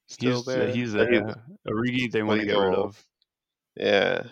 still 0.07 0.43
He's 0.43 0.43
there? 0.43 0.73
he's 0.73 0.93
But 0.97 1.09
there. 1.09 1.35
Origi 1.67 2.11
they 2.11 2.23
want 2.23 2.39
to 2.39 2.45
get 2.45 2.57
rid 2.57 2.73
of. 2.73 3.05
yeah, 3.75 4.23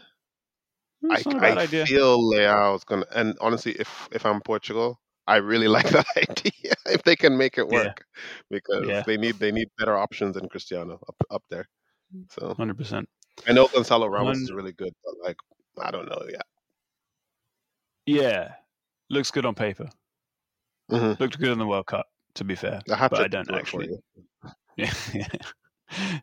I, 1.10 1.24
a 1.26 1.40
bad 1.40 1.58
I 1.58 1.58
idea. 1.58 1.88
feel 1.88 2.20
Leao 2.32 2.76
is 2.76 2.84
gonna. 2.84 3.06
And 3.14 3.38
honestly, 3.42 3.74
if 3.74 4.08
if 4.12 4.26
I'm 4.26 4.42
Portugal, 4.42 5.00
I 5.28 5.38
really 5.38 5.68
like 5.78 5.90
that 5.90 6.06
idea. 6.18 6.74
if 6.88 7.04
they 7.04 7.16
can 7.16 7.38
make 7.38 7.58
it 7.58 7.68
Yeah. 7.70 7.94
work, 7.94 8.06
because 8.50 8.92
Yeah. 8.92 9.06
they 9.06 9.18
need 9.18 9.40
they 9.40 9.52
need 9.52 9.70
better 9.78 9.98
options 9.98 10.36
than 10.36 10.50
Cristiano 10.50 11.00
up 11.08 11.16
up 11.32 11.44
there. 11.50 11.66
So 12.30 12.58
Hundred 12.58 12.78
percent. 12.78 13.10
I 13.48 13.54
know 13.54 13.68
Gonçalo 13.70 14.10
Ramos 14.12 14.42
is 14.42 14.52
really 14.54 14.74
good, 14.74 14.94
but 15.04 15.16
like 15.24 15.38
I 15.80 15.92
don't 15.92 16.10
know 16.10 16.24
yet. 16.30 16.46
Yeah, 18.06 18.56
looks 19.10 19.32
good 19.32 19.46
on 19.46 19.56
paper. 19.56 19.90
hmm 20.90 21.14
Looked 21.20 21.40
good 21.40 21.50
in 21.52 21.60
the 21.60 21.68
World 21.68 21.88
Cup. 21.88 22.08
To 22.36 22.44
be 22.44 22.56
fair, 22.56 22.82
I 22.92 23.08
but 23.08 23.22
I 23.22 23.28
don't 23.28 23.48
do 23.48 23.56
it 23.56 23.68
for 23.68 23.84
actually. 23.84 23.88
you. 23.88 24.00
Yeah, 24.78 24.94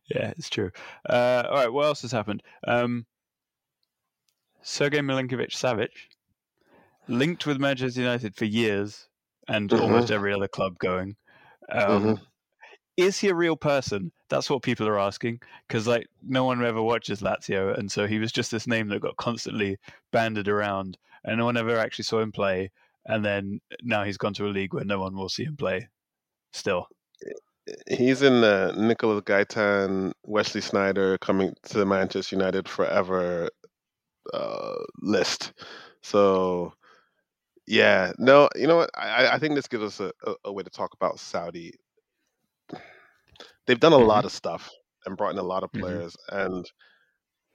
yeah, 0.08 0.30
it's 0.38 0.48
true. 0.48 0.70
Uh, 1.08 1.42
all 1.50 1.56
right, 1.56 1.72
what 1.72 1.86
else 1.86 2.02
has 2.02 2.12
happened? 2.12 2.42
Um, 2.66 3.04
Sergei 4.62 5.00
Milinkovic 5.00 5.50
Savic, 5.50 5.90
linked 7.08 7.46
with 7.46 7.58
Manchester 7.58 8.00
United 8.00 8.34
for 8.36 8.44
years 8.44 9.08
and 9.48 9.70
Mhm. 9.70 9.80
almost 9.82 10.10
every 10.10 10.32
other 10.32 10.48
club 10.48 10.78
going. 10.78 11.16
Um, 11.70 12.02
Mhm. 12.04 12.26
Is 12.96 13.18
he 13.18 13.28
a 13.28 13.34
real 13.34 13.56
person? 13.56 14.12
That's 14.28 14.48
what 14.48 14.62
people 14.62 14.88
are 14.88 14.98
asking 14.98 15.40
because, 15.68 15.86
like, 15.86 16.08
no 16.22 16.44
one 16.44 16.64
ever 16.64 16.82
watches 16.82 17.20
Lazio, 17.22 17.76
and 17.76 17.92
so 17.92 18.06
he 18.06 18.18
was 18.18 18.32
just 18.32 18.50
this 18.50 18.66
name 18.66 18.88
that 18.88 19.00
got 19.00 19.16
constantly 19.18 19.78
banded 20.12 20.48
around, 20.48 20.96
and 21.26 21.38
no 21.38 21.44
one 21.44 21.56
ever 21.58 21.76
actually 21.78 22.04
saw 22.04 22.20
him 22.20 22.32
play. 22.32 22.70
And 23.06 23.24
then 23.24 23.60
now 23.82 24.04
he's 24.04 24.18
gone 24.18 24.34
to 24.34 24.46
a 24.46 24.48
league 24.50 24.74
where 24.74 24.84
no 24.84 25.00
one 25.00 25.14
will 25.16 25.28
see 25.28 25.44
him 25.44 25.56
play. 25.56 25.88
Still, 26.52 26.88
He's 27.88 28.22
in 28.22 28.40
the 28.40 28.72
Nicholas 28.76 29.22
Gaitan, 29.22 30.12
Wesley 30.24 30.60
Sneijder 30.60 31.18
coming 31.20 31.54
to 31.64 31.84
Manchester 31.84 32.36
United 32.36 32.68
forever 32.68 33.50
uh, 34.32 34.74
list. 35.02 35.52
So, 36.02 36.72
yeah, 37.66 38.12
no, 38.18 38.48
you 38.54 38.66
know 38.68 38.76
what? 38.76 38.90
I, 38.94 39.28
I 39.34 39.38
think 39.38 39.54
this 39.54 39.66
gives 39.68 39.82
us 39.84 40.00
a, 40.00 40.12
a, 40.30 40.34
a 40.46 40.52
way 40.52 40.62
to 40.62 40.70
talk 40.70 40.94
about 40.94 41.18
Saudi. 41.18 41.74
They've 43.66 43.80
done 43.80 43.92
a 43.92 43.96
Mhm. 43.98 44.06
lot 44.06 44.24
of 44.24 44.32
stuff 44.32 44.70
and 45.04 45.16
brought 45.16 45.32
in 45.32 45.38
a 45.38 45.42
lot 45.42 45.64
of 45.64 45.72
Mhm. 45.72 45.80
players, 45.80 46.16
and 46.30 46.70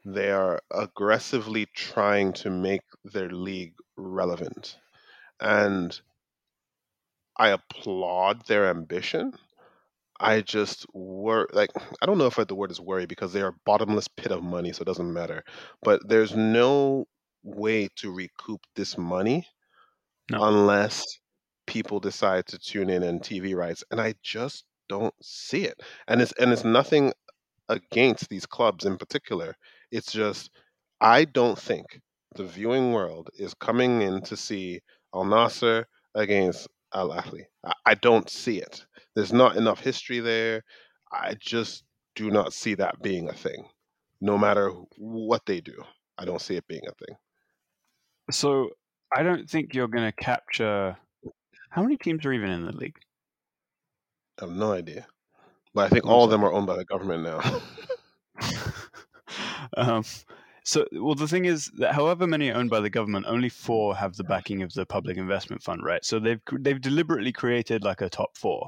they 0.06 0.32
are 0.32 0.62
aggressively 0.72 1.66
trying 1.68 2.34
to 2.34 2.50
make 2.50 2.84
their 3.04 3.30
league 3.30 3.76
relevant. 3.98 4.78
And 5.40 6.00
I 7.38 7.50
applaud 7.50 8.46
their 8.46 8.68
ambition. 8.70 9.34
I 10.20 10.42
just 10.42 10.86
wor 10.94 11.48
like 11.54 11.72
I 12.02 12.06
don't 12.08 12.18
know 12.20 12.28
if 12.28 12.36
the 12.38 12.56
word 12.56 12.72
is 12.72 12.82
worry 12.82 13.06
because 13.08 13.34
they 13.34 13.42
are 13.42 13.50
a 13.50 13.60
bottomless 13.66 14.08
pit 14.10 14.32
of 14.32 14.44
money, 14.44 14.74
so 14.74 14.82
it 14.84 14.86
doesn't 14.86 15.14
matter. 15.14 15.44
But 15.84 16.08
there's 16.08 16.36
no 16.36 17.06
way 17.44 17.90
to 17.98 18.12
recoup 18.12 18.62
this 18.76 18.98
money 18.98 19.48
No. 20.30 20.40
unless 20.40 21.06
people 21.68 22.00
decide 22.00 22.48
to 22.48 22.60
tune 22.60 22.90
in 22.90 23.04
and 23.04 23.24
TV 23.24 23.56
rights, 23.56 23.84
and 23.92 24.02
I 24.02 24.16
just 24.24 24.66
don't 24.90 25.16
see 25.24 25.66
it. 25.66 25.82
And 26.08 26.22
it's 26.22 26.34
and 26.34 26.52
it's 26.52 26.66
nothing 26.66 27.14
against 27.70 28.30
these 28.30 28.46
clubs 28.48 28.86
in 28.86 28.98
particular. 28.98 29.56
It's 29.92 30.12
just 30.12 30.52
I 31.00 31.26
don't 31.26 31.58
think 31.58 32.00
the 32.36 32.46
viewing 32.46 32.94
world 32.94 33.30
is 33.38 33.54
coming 33.56 34.02
in 34.02 34.22
to 34.22 34.38
see 34.38 34.80
Al 35.14 35.26
Nassr 35.26 35.86
against 36.16 36.68
Al 36.94 37.10
Ahly. 37.10 37.44
I, 37.66 37.74
I 37.86 37.94
don't 37.96 38.30
see 38.30 38.58
it. 38.58 38.86
There's 39.16 39.34
not 39.34 39.58
enough 39.58 39.80
history 39.80 40.20
there. 40.20 40.64
I 41.12 41.36
just 41.40 41.84
do 42.16 42.32
not 42.32 42.54
see 42.54 42.76
that 42.76 43.02
being 43.02 43.30
a 43.30 43.34
thing. 43.34 43.66
No 44.22 44.38
matter 44.38 44.72
what 44.98 45.46
they 45.46 45.60
do, 45.62 45.84
I 46.18 46.26
don't 46.26 46.42
see 46.42 46.56
it 46.56 46.68
being 46.68 46.84
a 46.88 47.06
thing. 47.06 47.16
so 48.30 48.70
I 49.16 49.24
don't 49.24 49.50
think 49.50 49.74
you're 49.74 49.88
going 49.88 50.06
to 50.06 50.24
capture. 50.24 50.96
How 51.70 51.82
many 51.82 51.98
teams 51.98 52.26
are 52.26 52.34
even 52.34 52.50
in 52.50 52.66
the 52.66 52.72
league? 52.72 52.98
I 54.40 54.46
have 54.46 54.54
no 54.54 54.72
idea. 54.72 55.06
But 55.74 55.86
I 55.86 55.90
think 55.90 56.06
all 56.06 56.26
of 56.26 56.32
them 56.32 56.44
are 56.44 56.52
owned 56.52 56.68
by 56.68 56.76
the 56.78 56.86
government 56.86 57.24
now. 57.24 57.40
um, 59.78 60.04
so, 60.64 60.86
well, 60.92 61.16
the 61.16 61.28
thing 61.28 61.46
is 61.46 61.72
that 61.78 61.94
however 61.94 62.28
many 62.28 62.50
are 62.52 62.56
owned 62.56 62.70
by 62.70 62.80
the 62.80 62.90
government, 62.90 63.26
only 63.28 63.50
four 63.50 63.96
have 63.96 64.16
the 64.16 64.24
backing 64.24 64.62
of 64.62 64.74
the 64.74 64.86
Public 64.86 65.18
Investment 65.18 65.64
Fund, 65.64 65.84
right? 65.84 66.04
So 66.06 66.20
they've 66.20 66.42
they've 66.52 66.80
deliberately 66.80 67.32
created 67.32 67.84
like 67.84 68.02
a 68.02 68.10
top 68.10 68.38
four. 68.38 68.68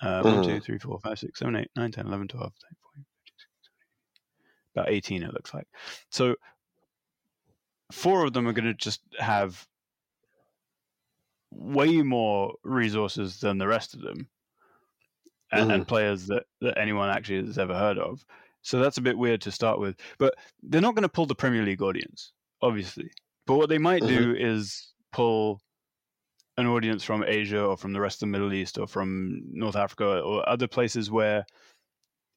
Uh, 0.00 0.22
one, 0.22 0.42
two, 0.42 0.60
three, 0.60 0.78
four, 0.78 0.98
five, 1.00 1.18
six, 1.18 1.38
seven, 1.38 1.56
eight, 1.56 1.70
nine, 1.76 1.92
10, 1.92 2.06
11, 2.06 2.28
12, 2.28 2.42
13, 2.42 2.76
14, 2.82 3.04
15, 3.14 3.34
16, 3.38 3.62
17, 4.74 4.82
about 4.82 4.92
18 4.92 5.22
it 5.22 5.32
looks 5.32 5.54
like. 5.54 5.66
So 6.10 6.34
four 7.92 8.24
of 8.24 8.32
them 8.32 8.48
are 8.48 8.52
going 8.52 8.64
to 8.64 8.74
just 8.74 9.00
have 9.18 9.64
way 11.52 12.02
more 12.02 12.54
resources 12.64 13.38
than 13.38 13.58
the 13.58 13.68
rest 13.68 13.94
of 13.94 14.00
them 14.00 14.28
and, 15.52 15.70
and 15.70 15.86
players 15.86 16.26
that, 16.26 16.44
that 16.60 16.78
anyone 16.78 17.10
actually 17.10 17.46
has 17.46 17.58
ever 17.58 17.74
heard 17.74 17.98
of. 17.98 18.24
So 18.62 18.80
that's 18.80 18.98
a 18.98 19.02
bit 19.02 19.18
weird 19.18 19.40
to 19.42 19.52
start 19.52 19.78
with. 19.80 19.96
But 20.18 20.34
they're 20.62 20.80
not 20.80 20.94
going 20.94 21.02
to 21.02 21.08
pull 21.08 21.26
the 21.26 21.34
Premier 21.34 21.62
League 21.62 21.82
audience, 21.82 22.32
obviously. 22.62 23.10
But 23.46 23.56
what 23.56 23.68
they 23.68 23.78
might 23.78 24.06
do 24.06 24.34
is 24.38 24.92
pull 25.12 25.60
an 26.56 26.66
audience 26.66 27.02
from 27.02 27.24
Asia 27.24 27.64
or 27.64 27.76
from 27.76 27.92
the 27.92 28.00
rest 28.00 28.16
of 28.16 28.20
the 28.20 28.26
Middle 28.32 28.52
East 28.52 28.78
or 28.78 28.86
from 28.86 29.42
North 29.52 29.76
Africa 29.76 30.20
or 30.20 30.48
other 30.48 30.68
places 30.68 31.10
where 31.10 31.44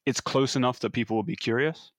it's 0.04 0.20
close 0.20 0.56
enough 0.56 0.80
that 0.80 0.90
people 0.90 1.16
will 1.16 1.22
be 1.22 1.36
curious. 1.36 1.92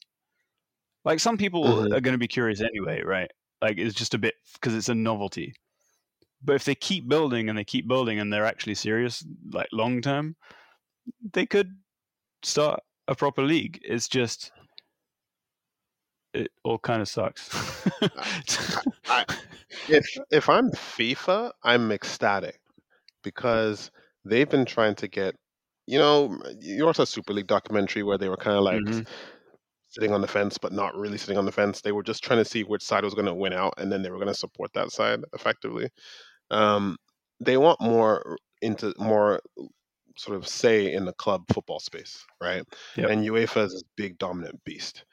Like 1.06 1.20
some 1.20 1.38
people 1.38 1.64
Mhm. 1.64 1.96
are 1.96 2.02
going 2.02 2.14
to 2.14 2.18
be 2.18 2.28
curious 2.28 2.62
anyway, 2.62 3.02
right? 3.02 3.32
Like 3.62 3.78
it's 3.78 3.96
just 3.96 4.14
a 4.14 4.18
bit 4.18 4.36
because 4.54 4.76
it's 4.76 4.90
a 4.90 4.96
novelty. 4.96 5.54
But 6.44 6.56
if 6.56 6.66
they 6.66 6.76
keep 6.76 7.08
building 7.08 7.50
and 7.50 7.58
they 7.58 7.64
keep 7.64 7.88
building 7.88 8.20
and 8.20 8.32
they're 8.32 8.46
actually 8.46 8.76
serious, 8.76 9.26
like 9.52 9.70
long 9.72 10.02
term, 10.02 10.36
they 11.34 11.46
could 11.46 11.78
start 12.44 12.82
a 13.08 13.16
proper 13.16 13.44
league. 13.44 13.80
It's 13.84 14.08
just 14.08 14.52
it 16.34 16.52
all 16.64 16.78
kind 16.78 17.02
of 17.02 17.08
sucks. 17.08 17.50
I- 19.10 19.26
if 19.90 20.06
if 20.32 20.50
I'm 20.50 20.72
FIFA, 20.72 21.52
I'm 21.64 21.92
ecstatic 21.92 22.60
because 23.24 23.92
they've 24.26 24.50
been 24.50 24.66
trying 24.66 24.96
to 24.96 25.08
get, 25.08 25.36
you 25.86 25.98
know, 25.98 26.38
you 26.60 26.86
also 26.86 27.04
a 27.04 27.08
Super 27.08 27.34
League 27.34 27.48
documentary 27.48 28.04
where 28.04 28.18
they 28.18 28.30
were 28.30 28.38
kind 28.38 28.58
of 28.58 28.64
like 28.64 28.82
Mhm. 28.84 29.08
sitting 29.90 30.14
on 30.14 30.22
the 30.22 30.28
fence, 30.28 30.58
but 30.58 30.74
not 30.74 30.96
really 30.96 31.18
sitting 31.18 31.38
on 31.38 31.46
the 31.46 31.52
fence. 31.52 31.82
They 31.82 31.94
were 31.94 32.04
just 32.04 32.24
trying 32.24 32.40
to 32.40 32.46
see 32.46 32.64
which 32.64 32.84
side 32.84 33.04
was 33.04 33.14
going 33.14 33.26
to 33.26 33.34
win 33.34 33.54
out, 33.54 33.74
and 33.78 33.92
then 33.92 34.02
they 34.02 34.10
were 34.10 34.18
going 34.18 34.28
to 34.28 34.34
support 34.34 34.72
that 34.74 34.92
side 34.92 35.22
effectively. 35.34 35.90
Um, 36.52 36.98
they 37.40 37.58
want 37.58 37.80
more 37.82 38.38
into 38.62 38.94
more 38.98 39.40
sort 40.18 40.38
of 40.38 40.48
say 40.48 40.94
in 40.94 41.06
the 41.06 41.14
club 41.14 41.44
football 41.54 41.80
space, 41.80 42.26
right? 42.42 42.64
Yep. 42.96 43.10
And 43.10 43.26
UEFA 43.26 43.66
is 43.66 43.74
this 43.74 43.84
big 43.96 44.18
dominant 44.18 44.64
beast. 44.64 45.06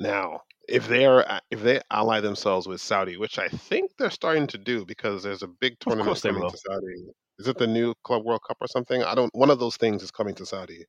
Now, 0.00 0.40
if 0.68 0.88
they 0.88 1.06
are 1.06 1.28
uh, 1.28 1.40
if 1.50 1.62
they 1.62 1.80
ally 1.90 2.20
themselves 2.20 2.66
with 2.66 2.80
Saudi, 2.80 3.16
which 3.16 3.38
I 3.38 3.48
think 3.48 3.92
they're 3.98 4.10
starting 4.10 4.46
to 4.48 4.58
do 4.58 4.84
because 4.84 5.22
there's 5.22 5.42
a 5.42 5.48
big 5.48 5.78
tournament 5.80 6.20
coming 6.20 6.42
will. 6.42 6.50
to 6.50 6.56
Saudi. 6.56 7.06
Is 7.38 7.48
it 7.48 7.58
the 7.58 7.66
new 7.66 7.94
Club 8.04 8.24
World 8.24 8.42
Cup 8.46 8.58
or 8.60 8.68
something? 8.68 9.02
I 9.02 9.14
don't. 9.14 9.34
One 9.34 9.50
of 9.50 9.58
those 9.58 9.76
things 9.76 10.02
is 10.02 10.10
coming 10.10 10.34
to 10.36 10.46
Saudi. 10.46 10.84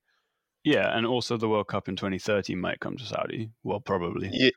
Yeah, 0.64 0.96
and 0.96 1.06
also 1.06 1.38
the 1.38 1.50
World 1.50 1.68
Cup 1.68 1.90
in 1.90 1.96
2030 1.96 2.56
might 2.56 2.80
come 2.80 2.96
to 2.98 3.06
Saudi. 3.06 3.50
Well, 3.64 3.80
probably. 3.80 4.30
Yeah, 4.32 4.52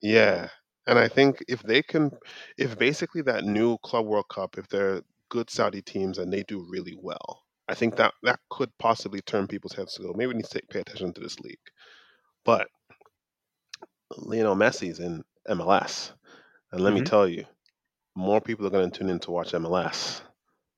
yeah. 0.00 0.48
And 0.86 0.98
I 0.98 1.08
think 1.08 1.44
if 1.48 1.62
they 1.62 1.82
can, 1.82 2.12
if 2.56 2.78
basically 2.78 3.22
that 3.22 3.44
new 3.44 3.76
Club 3.78 4.06
World 4.06 4.28
Cup, 4.30 4.56
if 4.56 4.68
they're 4.68 5.02
good 5.28 5.50
Saudi 5.50 5.82
teams 5.82 6.18
and 6.18 6.32
they 6.32 6.44
do 6.44 6.66
really 6.70 6.96
well, 7.00 7.37
I 7.68 7.74
think 7.74 7.96
that 7.96 8.14
that 8.22 8.40
could 8.50 8.76
possibly 8.78 9.20
turn 9.22 9.46
people's 9.46 9.74
heads 9.74 9.94
to 9.94 10.02
go. 10.02 10.12
Maybe 10.14 10.28
we 10.28 10.34
need 10.34 10.46
to 10.46 10.50
take, 10.60 10.68
pay 10.68 10.80
attention 10.80 11.12
to 11.14 11.20
this 11.20 11.38
league. 11.40 11.58
But 12.44 12.68
Lionel 14.16 14.54
Messi's 14.56 15.00
in 15.00 15.24
MLS, 15.48 16.12
and 16.72 16.80
let 16.82 16.92
me 16.94 17.00
Mhm. 17.00 17.02
tell 17.02 17.28
you, 17.28 17.44
more 18.16 18.40
people 18.40 18.66
are 18.66 18.70
going 18.70 18.90
to 18.90 18.98
tune 18.98 19.10
in 19.10 19.20
to 19.20 19.30
watch 19.32 19.52
MLS 19.54 20.22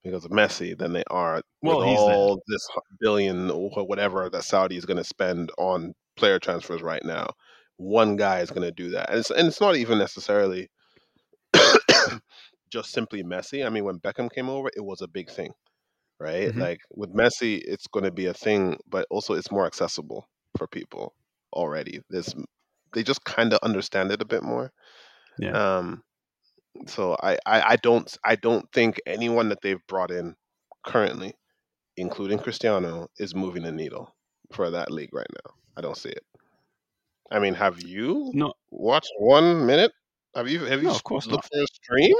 because 0.04 0.24
of 0.24 0.30
Messi 0.32 0.76
than 0.78 0.92
they 0.94 1.04
are 1.10 1.42
Well, 1.62 1.80
with 1.80 1.80
he's 1.80 2.04
there. 2.06 2.16
all 2.16 2.42
this 2.48 2.68
billion 3.00 3.50
or 3.50 3.70
whatever 3.86 4.30
that 4.30 4.44
Saudi 4.44 4.76
is 4.76 4.86
going 4.86 4.96
to 4.98 5.04
spend 5.04 5.50
on 5.58 5.94
player 6.16 6.38
transfers 6.38 6.82
right 6.82 7.04
now. 7.04 7.30
One 7.76 8.16
guy 8.16 8.40
is 8.40 8.50
going 8.50 8.62
to 8.62 8.72
do 8.72 8.90
that, 8.90 9.10
and 9.10 9.18
it's 9.20 9.30
and 9.30 9.48
it's 9.48 9.60
not 9.60 9.76
even 9.76 9.98
necessarily 9.98 10.68
just 12.70 12.90
simply 12.92 13.22
Messi. 13.22 13.64
I 13.66 13.70
mean, 13.70 13.84
when 13.84 13.98
Beckham 14.00 14.30
came 14.32 14.48
over, 14.48 14.70
it 14.76 14.84
was 14.84 15.02
a 15.02 15.08
big 15.08 15.30
thing, 15.30 15.52
right? 16.20 16.52
Mhm. 16.52 16.56
Like 16.56 16.80
with 16.94 17.12
Messi, 17.14 17.60
it's 17.64 17.86
going 17.88 18.04
to 18.04 18.12
be 18.12 18.26
a 18.26 18.34
thing, 18.34 18.78
but 18.88 19.06
also 19.10 19.34
it's 19.34 19.50
more 19.52 19.66
accessible 19.66 20.28
for 20.58 20.66
people 20.68 21.14
already. 21.52 22.00
There's 22.10 22.34
they 22.94 23.02
just 23.04 23.24
kind 23.24 23.52
of 23.52 23.60
understand 23.62 24.12
it 24.12 24.22
a 24.22 24.26
bit 24.26 24.42
more. 24.42 24.72
Yeah. 25.38 25.58
Um, 25.78 26.02
so 26.86 27.16
I, 27.22 27.38
I 27.46 27.62
I 27.72 27.76
don't 27.76 28.16
I 28.24 28.36
don't 28.36 28.70
think 28.72 29.00
anyone 29.06 29.48
that 29.50 29.60
they've 29.62 29.86
brought 29.88 30.10
in 30.10 30.36
currently, 30.86 31.34
including 31.96 32.38
Cristiano, 32.38 33.08
is 33.18 33.34
moving 33.34 33.62
the 33.64 33.72
needle 33.72 34.14
for 34.52 34.70
that 34.70 34.90
league 34.90 35.14
right 35.14 35.26
now. 35.44 35.54
I 35.76 35.80
don't 35.82 35.96
see 35.96 36.10
it. 36.10 36.24
I 37.30 37.38
mean, 37.38 37.54
have 37.54 37.82
you 37.82 38.32
No, 38.32 38.54
watched 38.70 39.12
one 39.18 39.66
minute? 39.66 39.92
Have 40.34 40.48
you 40.48 40.64
have 40.64 40.82
you 40.82 40.88
no, 40.88 40.94
of 40.94 41.02
course 41.04 41.26
looked 41.26 41.44
not. 41.44 41.44
for 41.52 41.62
a 41.62 41.66
stream? 41.66 42.14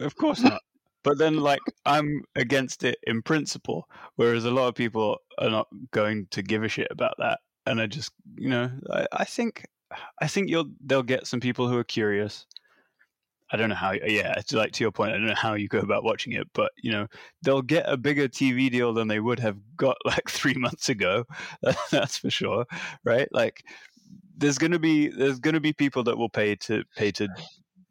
Of 0.00 0.16
course 0.16 0.42
not. 0.44 0.62
But 1.06 1.18
then, 1.18 1.36
like, 1.36 1.60
I'm 1.84 2.24
against 2.34 2.82
it 2.82 2.98
in 3.04 3.22
principle, 3.22 3.88
whereas 4.16 4.44
a 4.44 4.50
lot 4.50 4.66
of 4.66 4.74
people 4.74 5.18
are 5.38 5.48
not 5.48 5.68
going 5.92 6.26
to 6.32 6.42
give 6.42 6.64
a 6.64 6.68
shit 6.68 6.88
about 6.90 7.14
that. 7.18 7.38
And 7.64 7.80
I 7.80 7.86
just, 7.86 8.10
you 8.36 8.48
know, 8.48 8.72
I, 8.92 9.06
I 9.12 9.24
think, 9.24 9.64
I 10.20 10.26
think 10.26 10.50
you'll 10.50 10.72
they'll 10.84 11.04
get 11.04 11.28
some 11.28 11.38
people 11.38 11.68
who 11.68 11.76
are 11.78 11.84
curious. 11.84 12.44
I 13.52 13.56
don't 13.56 13.68
know 13.68 13.76
how. 13.76 13.92
Yeah, 13.92 14.34
it's 14.36 14.52
like 14.52 14.72
to 14.72 14.82
your 14.82 14.90
point. 14.90 15.12
I 15.12 15.18
don't 15.18 15.28
know 15.28 15.34
how 15.36 15.54
you 15.54 15.68
go 15.68 15.78
about 15.78 16.02
watching 16.02 16.32
it, 16.32 16.48
but 16.52 16.72
you 16.82 16.90
know, 16.90 17.06
they'll 17.42 17.62
get 17.62 17.84
a 17.88 17.96
bigger 17.96 18.26
TV 18.26 18.68
deal 18.68 18.92
than 18.92 19.06
they 19.06 19.20
would 19.20 19.38
have 19.38 19.58
got 19.76 19.96
like 20.04 20.28
three 20.28 20.54
months 20.54 20.88
ago. 20.88 21.24
That's 21.92 22.18
for 22.18 22.30
sure, 22.30 22.66
right? 23.04 23.28
Like, 23.30 23.62
there's 24.36 24.58
gonna 24.58 24.80
be 24.80 25.06
there's 25.06 25.38
gonna 25.38 25.60
be 25.60 25.72
people 25.72 26.02
that 26.02 26.18
will 26.18 26.30
pay 26.30 26.56
to 26.56 26.82
pay 26.96 27.12
to 27.12 27.28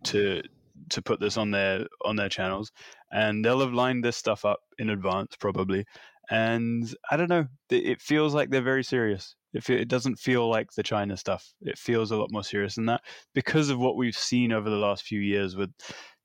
to 0.03 0.41
to 0.89 1.01
put 1.01 1.19
this 1.19 1.37
on 1.37 1.51
their 1.51 1.87
on 2.03 2.15
their 2.15 2.29
channels, 2.29 2.71
and 3.15 3.43
they'll 3.43 3.61
have 3.61 3.73
lined 3.73 4.03
this 4.03 4.17
stuff 4.17 4.43
up 4.43 4.59
in 4.77 4.89
advance 4.89 5.35
probably. 5.39 5.85
And 6.29 6.93
I 7.09 7.17
don't 7.17 7.29
know, 7.29 7.45
it 7.69 8.01
feels 8.01 8.33
like 8.33 8.49
they're 8.49 8.61
very 8.61 8.83
serious. 8.83 9.35
It, 9.53 9.87
doesn't 9.87 10.17
feel 10.19 10.49
like 10.49 10.71
the 10.75 10.83
China 10.83 11.15
stuff. 11.15 11.53
It 11.61 11.77
feels 11.77 12.11
a 12.11 12.17
lot 12.17 12.31
more 12.31 12.43
serious 12.43 12.75
than 12.75 12.87
that 12.87 13.01
because 13.33 13.69
of 13.69 13.79
what 13.79 13.95
we've 13.95 14.17
seen 14.17 14.51
over 14.51 14.69
the 14.69 14.75
last 14.75 15.03
few 15.03 15.21
years 15.21 15.55
with 15.55 15.71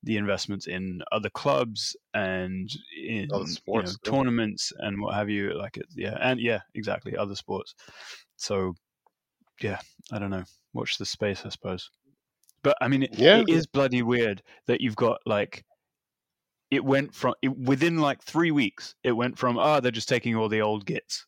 the 0.02 0.16
investments 0.16 0.66
in 0.66 1.00
other 1.12 1.30
clubs 1.30 1.94
and 2.12 2.68
in 3.00 3.28
Other 3.32 3.44
you 3.68 3.82
know 3.82 3.88
tournaments 4.04 4.72
and 4.78 5.00
what 5.00 5.14
have 5.14 5.30
you. 5.30 5.56
Like 5.56 5.76
it, 5.76 5.86
yeah, 5.94 6.16
and 6.20 6.40
yeah, 6.40 6.60
exactly, 6.74 7.16
other 7.16 7.36
sports. 7.36 7.76
So 8.36 8.74
yeah, 9.60 9.78
I 10.10 10.18
don't 10.18 10.30
know. 10.30 10.44
Watch 10.72 10.98
the 10.98 11.06
space, 11.06 11.42
I 11.44 11.50
suppose. 11.50 11.88
But 12.64 12.76
I 12.80 12.88
mean, 12.88 13.04
it, 13.04 13.16
Yeah, 13.16 13.36
it 13.36 13.48
is 13.48 13.66
bloody 13.66 14.02
weird 14.02 14.42
that 14.66 14.80
you've 14.80 14.96
got 14.96 15.18
like 15.24 15.62
it 16.70 16.84
went 16.84 17.14
from 17.14 17.34
it, 17.42 17.56
within 17.56 17.98
like 17.98 18.22
three 18.22 18.50
weeks. 18.50 18.94
It 19.04 19.12
went 19.12 19.38
from 19.38 19.58
oh 19.58 19.80
they're 19.80 19.90
just 19.90 20.08
taking 20.08 20.34
all 20.36 20.48
the 20.48 20.60
old 20.62 20.86
gits 20.86 21.26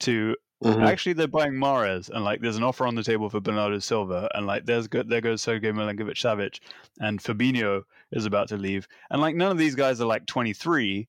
to 0.00 0.36
Mhm. 0.64 0.84
actually 0.88 1.12
they're 1.12 1.28
buying 1.28 1.52
Mahrez 1.52 2.10
and 2.10 2.24
like 2.24 2.40
there's 2.40 2.56
an 2.56 2.64
offer 2.64 2.84
on 2.84 2.96
the 2.96 3.04
table 3.04 3.30
for 3.30 3.38
Bernardo 3.40 3.78
Silva 3.78 4.28
and 4.34 4.44
like 4.44 4.66
there's 4.66 4.88
good 4.88 5.08
there 5.08 5.20
goes 5.20 5.40
Sergei 5.40 5.70
Milinkovic 5.70 6.16
Savic 6.16 6.58
and 6.98 7.20
Fabinho 7.20 7.84
is 8.10 8.26
about 8.26 8.48
to 8.48 8.56
leave 8.56 8.88
and 9.10 9.20
like 9.22 9.36
none 9.36 9.52
of 9.52 9.58
these 9.58 9.76
guys 9.76 10.00
are 10.00 10.06
like 10.06 10.26
23, 10.26 11.06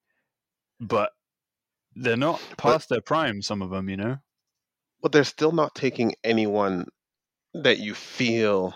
but 0.80 1.14
they're 1.96 2.16
not 2.16 2.40
but 2.50 2.58
past 2.60 2.90
their 2.90 3.02
prime. 3.02 3.42
Some 3.42 3.64
of 3.64 3.72
them, 3.72 3.90
you 3.90 3.98
know. 3.98 4.18
but 5.02 5.12
they're 5.12 5.24
still 5.24 5.52
not 5.52 5.74
taking 5.74 6.14
anyone 6.24 6.88
that 7.56 7.80
you 7.80 7.96
feel 7.96 8.76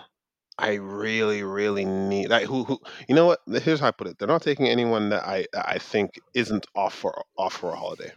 I 0.58 0.74
really, 0.74 1.42
really 1.42 1.84
need. 1.84 2.28
Like 2.30 2.46
who, 2.46 2.64
who? 2.64 2.78
You 3.08 3.14
know 3.14 3.26
what? 3.26 3.40
Here's 3.62 3.80
how 3.80 3.88
I 3.88 3.90
put 3.90 4.06
it. 4.06 4.18
They're 4.18 4.28
not 4.28 4.42
taking 4.42 4.68
anyone 4.68 5.08
that 5.10 5.24
I, 5.26 5.46
that 5.52 5.68
I 5.68 5.78
think 5.78 6.20
isn't 6.34 6.66
off 6.76 6.94
for 6.94 7.22
off 7.36 7.54
for 7.54 7.70
a 7.70 7.76
holiday. 7.76 8.12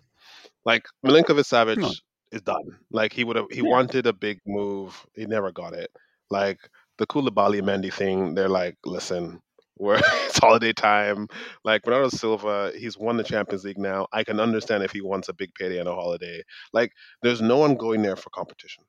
Like 0.66 0.86
Milinkovic 1.06 1.46
Savic 1.46 1.78
No. 1.78 1.94
is 2.32 2.42
done. 2.42 2.80
Like 2.92 3.14
he 3.14 3.24
would 3.24 3.38
have, 3.38 3.48
he 3.52 3.62
Yeah. 3.62 3.70
wanted 3.72 4.08
a 4.08 4.14
big 4.14 4.40
move. 4.48 5.06
He 5.16 5.26
never 5.26 5.52
got 5.52 5.74
it. 5.74 5.92
Like 6.30 6.60
the 6.98 7.08
Koulibaly 7.08 7.62
Mendy 7.62 7.94
thing. 7.94 8.36
They're 8.36 8.50
like, 8.50 8.78
listen, 8.86 9.42
we're 9.78 10.00
it's 10.28 10.40
holiday 10.40 10.74
time. 10.74 11.28
Like 11.64 11.84
Bernardo 11.84 12.10
Silva, 12.10 12.72
he's 12.78 12.98
won 12.98 13.18
the 13.18 13.24
Champions 13.24 13.64
League 13.66 13.80
now. 13.80 14.08
I 14.14 14.24
can 14.24 14.40
understand 14.40 14.84
if 14.84 14.92
he 14.92 15.02
wants 15.02 15.30
a 15.30 15.34
big 15.34 15.54
payday 15.56 15.80
and 15.80 15.90
a 15.90 15.96
holiday. 15.96 16.44
Like 16.74 16.92
there's 17.24 17.42
no 17.42 17.58
one 17.58 17.76
going 17.76 18.02
there 18.04 18.16
for 18.18 18.30
competition. 18.32 18.84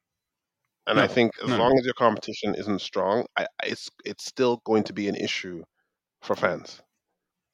And 0.89 0.99
I 0.99 1.07
think 1.07 1.33
as 1.43 1.51
no. 1.51 1.59
long 1.59 1.79
as 1.79 1.85
your 1.85 1.95
competition 1.95 2.55
isn't 2.55 2.81
strong, 2.81 3.27
I, 3.37 3.47
it's 3.63 3.91
it's 4.07 4.25
still 4.25 4.63
going 4.65 4.85
to 4.85 4.95
be 4.95 5.07
an 5.07 5.17
issue 5.17 5.63
for 6.23 6.35
fans. 6.35 6.81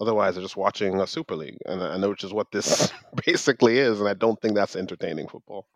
Otherwise, 0.00 0.34
they're 0.34 0.42
just 0.42 0.56
watching 0.56 1.00
a 1.00 1.06
Super 1.06 1.34
League, 1.34 1.58
and 1.66 1.82
I 1.82 1.96
know 1.96 2.10
which 2.10 2.22
is 2.22 2.32
what 2.32 2.52
this 2.52 2.92
basically 3.26 3.78
is. 3.78 3.98
And 3.98 4.08
I 4.08 4.14
don't 4.14 4.40
think 4.40 4.54
that's 4.54 4.76
entertaining 4.76 5.26
football. 5.26 5.66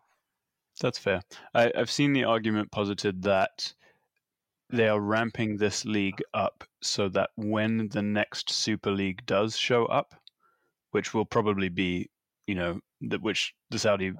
That's 0.79 0.97
fair. 0.97 1.21
I, 1.53 1.71
I've 1.77 1.91
seen 1.91 2.13
the 2.13 2.23
argument 2.23 2.71
posited 2.71 3.23
that 3.23 3.73
they 4.71 4.87
are 4.87 5.01
ramping 5.01 5.57
this 5.57 5.83
league 5.83 6.21
up 6.33 6.63
so 6.81 7.09
that 7.09 7.31
when 7.35 7.89
the 7.89 8.01
next 8.01 8.51
Super 8.51 8.91
League 8.91 9.25
does 9.25 9.57
show 9.57 9.85
up, 9.87 10.15
which 10.91 11.13
will 11.13 11.25
probably 11.25 11.67
be, 11.67 12.09
you 12.47 12.55
know, 12.55 12.79
that 13.01 13.21
which 13.21 13.53
the 13.69 13.79
Saudi 13.79 14.13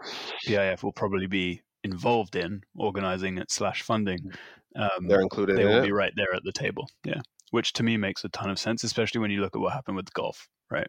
PIF 0.45 0.84
will 0.84 0.91
probably 0.91 1.28
be 1.28 1.62
involved 1.84 2.36
in 2.36 2.62
organizing 2.76 3.38
it 3.38 3.52
slash 3.52 3.82
funding, 3.82 4.32
um, 4.76 5.08
They're 5.08 5.22
included 5.22 5.58
they 5.58 5.65
in 5.65 5.70
will 5.72 5.80
it. 5.80 5.84
be 5.84 5.92
right 5.92 6.13
there 6.15 6.34
at 6.34 6.44
the 6.44 6.52
table. 6.52 6.88
Yeah, 7.04 7.22
which 7.52 7.74
to 7.74 7.84
me 7.84 7.98
makes 7.98 8.24
a 8.24 8.30
ton 8.30 8.50
of 8.50 8.60
sense, 8.60 8.84
especially 8.84 9.22
when 9.22 9.32
you 9.32 9.42
look 9.42 9.56
at 9.56 9.62
what 9.62 9.74
happened 9.74 9.98
with 9.98 10.13
golf. 10.13 10.48
Right? 10.70 10.88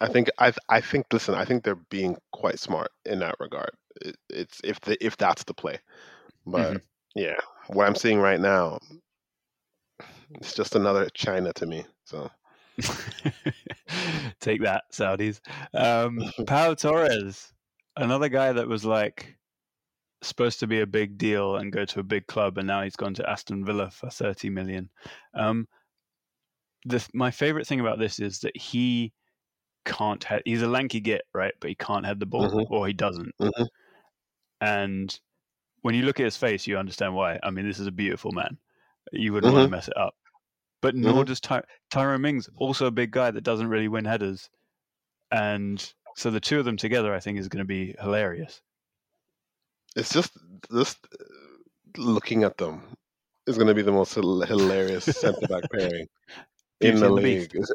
I 0.00 0.08
think 0.08 0.28
I 0.38 0.52
I 0.68 0.80
think 0.80 1.06
listen, 1.12 1.34
I 1.34 1.44
think 1.44 1.64
they're 1.64 1.76
being 1.90 2.16
quite 2.32 2.58
smart 2.58 2.90
in 3.06 3.20
that 3.20 3.36
regard. 3.40 3.70
It, 4.02 4.16
it's 4.28 4.60
if 4.64 4.80
the 4.80 5.02
if 5.04 5.16
that's 5.16 5.44
the 5.44 5.54
play, 5.54 5.78
but 6.44 6.72
Mhm. 6.74 6.80
yeah, 7.14 7.36
what 7.68 7.86
I'm 7.86 7.94
seeing 7.94 8.18
right 8.18 8.40
now, 8.40 8.80
it's 10.32 10.52
just 10.54 10.74
another 10.74 11.08
China 11.14 11.52
to 11.54 11.66
me. 11.66 11.86
So 12.04 12.28
Take 14.40 14.62
that, 14.62 14.82
Saudis. 14.92 15.40
Um, 15.72 16.18
Pau 16.46 16.74
Torres, 16.74 17.53
another 17.96 18.28
guy 18.28 18.52
that 18.52 18.68
was 18.68 18.84
like 18.84 19.36
supposed 20.22 20.60
to 20.60 20.66
be 20.66 20.80
a 20.80 20.86
big 20.86 21.18
deal 21.18 21.56
and 21.56 21.72
go 21.72 21.84
to 21.84 22.00
a 22.00 22.04
big 22.04 22.26
club, 22.26 22.58
and 22.58 22.66
now 22.66 22.82
he's 22.82 22.96
gone 22.96 23.14
to 23.14 23.28
Aston 23.28 23.64
Villa 23.64 23.90
for 23.90 24.10
thirty 24.10 24.50
million. 24.50 24.90
Um, 25.34 25.68
the 26.86 27.06
my 27.14 27.30
favorite 27.30 27.66
thing 27.66 27.80
about 27.80 27.98
this 27.98 28.18
is 28.18 28.40
that 28.40 28.56
he 28.56 29.12
can't. 29.84 30.22
Head, 30.24 30.42
he's 30.44 30.62
a 30.62 30.68
lanky 30.68 31.00
git, 31.00 31.22
right? 31.34 31.54
But 31.60 31.70
he 31.70 31.76
can't 31.76 32.06
head 32.06 32.20
the 32.20 32.26
ball, 32.26 32.50
Mhm. 32.50 32.70
or 32.70 32.86
he 32.86 32.92
doesn't. 32.92 33.34
Mhm. 33.40 33.68
And 34.60 35.20
when 35.82 35.94
you 35.94 36.02
look 36.04 36.20
at 36.20 36.24
his 36.24 36.36
face, 36.36 36.66
you 36.66 36.78
understand 36.78 37.14
why. 37.14 37.38
I 37.42 37.50
mean, 37.50 37.66
this 37.66 37.78
is 37.80 37.86
a 37.86 37.92
beautiful 37.92 38.32
man. 38.32 38.58
You 39.12 39.32
wouldn't 39.32 39.52
want 39.52 39.64
to 39.64 39.68
Mhm. 39.68 39.72
mess 39.72 39.88
it 39.88 39.96
up. 39.96 40.16
But 40.80 40.94
nor 40.96 41.24
Mhm. 41.24 41.26
does 41.26 41.40
Ty- 41.40 41.64
Tyrone 41.90 42.22
Mings, 42.22 42.48
also 42.56 42.86
a 42.86 42.90
big 42.90 43.10
guy 43.10 43.30
that 43.30 43.42
doesn't 43.42 43.68
really 43.68 43.88
win 43.88 44.04
headers. 44.06 44.50
And 45.30 45.92
so 46.16 46.30
the 46.30 46.40
two 46.40 46.58
of 46.58 46.64
them 46.64 46.76
together, 46.76 47.14
I 47.14 47.20
think, 47.20 47.38
is 47.38 47.48
going 47.48 47.62
to 47.64 47.66
be 47.66 47.94
hilarious. 48.00 48.60
it's 49.96 50.12
just 50.12 50.32
just 50.72 50.98
uh, 51.20 51.24
looking 51.98 52.42
at 52.44 52.56
them 52.58 52.82
is 53.46 53.56
going 53.56 53.68
to 53.68 53.74
be 53.74 53.82
the 53.82 53.92
most 53.92 54.14
hilarious 54.14 55.04
centre 55.04 55.46
back 55.48 55.64
pairing 55.70 56.06
in 56.80 56.94
the 57.00 57.06
the 57.06 57.10
league. 57.10 57.54
It's- 57.54 57.72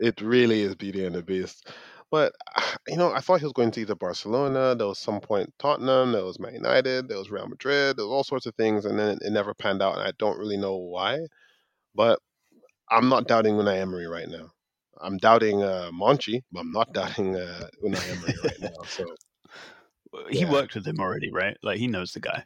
It 0.00 0.20
really 0.20 0.62
is 0.62 0.74
Beauty 0.74 1.04
and 1.06 1.14
the 1.14 1.22
Beast. 1.22 1.68
But 2.10 2.32
you 2.88 2.96
know, 2.96 3.12
I 3.12 3.20
thought 3.20 3.40
he 3.40 3.46
was 3.46 3.52
going 3.52 3.70
to 3.72 3.80
either 3.82 3.94
Barcelona. 3.94 4.74
There 4.74 4.88
was 4.88 4.98
some 4.98 5.20
point 5.20 5.52
Tottenham. 5.58 6.12
There 6.12 6.24
was 6.24 6.40
Man 6.40 6.54
United. 6.54 7.08
There 7.08 7.18
was 7.18 7.30
Real 7.30 7.46
Madrid. 7.48 7.96
There 7.96 8.04
was 8.06 8.12
all 8.12 8.24
sorts 8.24 8.46
of 8.46 8.54
things, 8.56 8.84
and 8.84 8.98
then 8.98 9.18
it 9.22 9.30
never 9.32 9.54
panned 9.54 9.82
out. 9.82 9.96
And 9.98 10.06
I 10.08 10.12
don't 10.18 10.38
really 10.38 10.56
know 10.56 10.76
why. 10.76 11.20
But 11.94 12.18
I'm 12.90 13.08
not 13.08 13.28
doubting 13.28 13.54
Unai 13.54 13.78
Emery 13.80 14.06
right 14.08 14.28
now. 14.28 14.50
I'm 15.02 15.18
doubting 15.18 15.62
uh, 15.62 15.90
Monchi, 15.92 16.42
but 16.52 16.60
I'm 16.60 16.72
not 16.72 16.92
doubting 16.94 17.36
uh, 17.36 17.68
Unai 17.84 18.08
Emery 18.10 18.34
right 18.44 18.60
now. 18.60 18.84
So 18.86 19.04
He 20.30 20.44
yeah, 20.44 20.50
worked 20.50 20.74
with 20.74 20.86
him 20.86 21.00
already, 21.00 21.30
right? 21.32 21.56
Like 21.62 21.78
he 21.78 21.86
knows 21.88 22.12
the 22.12 22.20
guy. 22.20 22.44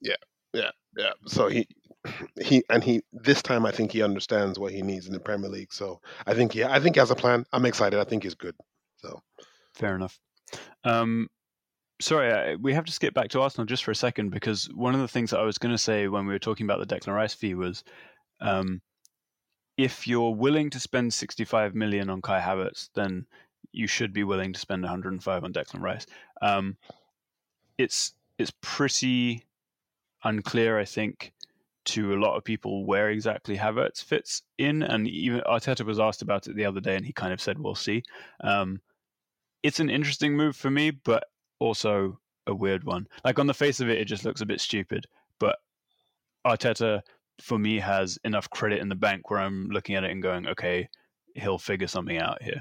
yeah, 0.00 0.16
yeah, 0.52 0.70
yeah. 0.96 1.12
So 1.26 1.48
he 1.48 1.66
he 2.42 2.62
and 2.70 2.82
he 2.84 3.02
this 3.12 3.42
time 3.42 3.66
I 3.66 3.72
think 3.72 3.92
he 3.92 4.02
understands 4.02 4.58
what 4.58 4.72
he 4.72 4.82
needs 4.82 5.06
in 5.06 5.12
the 5.12 5.20
Premier 5.20 5.50
League. 5.50 5.72
So 5.72 6.00
I 6.26 6.34
think 6.34 6.52
he 6.52 6.64
I 6.64 6.80
think 6.80 6.96
he 6.96 7.00
has 7.00 7.10
a 7.10 7.16
plan. 7.16 7.44
I'm 7.52 7.66
excited. 7.66 7.98
I 8.00 8.04
think 8.04 8.22
he's 8.24 8.34
good. 8.34 8.54
So 8.96 9.20
Fair 9.74 9.94
enough. 9.94 10.18
Um, 10.84 11.28
sorry, 12.00 12.32
I, 12.32 12.54
we 12.56 12.74
have 12.74 12.84
to 12.86 12.92
skip 12.92 13.14
back 13.14 13.28
to 13.30 13.40
Arsenal 13.40 13.66
just 13.66 13.84
for 13.84 13.90
a 13.90 13.96
second 13.96 14.30
because 14.30 14.66
one 14.74 14.94
of 14.94 15.00
the 15.00 15.08
things 15.08 15.30
that 15.30 15.40
I 15.40 15.44
was 15.44 15.58
going 15.58 15.74
to 15.74 15.78
say 15.78 16.08
when 16.08 16.26
we 16.26 16.32
were 16.32 16.38
talking 16.38 16.66
about 16.66 16.86
the 16.86 16.94
Declan 16.94 17.14
Rice 17.14 17.34
fee 17.34 17.54
was, 17.54 17.84
um, 18.40 18.80
if 19.76 20.06
you're 20.06 20.34
willing 20.34 20.70
to 20.70 20.80
spend 20.80 21.12
65 21.12 21.74
million 21.74 22.08
on 22.08 22.22
Kai 22.22 22.40
Havertz, 22.40 22.88
then 22.94 23.26
you 23.72 23.86
should 23.86 24.12
be 24.12 24.24
willing 24.24 24.52
to 24.52 24.60
spend 24.60 24.82
105 24.82 25.44
on 25.44 25.52
Declan 25.52 25.80
Rice. 25.80 26.06
Um, 26.40 26.76
it's 27.78 28.14
it's 28.38 28.52
pretty 28.62 29.44
unclear, 30.24 30.78
I 30.78 30.84
think, 30.84 31.32
to 31.86 32.14
a 32.14 32.20
lot 32.20 32.36
of 32.36 32.44
people 32.44 32.86
where 32.86 33.10
exactly 33.10 33.56
Havertz 33.56 34.02
fits 34.02 34.42
in, 34.58 34.82
and 34.82 35.06
even 35.08 35.40
Arteta 35.40 35.84
was 35.84 36.00
asked 36.00 36.22
about 36.22 36.46
it 36.46 36.56
the 36.56 36.64
other 36.64 36.80
day, 36.80 36.96
and 36.96 37.04
he 37.04 37.12
kind 37.12 37.32
of 37.32 37.40
said, 37.40 37.58
"We'll 37.58 37.74
see." 37.74 38.02
Um, 38.40 38.80
it's 39.62 39.80
an 39.80 39.90
interesting 39.90 40.36
move 40.36 40.56
for 40.56 40.70
me, 40.70 40.90
but 40.90 41.24
also 41.58 42.18
a 42.46 42.54
weird 42.54 42.84
one. 42.84 43.08
Like 43.24 43.38
on 43.38 43.46
the 43.46 43.54
face 43.54 43.80
of 43.80 43.88
it, 43.88 43.98
it 43.98 44.06
just 44.06 44.24
looks 44.24 44.40
a 44.40 44.46
bit 44.46 44.60
stupid. 44.60 45.06
But 45.38 45.58
Arteta, 46.46 47.02
for 47.40 47.58
me, 47.58 47.78
has 47.78 48.18
enough 48.24 48.50
credit 48.50 48.80
in 48.80 48.88
the 48.88 48.94
bank 48.94 49.30
where 49.30 49.40
I'm 49.40 49.68
looking 49.68 49.94
at 49.94 50.04
it 50.04 50.10
and 50.10 50.22
going, 50.22 50.46
okay, 50.48 50.88
he'll 51.34 51.58
figure 51.58 51.86
something 51.86 52.18
out 52.18 52.42
here. 52.42 52.60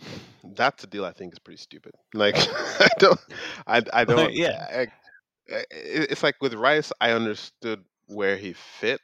that's 0.56 0.84
a 0.84 0.86
deal. 0.86 1.04
I 1.04 1.12
think 1.12 1.32
is 1.32 1.38
pretty 1.38 1.60
stupid. 1.60 1.92
Like 2.14 2.36
I 2.80 2.88
don't, 2.98 3.20
I 3.66 3.82
I 3.92 4.04
don't. 4.04 4.32
yeah, 4.32 4.66
I, 4.70 5.54
I, 5.54 5.64
it's 5.70 6.22
like 6.22 6.36
with 6.40 6.54
Rice, 6.54 6.92
I 7.00 7.12
understood 7.12 7.84
where 8.06 8.36
he 8.36 8.52
fit. 8.52 9.00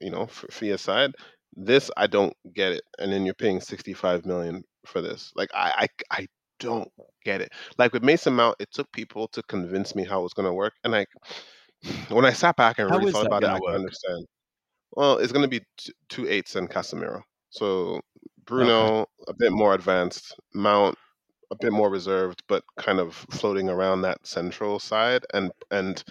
You 0.00 0.10
know, 0.10 0.26
for 0.26 0.46
fee 0.48 0.70
aside, 0.70 1.12
this 1.54 1.90
I 1.96 2.06
don't 2.06 2.34
get 2.54 2.72
it. 2.72 2.82
And 2.98 3.12
then 3.12 3.24
you're 3.24 3.34
paying 3.34 3.60
65 3.60 4.24
million 4.24 4.62
for 4.86 5.00
this. 5.00 5.32
Like 5.34 5.50
I 5.54 5.88
I, 6.10 6.20
I 6.20 6.26
don't 6.60 6.90
get 7.24 7.40
it. 7.40 7.50
Like 7.76 7.92
with 7.92 8.04
Mason 8.04 8.34
Mount, 8.34 8.56
it 8.60 8.68
took 8.72 8.90
people 8.92 9.28
to 9.28 9.42
convince 9.42 9.94
me 9.94 10.04
how 10.04 10.20
it 10.20 10.24
was 10.24 10.34
going 10.34 10.46
to 10.46 10.52
work, 10.52 10.74
and 10.84 10.92
like 10.92 11.08
when 12.08 12.24
I 12.24 12.32
sat 12.32 12.56
back 12.56 12.78
and 12.78 12.90
how 12.90 12.98
really 12.98 13.12
thought 13.12 13.26
about 13.26 13.44
it, 13.44 13.50
going 13.50 13.54
I 13.54 13.60
can 13.60 13.74
understand. 13.74 14.26
Well, 14.92 15.18
it's 15.18 15.32
going 15.32 15.44
to 15.44 15.48
be 15.48 15.64
t- 15.78 15.92
two 16.08 16.28
eights 16.28 16.56
and 16.56 16.70
Casemiro. 16.70 17.22
So 17.50 18.00
Okay, 18.60 18.92
Bruno 18.92 19.06
a 19.28 19.34
bit 19.34 19.52
more 19.52 19.74
advanced, 19.74 20.34
Mount 20.54 20.96
a 21.50 21.56
bit 21.60 21.72
more 21.72 21.90
reserved, 21.90 22.42
but 22.48 22.64
kind 22.78 23.00
of 23.00 23.14
floating 23.30 23.68
around 23.70 24.02
that 24.02 24.26
central 24.26 24.78
side, 24.80 25.24
and 25.34 25.52
and 25.70 26.04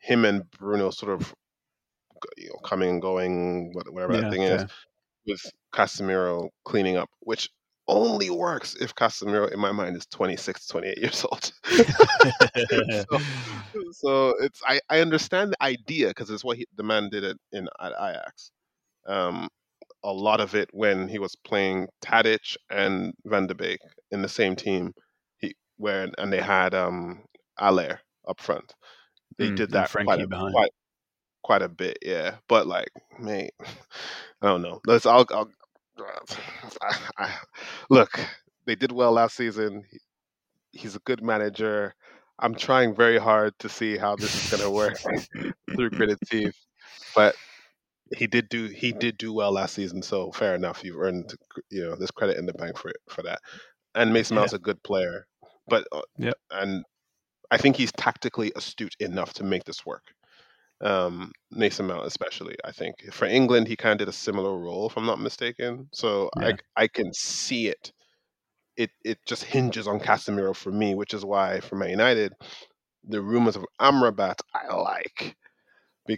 him 0.00 0.24
and 0.26 0.50
Bruno 0.52 0.90
sort 0.90 1.12
of 1.12 1.34
you 2.36 2.48
know 2.48 2.56
coming 2.64 2.90
and 2.90 3.02
going, 3.02 3.72
what- 3.72 3.92
whatever 3.92 4.14
that 4.14 4.24
yeah, 4.24 4.30
thing 4.30 4.42
is, 4.42 4.64
with 5.26 5.40
Casemiro 5.74 6.50
cleaning 6.64 6.96
up, 6.96 7.10
which 7.20 7.50
only 7.88 8.30
works 8.30 8.76
if 8.80 8.94
Casemiro, 8.94 9.52
in 9.52 9.60
my 9.60 9.72
mind, 9.72 9.96
is 9.96 10.06
26, 10.06 10.66
28 10.66 10.98
years 10.98 11.24
old. 11.24 11.52
so, 12.90 13.18
so 13.92 14.34
it's 14.40 14.60
I, 14.66 14.80
I 14.90 15.00
understand 15.00 15.52
the 15.52 15.62
idea 15.62 16.08
because 16.08 16.30
it's 16.30 16.44
what 16.44 16.58
he, 16.58 16.66
the 16.76 16.82
man 16.82 17.08
did 17.10 17.24
it 17.24 17.38
in 17.52 17.68
at 17.80 17.92
Ajax. 17.92 18.50
Um, 19.06 19.48
a 20.04 20.12
lot 20.12 20.40
of 20.40 20.54
it 20.54 20.68
when 20.72 21.08
he 21.08 21.18
was 21.18 21.36
playing 21.36 21.88
Tadic 22.04 22.56
and 22.70 23.14
Van 23.26 23.46
de 23.46 23.54
Beek 23.54 23.80
in 24.12 24.22
the 24.22 24.28
same 24.28 24.56
team, 24.56 24.92
he 25.38 25.54
where 25.78 26.08
and 26.18 26.32
they 26.32 26.40
had 26.42 26.74
um 26.74 27.24
Haller 27.58 28.00
up 28.28 28.40
front. 28.40 28.74
They 29.38 29.50
Mm, 29.50 29.56
did 29.56 29.72
that 29.72 29.90
quite 30.04 30.20
a 30.20 30.28
quite 30.52 30.70
quite 31.44 31.62
a 31.62 31.68
bit, 31.68 31.98
yeah. 32.02 32.36
But 32.48 32.66
like, 32.66 32.90
mate, 33.18 33.52
I 34.42 34.46
don't 34.48 34.62
know. 34.62 34.80
Let's 34.86 35.06
I'll, 35.06 35.26
I'll 35.30 35.50
I, 36.82 36.96
I, 37.18 37.34
look. 37.90 38.20
They 38.66 38.74
did 38.74 38.92
well 38.92 39.12
last 39.12 39.34
season. 39.34 39.84
He's 40.72 40.94
a 40.94 41.00
good 41.00 41.22
manager. 41.22 41.94
I'm 42.38 42.54
trying 42.54 42.94
very 42.94 43.18
hard 43.18 43.58
to 43.60 43.68
see 43.68 43.96
how 43.96 44.14
this 44.14 44.34
is 44.34 44.50
going 44.50 44.62
to 44.62 44.70
work 44.70 44.98
through 45.74 45.90
gritted 45.90 46.18
teeth, 46.26 46.56
but 47.14 47.34
he 48.16 48.26
did 48.26 48.48
do 48.48 48.66
he 48.66 48.92
did 48.92 49.18
do 49.18 49.32
well 49.32 49.52
last 49.52 49.74
season. 49.74 50.02
So 50.02 50.30
fair 50.32 50.54
enough. 50.54 50.84
You've 50.84 51.00
earned 51.00 51.34
you 51.70 51.82
know 51.82 51.96
this 51.96 52.10
credit 52.10 52.36
in 52.36 52.46
the 52.46 52.52
bank 52.52 52.78
for 52.78 52.92
for 53.08 53.22
that. 53.22 53.40
And 53.94 54.12
Mason 54.12 54.36
Yeah. 54.36 54.46
A 54.52 54.58
good 54.58 54.82
player, 54.82 55.26
but 55.66 55.86
uh, 55.90 56.02
yeah, 56.18 56.32
and 56.50 56.84
I 57.50 57.56
think 57.56 57.76
he's 57.76 57.92
tactically 57.92 58.52
astute 58.54 58.94
enough 59.00 59.32
to 59.34 59.44
make 59.44 59.64
this 59.64 59.84
work. 59.84 60.04
Um, 60.80 61.32
Mason 61.50 61.86
Mount, 61.86 62.06
especially, 62.06 62.56
I 62.64 62.72
think 62.72 62.96
for 63.12 63.26
England, 63.26 63.68
he 63.68 63.76
kind 63.76 63.92
of 63.92 63.98
did 63.98 64.08
a 64.08 64.12
similar 64.12 64.56
role, 64.58 64.86
if 64.88 64.96
I'm 64.96 65.06
not 65.06 65.20
mistaken. 65.20 65.88
So 65.92 66.30
Yeah. 66.34 66.46
I 66.46 66.54
I 66.76 66.88
can 66.88 67.12
see 67.12 67.68
it. 67.68 67.92
It 68.76 68.90
it 69.04 69.18
just 69.26 69.44
hinges 69.44 69.88
on 69.88 70.00
Casemiro 70.00 70.54
for 70.56 70.72
me, 70.72 70.94
which 70.94 71.14
is 71.14 71.24
why 71.24 71.60
for 71.60 71.76
Man 71.76 71.90
United, 71.90 72.32
the 73.04 73.22
rumors 73.22 73.56
of 73.56 73.64
Amrabat 73.80 74.40
I 74.54 74.74
like 74.74 75.36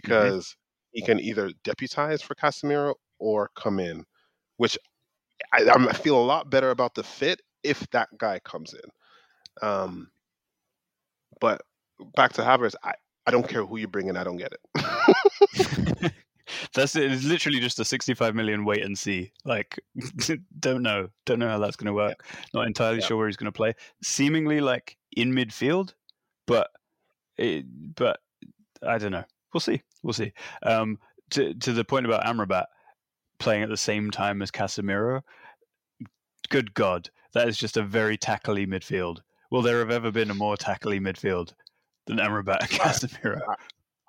Mm-hmm. 0.05 0.29
because 0.29 0.55
he 0.91 1.01
can 1.01 1.19
either 1.19 1.51
deputize 1.63 2.21
for 2.21 2.35
Casemiro 2.35 2.95
or 3.19 3.49
come 3.55 3.79
in, 3.79 4.05
which 4.57 4.77
I, 5.53 5.69
I 5.69 5.93
feel 5.93 6.17
a 6.19 6.23
lot 6.25 6.49
better 6.49 6.71
about 6.71 6.95
the 6.95 7.03
fit 7.03 7.41
if 7.63 7.87
that 7.91 8.09
guy 8.17 8.39
comes 8.39 8.73
in. 8.73 8.89
Um, 9.67 10.11
but 11.39 11.61
back 12.15 12.33
to 12.33 12.41
Havertz, 12.41 12.75
I, 12.83 12.93
I 13.27 13.31
don't 13.31 13.47
care 13.47 13.65
who 13.65 13.77
you 13.77 13.87
bring 13.87 14.07
in, 14.07 14.17
I 14.17 14.23
don't 14.23 14.37
get 14.37 14.53
it. 14.53 16.11
That's 16.73 16.95
it. 16.95 17.11
It's 17.11 17.23
literally 17.23 17.59
just 17.59 17.79
a 17.79 17.85
65 17.85 18.35
million 18.35 18.65
wait 18.65 18.83
and 18.83 18.97
see. 18.97 19.31
Like, 19.45 19.79
don't 20.59 20.81
know. 20.83 21.09
Don't 21.25 21.39
know 21.39 21.47
how 21.47 21.59
that's 21.59 21.75
going 21.77 21.87
to 21.87 21.93
work. 21.93 22.25
Not 22.53 22.67
entirely 22.67 22.99
Yeah. 22.99 23.05
sure 23.05 23.17
where 23.17 23.27
he's 23.27 23.37
going 23.37 23.51
to 23.51 23.51
play. 23.55 23.73
Seemingly 24.03 24.59
like 24.59 24.97
in 25.15 25.33
midfield, 25.33 25.93
but 26.47 26.69
it, 27.37 27.65
but 27.95 28.19
I 28.85 28.97
don't 28.97 29.11
know. 29.11 29.23
We'll 29.53 29.61
see. 29.61 29.81
We'll 30.03 30.13
see. 30.13 30.33
Um, 30.63 30.97
to 31.31 31.53
to 31.53 31.71
the 31.73 31.85
point 31.85 32.05
about 32.05 32.25
Amrabat 32.25 32.65
playing 33.39 33.63
at 33.63 33.69
the 33.69 33.77
same 33.77 34.11
time 34.11 34.41
as 34.41 34.51
Casemiro. 34.51 35.21
Good 36.49 36.73
God, 36.73 37.09
that 37.33 37.47
is 37.47 37.57
just 37.57 37.77
a 37.77 37.83
very 37.83 38.17
tackly 38.17 38.67
midfield. 38.67 39.19
Will 39.51 39.61
there 39.61 39.79
have 39.79 39.91
ever 39.91 40.11
been 40.11 40.31
a 40.31 40.35
more 40.35 40.57
tackly 40.57 40.99
midfield 40.99 41.53
than 42.07 42.17
Amrabat 42.17 42.59
and 42.61 42.69
Casemiro? 42.69 43.41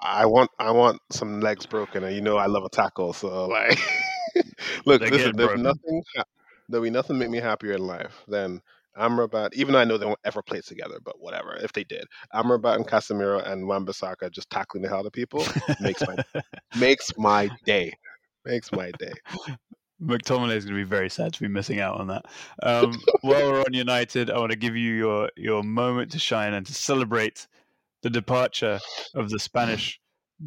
I 0.00 0.26
want 0.26 0.50
I 0.58 0.70
want 0.72 1.00
some 1.10 1.40
legs 1.40 1.66
broken, 1.66 2.04
and 2.04 2.14
you 2.14 2.20
know 2.20 2.36
I 2.36 2.46
love 2.46 2.64
a 2.64 2.68
tackle. 2.70 3.12
So 3.12 3.46
like, 3.48 3.78
look, 4.84 5.00
They 5.00 5.10
listen, 5.10 5.36
there's 5.36 5.60
broken. 5.60 5.62
nothing 5.62 6.02
there'll 6.68 6.84
be 6.84 6.90
nothing 6.90 7.18
make 7.18 7.30
me 7.30 7.38
happier 7.38 7.72
in 7.72 7.86
life 7.86 8.24
than 8.28 8.60
Amrabat. 8.98 9.54
Even 9.54 9.72
though 9.72 9.80
I 9.80 9.84
know 9.84 9.98
they 9.98 10.06
won't 10.06 10.18
ever 10.24 10.42
play 10.42 10.60
together, 10.60 10.98
but 11.04 11.20
whatever. 11.20 11.56
If 11.56 11.72
they 11.72 11.84
did, 11.84 12.04
Amrabat 12.34 12.76
and 12.76 12.86
Casemiro 12.86 13.46
and 13.46 13.66
Wan-Bissaka 13.66 14.30
just 14.30 14.50
tackling 14.50 14.82
the 14.82 14.88
hell 14.88 14.98
out 15.00 15.06
of 15.06 15.12
people 15.12 15.44
makes 15.80 16.02
my 16.06 16.16
makes 16.78 17.16
my 17.16 17.50
day. 17.64 17.92
Makes 18.44 18.72
my 18.72 18.90
day. 18.98 19.12
McTominay 20.02 20.56
is 20.56 20.64
going 20.64 20.76
to 20.76 20.84
be 20.84 20.88
very 20.88 21.08
sad 21.08 21.32
to 21.32 21.40
be 21.40 21.46
missing 21.48 21.78
out 21.78 22.00
on 22.00 22.08
that. 22.08 22.24
Um, 22.62 23.00
while 23.20 23.52
we're 23.52 23.60
on 23.60 23.72
United, 23.72 24.30
I 24.30 24.38
want 24.38 24.50
to 24.50 24.58
give 24.58 24.76
you 24.76 24.94
your 24.94 25.30
your 25.36 25.62
moment 25.62 26.10
to 26.12 26.18
shine 26.18 26.54
and 26.54 26.66
to 26.66 26.74
celebrate 26.74 27.46
the 28.02 28.10
departure 28.10 28.80
of 29.14 29.30
the 29.30 29.38
Spanish 29.38 30.00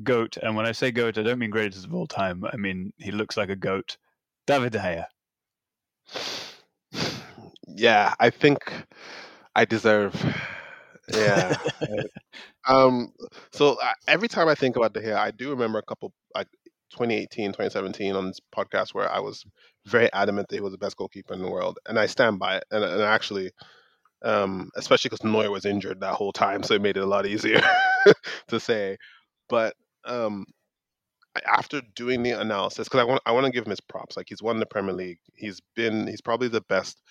goat. 0.03 0.37
And 0.41 0.55
when 0.55 0.65
I 0.65 0.71
say 0.73 0.91
goat, 0.91 1.17
I 1.17 1.23
don't 1.23 1.39
mean 1.39 1.49
greatest 1.51 1.85
of 1.85 1.93
all 1.93 2.07
time. 2.07 2.43
I 2.51 2.57
mean 2.57 2.93
he 2.97 3.11
looks 3.11 3.37
like 3.37 3.49
a 3.49 3.55
goat. 3.55 3.97
David 4.47 4.73
De 4.73 4.79
Gea. 4.79 5.05
Yeah, 7.67 8.13
I 8.19 8.29
think 8.29 8.59
I 9.55 9.65
deserve. 9.65 10.15
Yeah. 11.13 11.55
Um. 12.67 13.13
So 13.53 13.77
uh, 13.81 13.93
every 14.07 14.27
time 14.27 14.47
I 14.47 14.55
think 14.55 14.75
about 14.75 14.93
the 14.93 15.01
hair, 15.01 15.17
I 15.17 15.31
do 15.31 15.51
remember 15.51 15.79
a 15.79 15.83
couple 15.83 16.13
like 16.35 16.47
2018, 16.91 17.53
2017 17.53 18.15
on 18.15 18.27
this 18.27 18.39
podcast 18.55 18.93
where 18.93 19.11
I 19.11 19.19
was 19.19 19.45
very 19.85 20.11
adamant 20.13 20.49
that 20.49 20.55
he 20.57 20.61
was 20.61 20.73
the 20.73 20.77
best 20.79 20.97
goalkeeper 20.97 21.33
in 21.33 21.41
the 21.41 21.49
world, 21.49 21.79
and 21.87 21.99
I 21.99 22.07
stand 22.07 22.39
by 22.39 22.57
it. 22.57 22.65
And, 22.71 22.83
and 22.83 23.01
actually, 23.03 23.51
um, 24.23 24.69
especially 24.75 25.09
because 25.09 25.23
Neuer 25.23 25.51
was 25.51 25.65
injured 25.65 25.99
that 26.01 26.15
whole 26.15 26.33
time, 26.33 26.63
so 26.63 26.73
it 26.73 26.81
made 26.81 26.97
it 26.97 27.03
a 27.03 27.05
lot 27.05 27.25
easier 27.25 27.61
to 28.47 28.59
say. 28.59 28.97
But 29.49 29.75
um, 30.05 30.45
after 31.45 31.81
doing 31.95 32.23
the 32.23 32.31
analysis, 32.31 32.87
because 32.87 33.01
I 33.01 33.03
want 33.03 33.21
I 33.25 33.31
want 33.31 33.45
to 33.45 33.51
give 33.51 33.65
him 33.65 33.71
his 33.71 33.81
props. 33.81 34.17
Like 34.17 34.27
he's 34.29 34.41
won 34.41 34.59
the 34.59 34.65
Premier 34.65 34.93
League. 34.93 35.19
He's 35.35 35.61
been 35.75 36.07
he's 36.07 36.21
probably 36.21 36.47
the 36.47 36.61
best. 36.61 37.01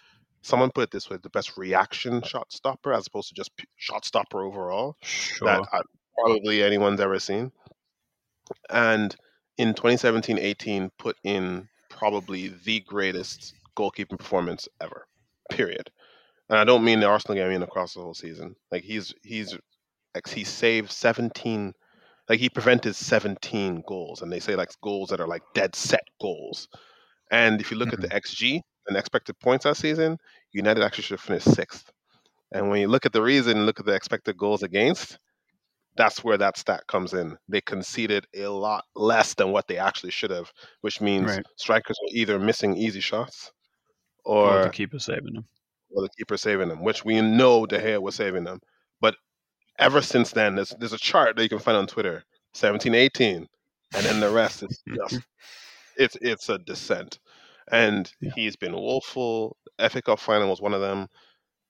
Someone 0.42 0.70
put 0.70 0.84
it 0.84 0.90
this 0.90 1.10
way: 1.10 1.18
the 1.22 1.30
best 1.30 1.56
reaction 1.56 2.22
shot 2.22 2.52
stopper, 2.52 2.92
as 2.92 3.06
opposed 3.06 3.28
to 3.28 3.34
just 3.34 3.50
shot 3.76 4.04
stopper 4.04 4.42
overall 4.42 4.96
sure. 5.02 5.46
that 5.46 5.62
I, 5.72 5.80
probably 6.18 6.62
anyone's 6.62 7.00
ever 7.00 7.18
seen. 7.18 7.52
And 8.70 9.14
in 9.56 9.72
2017-18, 9.72 10.90
put 10.98 11.16
in 11.24 11.68
probably 11.88 12.48
the 12.48 12.80
greatest 12.80 13.54
goalkeeping 13.76 14.18
performance 14.18 14.68
ever. 14.80 15.06
Period. 15.50 15.90
And 16.48 16.58
I 16.58 16.64
don't 16.64 16.84
mean 16.84 17.00
the 17.00 17.06
Arsenal 17.08 17.36
game, 17.36 17.46
I 17.46 17.50
mean 17.50 17.62
across 17.62 17.94
the 17.94 18.00
whole 18.02 18.14
season. 18.14 18.54
Like 18.70 18.82
he's 18.84 19.14
he's 19.22 19.56
like 20.14 20.28
he 20.28 20.44
saved 20.44 20.90
17 20.92 21.74
like 22.28 22.40
he 22.40 22.50
prevented 22.50 22.96
17 22.96 23.82
goals 23.88 24.22
and 24.22 24.32
they 24.32 24.40
say 24.40 24.56
like 24.56 24.70
goals 24.82 25.10
that 25.10 25.20
are 25.20 25.28
like 25.28 25.42
dead 25.54 25.74
set 25.76 26.02
goals 26.20 26.68
and 27.32 27.60
if 27.60 27.70
you 27.70 27.76
look 27.78 27.92
Mhm. 27.92 27.94
at 27.94 28.00
the 28.02 28.08
xg 28.08 28.60
and 28.88 28.96
expected 28.96 29.38
points 29.40 29.64
that 29.64 29.76
season 29.76 30.18
united 30.52 30.82
actually 30.84 31.02
should 31.04 31.14
have 31.18 31.20
finished 31.20 31.54
sixth 31.54 31.92
and 32.52 32.70
when 32.70 32.80
you 32.80 32.88
look 32.88 33.06
at 33.06 33.12
the 33.14 33.22
reason 33.22 33.66
look 33.66 33.80
at 33.80 33.86
the 33.86 33.94
expected 33.94 34.36
goals 34.38 34.62
against 34.62 35.18
that's 35.96 36.24
where 36.24 36.38
that 36.38 36.56
stat 36.58 36.84
comes 36.88 37.14
in 37.14 37.36
they 37.48 37.60
conceded 37.62 38.26
a 38.34 38.48
lot 38.48 38.84
less 38.96 39.34
than 39.34 39.52
what 39.52 39.68
they 39.68 39.78
actually 39.78 40.12
should 40.12 40.30
have 40.30 40.52
which 40.82 41.00
means 41.00 41.38
Right. 41.38 41.46
strikers 41.56 41.98
were 42.02 42.10
either 42.12 42.38
missing 42.38 42.76
easy 42.76 43.00
shots 43.00 43.52
Or 44.42 44.58
or 44.58 44.60
the 44.60 44.70
keeper 44.70 44.98
saving 44.98 45.34
them. 45.34 45.48
Or 45.94 46.02
the 46.02 46.10
keeper 46.18 46.36
saving 46.36 46.68
them, 46.68 46.82
which 46.82 47.04
we 47.04 47.20
know 47.20 47.66
De 47.66 47.78
Gea 47.80 48.00
was 48.02 48.16
saving 48.16 48.44
them. 48.44 48.60
But 49.00 49.16
ever 49.78 50.02
since 50.02 50.32
then, 50.32 50.56
there's 50.56 50.74
there's 50.78 50.92
a 50.92 50.98
chart 50.98 51.36
that 51.36 51.42
you 51.42 51.48
can 51.48 51.58
find 51.58 51.76
on 51.76 51.86
Twitter, 51.86 52.24
17, 52.54 52.94
18, 52.94 53.46
and 53.96 54.06
then 54.06 54.20
the 54.20 54.30
rest 54.30 54.62
is 54.62 54.82
just 54.94 55.20
it's 55.96 56.16
it's 56.20 56.48
a 56.48 56.58
descent. 56.58 57.18
And 57.70 58.12
Yeah. 58.20 58.32
he's 58.34 58.56
been 58.56 58.74
woeful. 58.74 59.56
FA 59.80 60.02
Cup 60.02 60.18
final 60.20 60.50
was 60.50 60.60
one 60.60 60.74
of 60.74 60.80
them. 60.82 61.08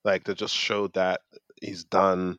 Like 0.05 0.25
that 0.25 0.39
just 0.39 0.55
showed 0.55 0.95
that 0.95 1.20
he's 1.62 1.85
done. 1.85 2.39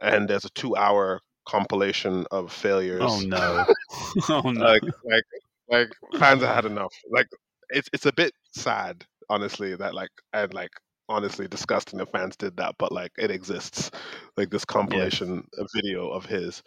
And 0.00 0.28
there's 0.28 0.44
a 0.44 0.50
two 0.50 0.76
hour 0.76 1.20
compilation 1.46 2.26
of 2.30 2.52
failures. 2.52 3.02
Oh 3.04 3.20
no. 3.20 3.64
oh 4.30 4.50
no. 4.50 4.64
like 4.64 4.82
like 5.04 5.24
like 5.68 5.88
fans 6.18 6.42
have 6.42 6.54
had 6.54 6.64
enough. 6.66 6.92
Like 7.10 7.28
it's 7.70 7.88
it's 7.92 8.06
a 8.06 8.12
bit 8.12 8.32
sad, 8.52 9.04
honestly, 9.28 9.76
that 9.76 9.94
like 9.94 10.10
and 10.32 10.52
like 10.54 10.70
honestly 11.10 11.48
disgusting 11.48 11.98
the 11.98 12.06
fans 12.06 12.36
did 12.36 12.56
that, 12.56 12.76
but 12.78 12.92
like 12.92 13.12
it 13.18 13.30
exists. 13.30 13.90
Like 14.36 14.50
this 14.50 14.64
compilation 14.64 15.46
video 15.74 16.08
of 16.08 16.24
his. 16.24 16.62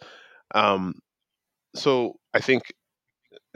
Um 0.54 0.94
so 1.74 2.14
I 2.34 2.40
think 2.40 2.62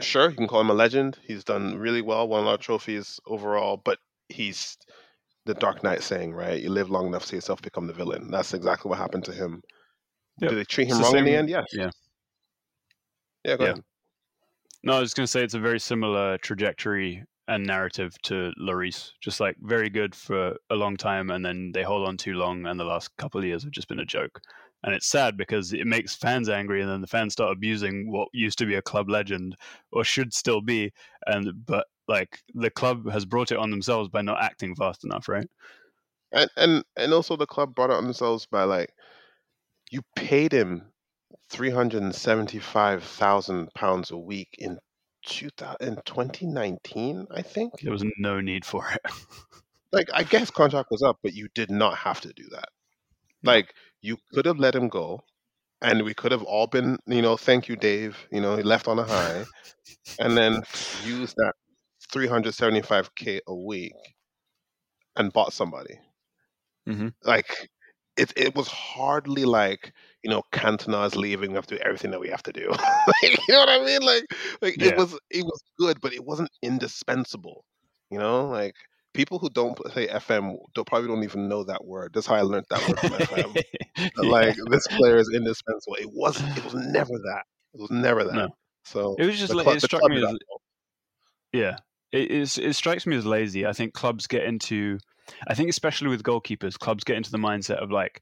sure 0.01 0.29
you 0.29 0.35
can 0.35 0.47
call 0.47 0.61
him 0.61 0.69
a 0.69 0.73
legend. 0.73 1.17
He's 1.23 1.43
done 1.43 1.77
really 1.77 2.01
well, 2.01 2.27
won 2.27 2.43
a 2.43 2.45
lot 2.45 2.55
of 2.55 2.59
trophies 2.59 3.19
overall, 3.25 3.77
but 3.77 3.99
he's 4.27 4.77
the 5.45 5.53
Dark 5.53 5.83
Knight 5.83 6.03
saying, 6.03 6.33
right? 6.33 6.61
You 6.61 6.69
live 6.69 6.89
long 6.89 7.07
enough 7.07 7.23
to 7.23 7.27
see 7.29 7.37
yourself 7.37 7.61
become 7.61 7.87
the 7.87 7.93
villain. 7.93 8.29
That's 8.29 8.53
exactly 8.53 8.89
what 8.89 8.99
happened 8.99 9.23
to 9.25 9.33
him. 9.33 9.61
Yep. 10.41 10.49
Did 10.49 10.59
they 10.59 10.63
treat 10.65 10.87
It's 10.89 10.93
him 10.93 10.97
the 10.99 11.03
wrong 11.03 11.17
in 11.17 11.25
the 11.25 11.35
end? 11.35 11.49
Yes. 11.49 11.65
yeah. 11.71 11.89
Yeah, 13.43 13.57
go 13.57 13.63
Yeah. 13.63 13.69
ahead. 13.71 13.83
No, 14.83 14.93
I 14.93 14.99
was 14.99 15.13
going 15.13 15.25
to 15.25 15.31
say 15.31 15.43
it's 15.43 15.53
a 15.53 15.59
very 15.59 15.79
similar 15.79 16.37
trajectory 16.37 17.23
and 17.49 17.65
narrative 17.65 18.15
to 18.23 18.51
Lloris. 18.59 19.11
Just 19.21 19.39
like 19.39 19.57
very 19.61 19.89
good 19.89 20.15
for 20.15 20.55
a 20.69 20.75
long 20.75 20.97
time, 20.97 21.29
and 21.31 21.45
then 21.45 21.71
they 21.73 21.83
hold 21.83 22.07
on 22.07 22.17
too 22.17 22.33
long, 22.35 22.65
and 22.65 22.79
the 22.79 22.85
last 22.85 23.15
couple 23.17 23.39
of 23.39 23.45
years 23.45 23.63
have 23.63 23.71
just 23.71 23.89
been 23.89 23.99
a 23.99 24.05
joke. 24.05 24.41
And 24.83 24.95
it's 24.95 25.07
sad 25.07 25.35
because 25.35 25.73
it 25.73 25.87
makes 25.87 26.15
fans 26.15 26.47
angry, 26.49 26.81
and 26.81 26.89
then 26.89 27.01
the 27.01 27.07
fans 27.07 27.33
start 27.33 27.51
abusing 27.51 28.11
what 28.11 28.29
used 28.33 28.57
to 28.59 28.65
be 28.65 28.75
a 28.75 28.81
club 28.81 29.09
legend 29.09 29.55
or 29.91 30.03
should 30.03 30.33
still 30.33 30.61
be. 30.61 30.93
And 31.25 31.65
but 31.65 31.87
like 32.07 32.39
the 32.53 32.71
club 32.71 33.09
has 33.11 33.25
brought 33.25 33.51
it 33.51 33.57
on 33.57 33.71
themselves 33.71 34.09
by 34.09 34.21
not 34.21 34.41
acting 34.41 34.75
fast 34.75 35.03
enough, 35.03 35.27
right? 35.27 35.47
and 36.31 36.49
and 36.57 36.83
and 36.95 37.13
also 37.13 37.35
the 37.35 37.45
club 37.45 37.75
brought 37.75 37.89
it 37.89 37.95
on 37.95 38.03
themselves 38.03 38.45
by 38.45 38.63
like 38.63 38.93
you 39.91 40.01
paid 40.15 40.51
him 40.51 40.91
three 41.49 41.69
hundred 41.69 42.03
and 42.03 42.15
seventy 42.15 42.59
five 42.59 43.03
thousand 43.03 43.73
pounds 43.73 44.11
a 44.11 44.17
week 44.17 44.49
in 44.57 44.77
2000, 45.25 46.03
2019 46.05 47.25
i 47.31 47.41
think 47.41 47.73
There 47.81 47.91
was 47.91 48.05
no 48.17 48.39
need 48.39 48.63
for 48.63 48.89
it. 48.91 49.01
like 49.91 50.09
i 50.13 50.23
guess 50.23 50.51
contract 50.51 50.89
was 50.91 51.01
up 51.01 51.17
but 51.23 51.33
you 51.33 51.47
did 51.55 51.71
not 51.71 51.97
have 51.97 52.21
to 52.21 52.33
do 52.33 52.45
that 52.51 52.69
like 53.43 53.75
you 54.01 54.17
could 54.33 54.45
have 54.45 54.59
let 54.59 54.75
him 54.75 54.89
go 54.89 55.21
and 55.81 56.03
we 56.03 56.13
could 56.15 56.31
have 56.31 56.43
all 56.43 56.67
been 56.67 56.97
you 57.07 57.21
know 57.21 57.37
thank 57.37 57.69
you 57.69 57.77
dave 57.77 58.27
you 58.31 58.41
know 58.41 58.57
he 58.57 58.63
left 58.63 58.87
on 58.87 58.99
a 58.99 59.03
high 59.05 59.47
and 60.19 60.37
then 60.37 60.63
use 60.91 61.33
that 61.37 61.53
375k 62.11 63.41
a 63.47 63.55
week 63.55 63.93
and 65.15 65.31
bought 65.33 65.53
somebody 65.53 65.99
Mhm. 66.85 67.09
like 67.23 67.69
it 68.17 68.33
it 68.37 68.55
was 68.55 68.67
hardly 68.67 69.45
like 69.45 69.93
you 70.23 70.29
know 70.29 70.41
Cantona's 70.51 71.15
leaving. 71.15 71.51
We 71.51 71.55
have 71.55 71.67
to 71.67 71.75
do 71.77 71.81
everything 71.83 72.11
that 72.11 72.19
we 72.19 72.29
have 72.29 72.43
to 72.43 72.51
do. 72.53 72.69
like, 72.71 73.47
you 73.47 73.53
know 73.53 73.59
what 73.59 73.69
I 73.69 73.83
mean? 73.85 74.01
Like 74.01 74.25
like 74.61 74.75
Yeah. 74.77 74.89
it 74.89 74.97
was 74.97 75.17
it 75.29 75.43
was 75.45 75.61
good, 75.77 75.99
but 76.01 76.13
it 76.13 76.23
wasn't 76.25 76.49
indispensable. 76.61 77.65
You 78.09 78.19
know, 78.19 78.47
like 78.47 78.73
people 79.13 79.39
who 79.39 79.49
don't 79.49 79.75
play 79.75 80.07
FM 80.07 80.57
don't, 80.75 80.87
probably 80.87 81.07
don't 81.07 81.23
even 81.23 81.47
know 81.47 81.63
that 81.63 81.85
word. 81.85 82.11
That's 82.13 82.27
how 82.27 82.35
I 82.35 82.41
learned 82.41 82.65
that 82.69 82.87
word 82.87 82.99
from 82.99 83.11
FM. 83.53 83.63
Yeah. 83.97 84.07
Like 84.17 84.55
this 84.69 84.87
player 84.87 85.17
is 85.17 85.29
indispensable. 85.33 85.95
It 85.95 86.09
wasn't. 86.13 86.57
it 86.57 86.63
was 86.63 86.73
never 86.73 87.11
that. 87.11 87.43
It 87.73 87.81
was 87.81 87.91
never 87.91 88.23
that. 88.23 88.33
No. 88.33 88.49
So 88.85 89.15
It 89.19 89.25
was 89.25 89.37
just 89.37 89.53
like 89.53 89.65
club- 89.65 89.75
it 89.77 89.81
struck 89.81 90.03
me 90.09 90.23
as. 90.25 90.37
Yeah, 91.51 91.77
it 92.11 92.31
is. 92.31 92.57
It 92.57 92.73
strikes 92.73 93.05
me 93.05 93.17
as 93.17 93.25
lazy. 93.25 93.65
I 93.65 93.73
think 93.73 93.93
clubs 93.93 94.27
get 94.27 94.43
into. 94.43 94.99
I 95.47 95.53
think 95.53 95.69
especially 95.69 96.07
with 96.07 96.23
goalkeepers, 96.23 96.77
clubs 96.79 97.03
get 97.03 97.17
into 97.17 97.31
the 97.31 97.37
mindset 97.37 97.83
of 97.83 97.91
like 97.91 98.21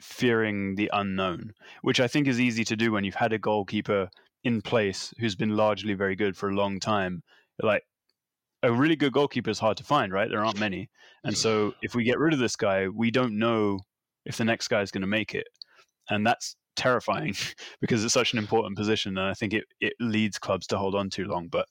fearing 0.00 0.74
the 0.74 0.90
unknown, 0.92 1.52
which 1.82 2.00
I 2.00 2.08
think 2.08 2.26
is 2.26 2.40
easy 2.40 2.64
to 2.64 2.76
do 2.76 2.92
when 2.92 3.04
you've 3.04 3.14
had 3.14 3.32
a 3.32 3.38
goalkeeper 3.38 4.10
in 4.44 4.62
place 4.62 5.12
who's 5.18 5.36
been 5.36 5.56
largely 5.56 5.94
very 5.94 6.16
good 6.16 6.36
for 6.36 6.48
a 6.48 6.54
long 6.54 6.80
time. 6.80 7.22
Like 7.62 7.82
a 8.62 8.72
really 8.72 8.96
good 8.96 9.12
goalkeeper 9.12 9.50
is 9.50 9.58
hard 9.58 9.76
to 9.78 9.84
find, 9.84 10.12
right? 10.12 10.28
There 10.28 10.44
aren't 10.44 10.58
many, 10.58 10.88
and 11.24 11.36
so 11.36 11.74
if 11.82 11.94
we 11.94 12.04
get 12.04 12.18
rid 12.18 12.32
of 12.32 12.38
this 12.38 12.56
guy, 12.56 12.88
we 12.88 13.10
don't 13.10 13.38
know 13.38 13.80
if 14.24 14.36
the 14.36 14.44
next 14.44 14.68
guy 14.68 14.82
is 14.82 14.90
going 14.90 15.02
to 15.02 15.06
make 15.06 15.34
it, 15.34 15.46
and 16.08 16.26
that's 16.26 16.56
terrifying 16.76 17.34
because 17.80 18.04
it's 18.04 18.14
such 18.14 18.32
an 18.32 18.38
important 18.38 18.76
position, 18.76 19.18
and 19.18 19.26
I 19.26 19.34
think 19.34 19.52
it 19.52 19.64
it 19.80 19.92
leads 20.00 20.38
clubs 20.38 20.66
to 20.68 20.78
hold 20.78 20.94
on 20.94 21.10
too 21.10 21.24
long. 21.24 21.48
But 21.48 21.68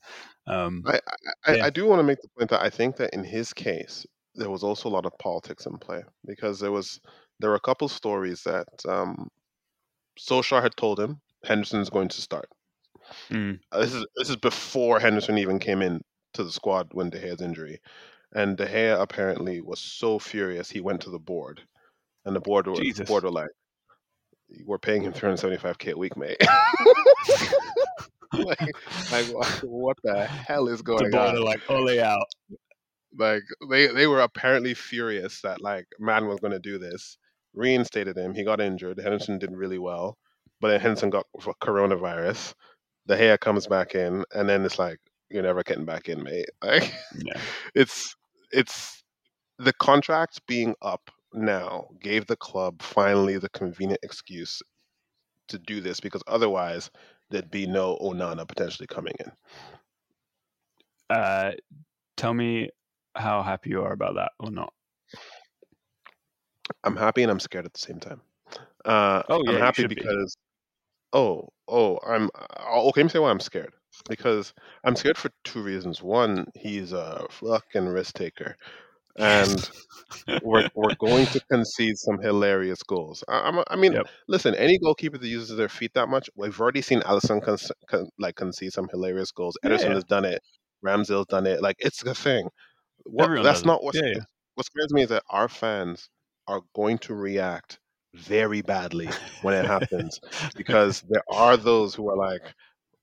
um, 0.47 0.83
I, 0.85 0.99
I, 1.45 1.55
Yeah. 1.55 1.65
I 1.65 1.69
do 1.69 1.85
want 1.85 1.99
to 1.99 2.03
make 2.03 2.21
the 2.21 2.29
point 2.37 2.49
that 2.51 2.61
I 2.61 2.69
think 2.69 2.97
that 2.97 3.13
in 3.13 3.23
his 3.23 3.53
case, 3.53 4.05
there 4.35 4.49
was 4.49 4.63
also 4.63 4.89
a 4.89 4.91
lot 4.91 5.05
of 5.05 5.17
politics 5.19 5.65
in 5.65 5.77
play 5.77 6.03
because 6.25 6.59
there 6.59 6.71
was 6.71 6.99
there 7.39 7.49
were 7.49 7.55
a 7.55 7.59
couple 7.61 7.87
stories 7.87 8.43
that 8.43 8.67
um, 8.87 9.29
Solskjaer 10.19 10.61
had 10.61 10.75
told 10.75 10.99
him 10.99 11.21
Henderson's 11.43 11.89
going 11.89 12.09
to 12.09 12.21
start. 12.21 12.49
mm, 13.29 13.59
Uh, 13.71 13.79
This 13.79 13.93
is 13.93 14.05
this 14.17 14.29
is 14.29 14.35
before 14.35 14.99
Henderson 14.99 15.37
even 15.37 15.59
came 15.59 15.81
in 15.81 16.01
to 16.33 16.43
the 16.43 16.51
squad 16.51 16.89
when 16.93 17.09
De 17.09 17.19
Gea's 17.19 17.41
injury, 17.41 17.79
and 18.33 18.57
De 18.57 18.65
Gea 18.67 18.99
apparently 19.01 19.61
was 19.61 19.79
so 19.79 20.19
furious 20.19 20.69
he 20.69 20.81
went 20.81 21.01
to 21.01 21.09
the 21.09 21.19
board, 21.19 21.61
and 22.25 22.35
the 22.35 22.41
board 22.41 22.67
were, 22.67 22.75
the 22.75 23.03
board 23.07 23.23
were 23.23 23.31
like, 23.31 23.49
"We're 24.65 24.77
paying 24.77 25.01
him 25.03 25.13
375k 25.13 25.93
a 25.93 25.97
week, 25.97 26.15
mate." 26.17 26.37
like, 28.33 28.59
like 29.11 29.25
what, 29.63 29.97
the 30.03 30.25
hell 30.25 30.67
is 30.67 30.79
the 30.79 30.83
going 30.83 31.11
board 31.11 31.29
on? 31.29 31.35
are 31.37 31.39
like 31.39 31.61
ole 31.69 31.99
out. 31.99 32.27
like 33.17 33.41
they 33.71 33.87
they 33.87 34.05
were 34.07 34.19
apparently 34.21 34.73
furious 34.73 35.41
that 35.41 35.61
like 35.61 35.87
man 35.99 36.27
was 36.27 36.39
going 36.39 36.51
to 36.53 36.59
do 36.59 36.77
this 36.77 37.17
reinstated 37.53 38.17
him. 38.17 38.33
He 38.33 38.43
got 38.43 38.61
injured. 38.61 38.99
Henderson 38.99 39.39
did 39.39 39.51
really 39.51 39.79
well 39.79 40.17
but 40.61 40.69
then 40.69 40.79
henderson 40.79 41.09
got 41.09 41.25
coronavirus. 41.61 42.53
The 43.05 43.17
hair 43.17 43.37
comes 43.37 43.67
back 43.67 43.95
in 43.95 44.23
and 44.33 44.47
then 44.47 44.63
it's 44.65 44.79
like 44.79 44.99
you're 45.29 45.43
never 45.43 45.63
getting 45.63 45.85
back 45.85 46.09
in 46.09 46.23
mate. 46.23 46.49
Like 46.63 46.93
Yeah. 47.15 47.39
it's 47.75 48.15
it's 48.51 49.03
the 49.57 49.73
contract 49.73 50.41
being 50.47 50.75
up 50.81 51.09
now 51.33 51.87
gave 52.01 52.25
the 52.27 52.35
club 52.37 52.81
finally 52.81 53.37
the 53.37 53.49
convenient 53.49 53.99
excuse 54.03 54.61
to 55.47 55.59
do 55.59 55.81
this 55.81 55.99
because 55.99 56.23
otherwise 56.27 56.89
there'd 57.29 57.51
be 57.51 57.67
no 57.67 57.97
onana 58.01 58.47
potentially 58.47 58.87
coming 58.87 59.13
in. 59.19 59.31
Uh, 61.09 61.51
tell 62.17 62.33
me 62.33 62.69
how 63.15 63.41
happy 63.41 63.71
you 63.71 63.81
are 63.81 63.93
about 63.93 64.15
that 64.15 64.31
or 64.39 64.51
not. 64.51 64.73
I'm 66.83 66.95
happy 66.95 67.23
and 67.23 67.31
I'm 67.31 67.39
scared 67.39 67.65
at 67.65 67.73
the 67.73 67.79
same 67.79 67.99
time. 67.99 68.21
Uh, 68.85 69.23
Oh, 69.29 69.43
yeah, 69.45 69.55
I'm 69.55 69.61
happy 69.61 69.81
should 69.83 69.89
be. 69.89 69.95
because 69.95 70.35
oh 71.13 71.49
oh 71.67 71.99
I'm 72.05 72.29
uh, 72.35 72.81
okay. 72.89 73.01
Let 73.01 73.05
me 73.05 73.09
say 73.09 73.19
why 73.19 73.29
I'm 73.31 73.39
scared. 73.39 73.73
Because 74.07 74.53
I'm 74.85 74.95
scared 74.95 75.17
for 75.17 75.29
two 75.43 75.61
reasons. 75.61 76.01
One, 76.01 76.47
he's 76.55 76.93
a 76.93 77.25
fucking 77.29 77.87
risk 77.87 78.15
taker. 78.15 78.55
and 79.17 79.69
we're 80.43 80.63
we're 80.75 80.95
going 80.99 81.27
to 81.27 81.41
concede 81.51 81.97
some 81.97 82.19
hilarious 82.19 82.81
goals. 82.83 83.23
I, 83.27 83.41
I'm, 83.41 83.63
I 83.69 83.75
mean, 83.75 83.93
Yep. 83.93 84.07
listen, 84.27 84.55
any 84.55 84.77
goalkeeper 84.79 85.17
that 85.17 85.27
uses 85.27 85.57
their 85.57 85.69
feet 85.69 85.93
that 85.95 86.09
much, 86.09 86.29
we've 86.35 86.59
already 86.59 86.81
seen 86.81 87.01
Alisson 87.01 87.43
con- 87.43 87.57
con- 87.89 88.09
like 88.19 88.35
concede 88.35 88.73
some 88.73 88.87
hilarious 88.89 89.31
goals. 89.31 89.57
Ederson 89.65 89.89
yeah. 89.89 89.93
has 89.95 90.03
done 90.05 90.25
it. 90.25 90.41
Ramsdale's 90.85 91.27
done 91.27 91.45
it. 91.47 91.61
Like 91.61 91.75
it's 91.79 92.03
the 92.03 92.15
thing. 92.15 92.47
What, 93.05 93.43
that's 93.43 93.65
not 93.65 93.83
what 93.83 93.95
Yeah, 93.95 94.01
yeah. 94.05 94.23
what 94.55 94.65
scares 94.65 94.93
me 94.93 95.03
is 95.03 95.09
that 95.09 95.23
our 95.29 95.47
fans 95.49 96.09
are 96.49 96.61
going 96.75 96.99
to 96.99 97.15
react 97.15 97.79
very 98.15 98.61
badly 98.61 99.09
when 99.41 99.55
it 99.55 99.65
happens 99.65 100.19
because 100.57 101.03
there 101.09 101.23
are 101.31 101.57
those 101.57 101.95
who 101.95 102.09
are 102.09 102.17
like, 102.17 102.53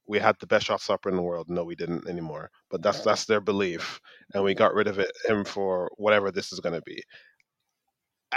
we 0.09 0.19
had 0.19 0.37
the 0.41 0.47
best 0.47 0.67
shot 0.67 0.81
stopper 0.83 1.09
in 1.11 1.17
the 1.17 1.23
world. 1.23 1.49
No, 1.51 1.65
we 1.65 1.77
didn't 1.77 2.09
anymore. 2.09 2.51
But 2.71 2.83
that's 2.83 3.03
that's 3.03 3.27
their 3.27 3.41
belief, 3.41 4.01
and 4.35 4.45
we 4.45 4.55
got 4.55 4.75
rid 4.75 4.89
of 4.89 4.99
it 5.01 5.13
him 5.29 5.45
for 5.45 5.91
whatever 5.99 6.31
this 6.33 6.53
is 6.53 6.61
going 6.61 6.75
to 6.77 6.83
be. 6.83 7.03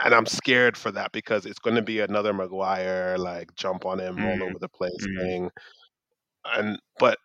And 0.03 0.14
I'm 0.16 0.26
scared 0.28 0.78
for 0.78 0.91
that 0.93 1.12
because 1.12 1.45
it's 1.45 1.60
going 1.60 1.76
to 1.76 1.82
be 1.82 1.99
another 1.99 2.34
Maguire 2.34 3.18
like 3.18 3.53
jump 3.55 3.86
on 3.86 3.99
him 3.99 4.24
all 4.26 4.41
Mm, 4.41 4.43
over 4.43 4.60
the 4.60 4.70
place 4.70 5.07
mm. 5.07 5.18
thing. 5.18 5.51
And 6.45 6.80
but 6.99 7.18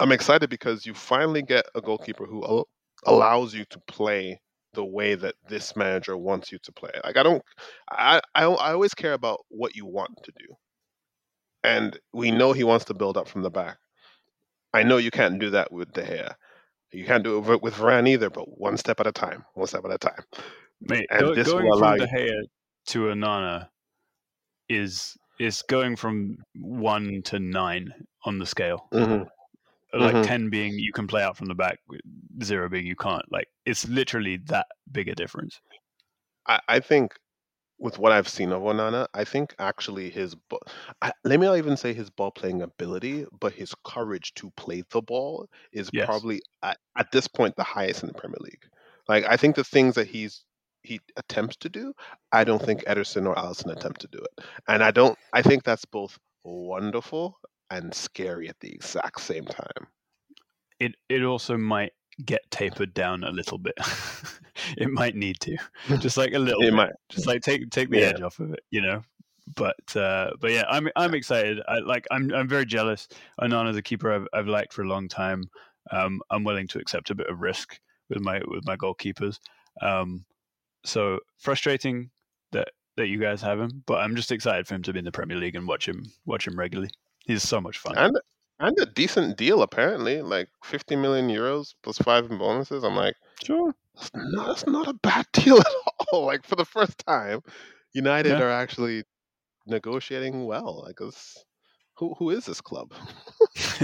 I'm 0.00 0.12
excited 0.12 0.50
because 0.50 0.86
you 0.86 0.94
finally 0.94 1.42
get 1.42 1.66
a 1.74 1.80
goalkeeper 1.80 2.26
who 2.26 2.44
al- 2.44 2.68
allows 3.06 3.54
you 3.54 3.64
to 3.70 3.78
play 3.88 4.40
the 4.74 4.84
way 4.84 5.14
that 5.14 5.34
this 5.48 5.74
manager 5.76 6.16
wants 6.16 6.52
you 6.52 6.58
to 6.62 6.72
play. 6.72 6.90
Like 7.04 7.16
I 7.16 7.22
don't, 7.22 7.42
I 7.90 8.20
I, 8.34 8.44
I 8.44 8.72
always 8.72 8.94
care 8.94 9.12
about 9.12 9.40
what 9.48 9.74
you 9.74 9.86
want 9.86 10.12
to 10.24 10.32
do, 10.38 10.54
and 11.64 11.98
we 12.12 12.30
know 12.30 12.52
he 12.52 12.64
wants 12.64 12.84
to 12.86 12.94
build 12.94 13.16
up 13.16 13.28
from 13.28 13.42
the 13.42 13.50
back. 13.50 13.78
I 14.72 14.82
know 14.84 14.98
you 14.98 15.10
can't 15.10 15.40
do 15.40 15.50
that 15.50 15.72
with 15.72 15.92
De 15.92 16.02
Gea. 16.02 16.34
You 16.92 17.04
can't 17.04 17.24
do 17.24 17.38
it 17.38 17.62
with- 17.62 17.74
Varane 17.74 18.08
either, 18.08 18.30
but 18.30 18.46
one 18.58 18.76
step 18.76 19.00
at 19.00 19.06
a 19.06 19.12
time, 19.12 19.44
one 19.54 19.66
step 19.66 19.84
at 19.84 19.92
a 19.92 19.98
time. 19.98 20.22
Mate, 20.80 21.06
And 21.10 21.20
go, 21.20 21.34
this 21.34 21.46
going 21.48 21.66
will 21.66 21.74
allow 21.78 21.96
from. 21.96 22.06
De 22.06 22.06
Gea 22.06 22.42
to 22.88 22.98
Onana 23.06 23.68
is 24.68 25.16
is 25.38 25.62
going 25.62 25.96
from 25.96 26.36
one 26.54 27.22
to 27.24 27.38
nine 27.40 27.92
on 28.24 28.38
the 28.38 28.46
scale. 28.46 28.88
Mhm. 28.92 29.26
Like 29.92 30.16
Mhm. 30.16 30.22
ten 30.22 30.50
being 30.50 30.78
you 30.78 30.92
can 30.92 31.06
play 31.06 31.22
out 31.22 31.36
from 31.36 31.46
the 31.48 31.54
back, 31.54 31.78
zero 32.42 32.68
being 32.68 32.86
you 32.86 32.96
can't. 32.96 33.24
Like 33.32 33.48
it's 33.66 33.88
literally 33.88 34.36
that 34.46 34.66
big 34.92 35.08
a 35.08 35.14
difference. 35.14 35.60
I, 36.46 36.60
I 36.68 36.80
think 36.80 37.14
with 37.78 37.98
what 37.98 38.12
I've 38.12 38.28
seen 38.28 38.52
of 38.52 38.62
Onana, 38.62 39.06
I 39.14 39.24
think 39.24 39.54
actually 39.58 40.10
his 40.10 40.36
I, 41.02 41.12
let 41.24 41.40
me 41.40 41.46
not 41.46 41.58
even 41.58 41.76
say 41.76 41.92
his 41.92 42.10
ball 42.10 42.30
playing 42.30 42.62
ability, 42.62 43.26
but 43.40 43.52
his 43.54 43.74
courage 43.84 44.34
to 44.34 44.50
play 44.52 44.82
the 44.90 45.02
ball 45.02 45.48
is 45.72 45.90
Yes. 45.92 46.06
probably 46.06 46.42
at, 46.62 46.78
at 46.96 47.10
this 47.12 47.26
point 47.26 47.56
the 47.56 47.64
highest 47.64 48.02
in 48.02 48.08
the 48.08 48.14
Premier 48.14 48.38
League. 48.40 48.64
Like 49.08 49.24
I 49.28 49.36
think 49.36 49.56
the 49.56 49.64
things 49.64 49.94
that 49.96 50.06
he's 50.08 50.44
he 50.82 51.00
attempts 51.16 51.56
to 51.58 51.68
do, 51.68 51.92
I 52.32 52.44
don't 52.44 52.62
think 52.62 52.84
Ederson 52.84 53.26
or 53.26 53.34
Alisson 53.34 53.72
attempt 53.72 54.00
to 54.02 54.08
do 54.08 54.18
it, 54.18 54.44
and 54.68 54.82
I 54.82 54.90
don't. 54.90 55.18
I 55.32 55.42
think 55.42 55.64
that's 55.64 55.84
both 55.84 56.18
wonderful 56.44 57.38
and 57.70 57.94
scary 57.94 58.48
at 58.48 58.58
the 58.60 58.72
exact 58.72 59.20
same 59.20 59.44
time. 59.44 59.86
It 60.78 60.94
it 61.08 61.22
also 61.22 61.56
might 61.56 61.92
get 62.24 62.40
tapered 62.50 62.92
down 62.94 63.24
a 63.24 63.30
little 63.30 63.58
bit. 63.58 63.74
it 64.78 64.90
might 64.90 65.14
need 65.14 65.40
to, 65.40 65.56
just 65.98 66.16
like 66.16 66.32
a 66.34 66.38
little. 66.38 66.62
It 66.62 66.66
bit. 66.66 66.74
might. 66.74 66.92
just 67.08 67.26
like 67.26 67.42
take 67.42 67.70
take 67.70 67.90
the 67.90 67.98
Yeah. 68.00 68.06
edge 68.06 68.20
off 68.22 68.40
of 68.40 68.52
it, 68.52 68.60
you 68.70 68.80
know. 68.80 69.02
But 69.56 69.96
uh, 69.96 70.30
but 70.40 70.52
yeah, 70.52 70.64
I'm 70.68 70.88
I'm 70.96 71.14
excited. 71.14 71.60
I 71.68 71.78
like 71.80 72.06
I'm 72.10 72.32
I'm 72.32 72.48
very 72.48 72.64
jealous. 72.66 73.08
Onana's 73.40 73.76
a 73.76 73.82
keeper 73.82 74.12
I've 74.12 74.26
I've 74.32 74.46
liked 74.48 74.72
for 74.72 74.82
a 74.82 74.88
long 74.88 75.08
time. 75.08 75.44
Um, 75.90 76.20
I'm 76.30 76.44
willing 76.44 76.68
to 76.68 76.78
accept 76.78 77.10
a 77.10 77.14
bit 77.14 77.26
of 77.28 77.40
risk 77.40 77.78
with 78.08 78.20
my 78.20 78.40
with 78.46 78.64
my 78.64 78.76
goalkeepers. 78.76 79.38
Um, 79.82 80.24
so 80.84 81.18
frustrating 81.38 82.10
that 82.52 82.68
that 82.96 83.08
you 83.08 83.18
guys 83.18 83.42
have 83.42 83.58
him, 83.60 83.82
but 83.86 83.94
I'm 84.00 84.14
just 84.14 84.30
excited 84.32 84.66
for 84.66 84.74
him 84.74 84.82
to 84.82 84.92
be 84.92 84.98
in 84.98 85.04
the 85.04 85.12
Premier 85.12 85.36
League 85.36 85.56
and 85.56 85.66
watch 85.66 85.86
him 85.88 86.04
watch 86.26 86.46
him 86.46 86.56
regularly. 86.58 86.90
He's 87.24 87.42
so 87.42 87.60
much 87.60 87.78
fun. 87.78 87.96
and 87.96 88.18
and 88.58 88.78
a 88.78 88.86
decent 88.86 89.36
deal 89.38 89.62
apparently, 89.62 90.20
like 90.22 90.48
50 90.64 90.96
million 90.96 91.28
euros 91.28 91.74
plus 91.82 91.98
five 91.98 92.30
in 92.30 92.38
bonuses. 92.38 92.84
I'm 92.84 92.96
like. 92.96 93.14
Sure. 93.42 93.74
That's 93.96 94.10
not, 94.14 94.46
that's 94.46 94.66
not 94.66 94.88
a 94.88 94.92
bad 94.94 95.26
deal 95.32 95.58
at 95.58 95.66
all. 96.12 96.26
Like 96.26 96.44
for 96.46 96.56
the 96.56 96.64
first 96.66 96.98
time, 97.06 97.40
United 97.92 98.30
Yeah. 98.38 98.42
are 98.42 98.50
actually 98.50 99.04
negotiating 99.66 100.44
well. 100.46 100.82
Like 100.84 100.96
this, 100.98 101.42
who 101.94 102.14
who 102.18 102.30
is 102.30 102.44
this 102.46 102.60
club? 102.60 102.92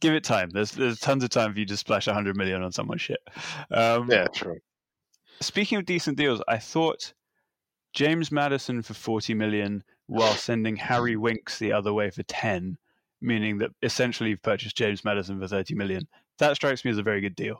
Give 0.00 0.14
it 0.14 0.24
time. 0.24 0.50
There's 0.50 0.70
there's 0.72 1.00
tons 1.00 1.24
of 1.24 1.30
time 1.30 1.52
for 1.52 1.58
you 1.58 1.66
to 1.66 1.76
splash 1.76 2.06
100 2.06 2.36
million 2.36 2.62
on 2.62 2.72
someone's 2.72 3.02
shit. 3.02 3.18
Um, 3.70 4.08
Yeah, 4.10 4.26
true. 4.28 4.58
speaking 5.40 5.78
of 5.78 5.84
decent 5.84 6.16
deals, 6.16 6.40
I 6.48 6.58
thought 6.58 7.12
James 7.92 8.30
Maddison 8.30 8.82
for 8.82 8.94
40 8.94 9.34
million 9.34 9.82
while 10.06 10.34
sending 10.34 10.76
Harry 10.76 11.16
Winks 11.16 11.58
the 11.58 11.72
other 11.72 11.92
way 11.92 12.10
for 12.10 12.22
10, 12.24 12.78
meaning 13.20 13.58
that 13.58 13.70
essentially 13.82 14.30
you've 14.30 14.42
purchased 14.42 14.76
James 14.76 15.04
Maddison 15.04 15.40
for 15.40 15.48
30 15.48 15.74
million. 15.74 16.06
That 16.38 16.54
strikes 16.54 16.84
me 16.84 16.90
as 16.90 16.98
a 16.98 17.02
very 17.02 17.20
good 17.20 17.36
deal. 17.36 17.58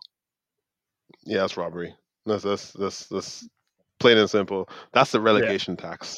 Yeah, 1.25 1.41
that's 1.41 1.57
robbery. 1.57 1.95
That's 2.25 2.43
that's 2.43 2.73
that's, 2.73 3.07
that's 3.07 3.49
plain 3.99 4.19
and 4.19 4.29
simple. 4.29 4.69
That's 4.93 5.13
the 5.13 5.21
relegation 5.21 5.77
tax. 5.77 6.17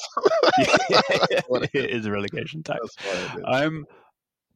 what 1.47 1.69
it 1.73 1.89
is 1.91 2.05
a 2.05 2.11
relegation 2.11 2.63
tax. 2.63 2.79
That's 2.95 3.35
what 3.35 3.37
it 3.37 3.39
is. 3.39 3.43
I'm 3.47 3.85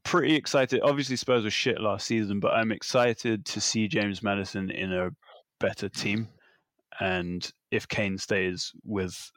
pretty 0.04 0.36
excited. 0.36 0.82
Obviously, 0.84 1.16
Spurs 1.16 1.44
were 1.44 1.50
shit 1.50 1.80
last 1.80 2.06
season, 2.06 2.40
but 2.40 2.54
I'm 2.54 2.72
excited 2.72 3.46
to 3.46 3.62
see 3.62 3.88
James 3.88 4.22
Maddison 4.22 4.70
in 4.70 4.92
a 4.92 5.12
better 5.60 5.90
team. 5.90 6.28
And 7.00 7.50
if 7.72 7.88
Kane 7.88 8.18
stays 8.18 8.72
with 8.84 9.32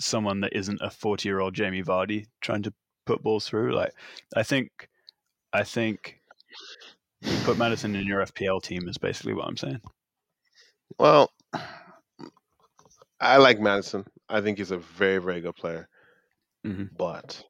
someone 0.00 0.40
that 0.40 0.54
isn't 0.56 0.80
a 0.80 0.90
40 0.90 1.28
year 1.28 1.40
old 1.40 1.54
Jamie 1.54 1.82
Vardy 1.82 2.26
trying 2.40 2.62
to 2.62 2.72
put 3.06 3.22
balls 3.22 3.46
through, 3.48 3.74
like 3.74 3.92
I 4.36 4.42
think, 4.42 4.88
I 5.52 5.64
think 5.64 6.20
put 7.44 7.58
Maddison 7.58 7.96
in 7.96 8.06
your 8.06 8.24
FPL 8.24 8.62
team 8.62 8.88
is 8.88 8.98
basically 8.98 9.34
what 9.34 9.46
I'm 9.46 9.56
saying. 9.56 9.80
Well, 10.98 11.32
I 13.20 13.36
like 13.38 13.60
Maddison. 13.60 14.04
I 14.28 14.40
think 14.40 14.58
he's 14.58 14.70
a 14.70 14.78
very 14.78 15.18
very 15.18 15.40
good 15.40 15.56
player. 15.56 15.88
Mhm. 16.66 16.90
But 16.96 17.42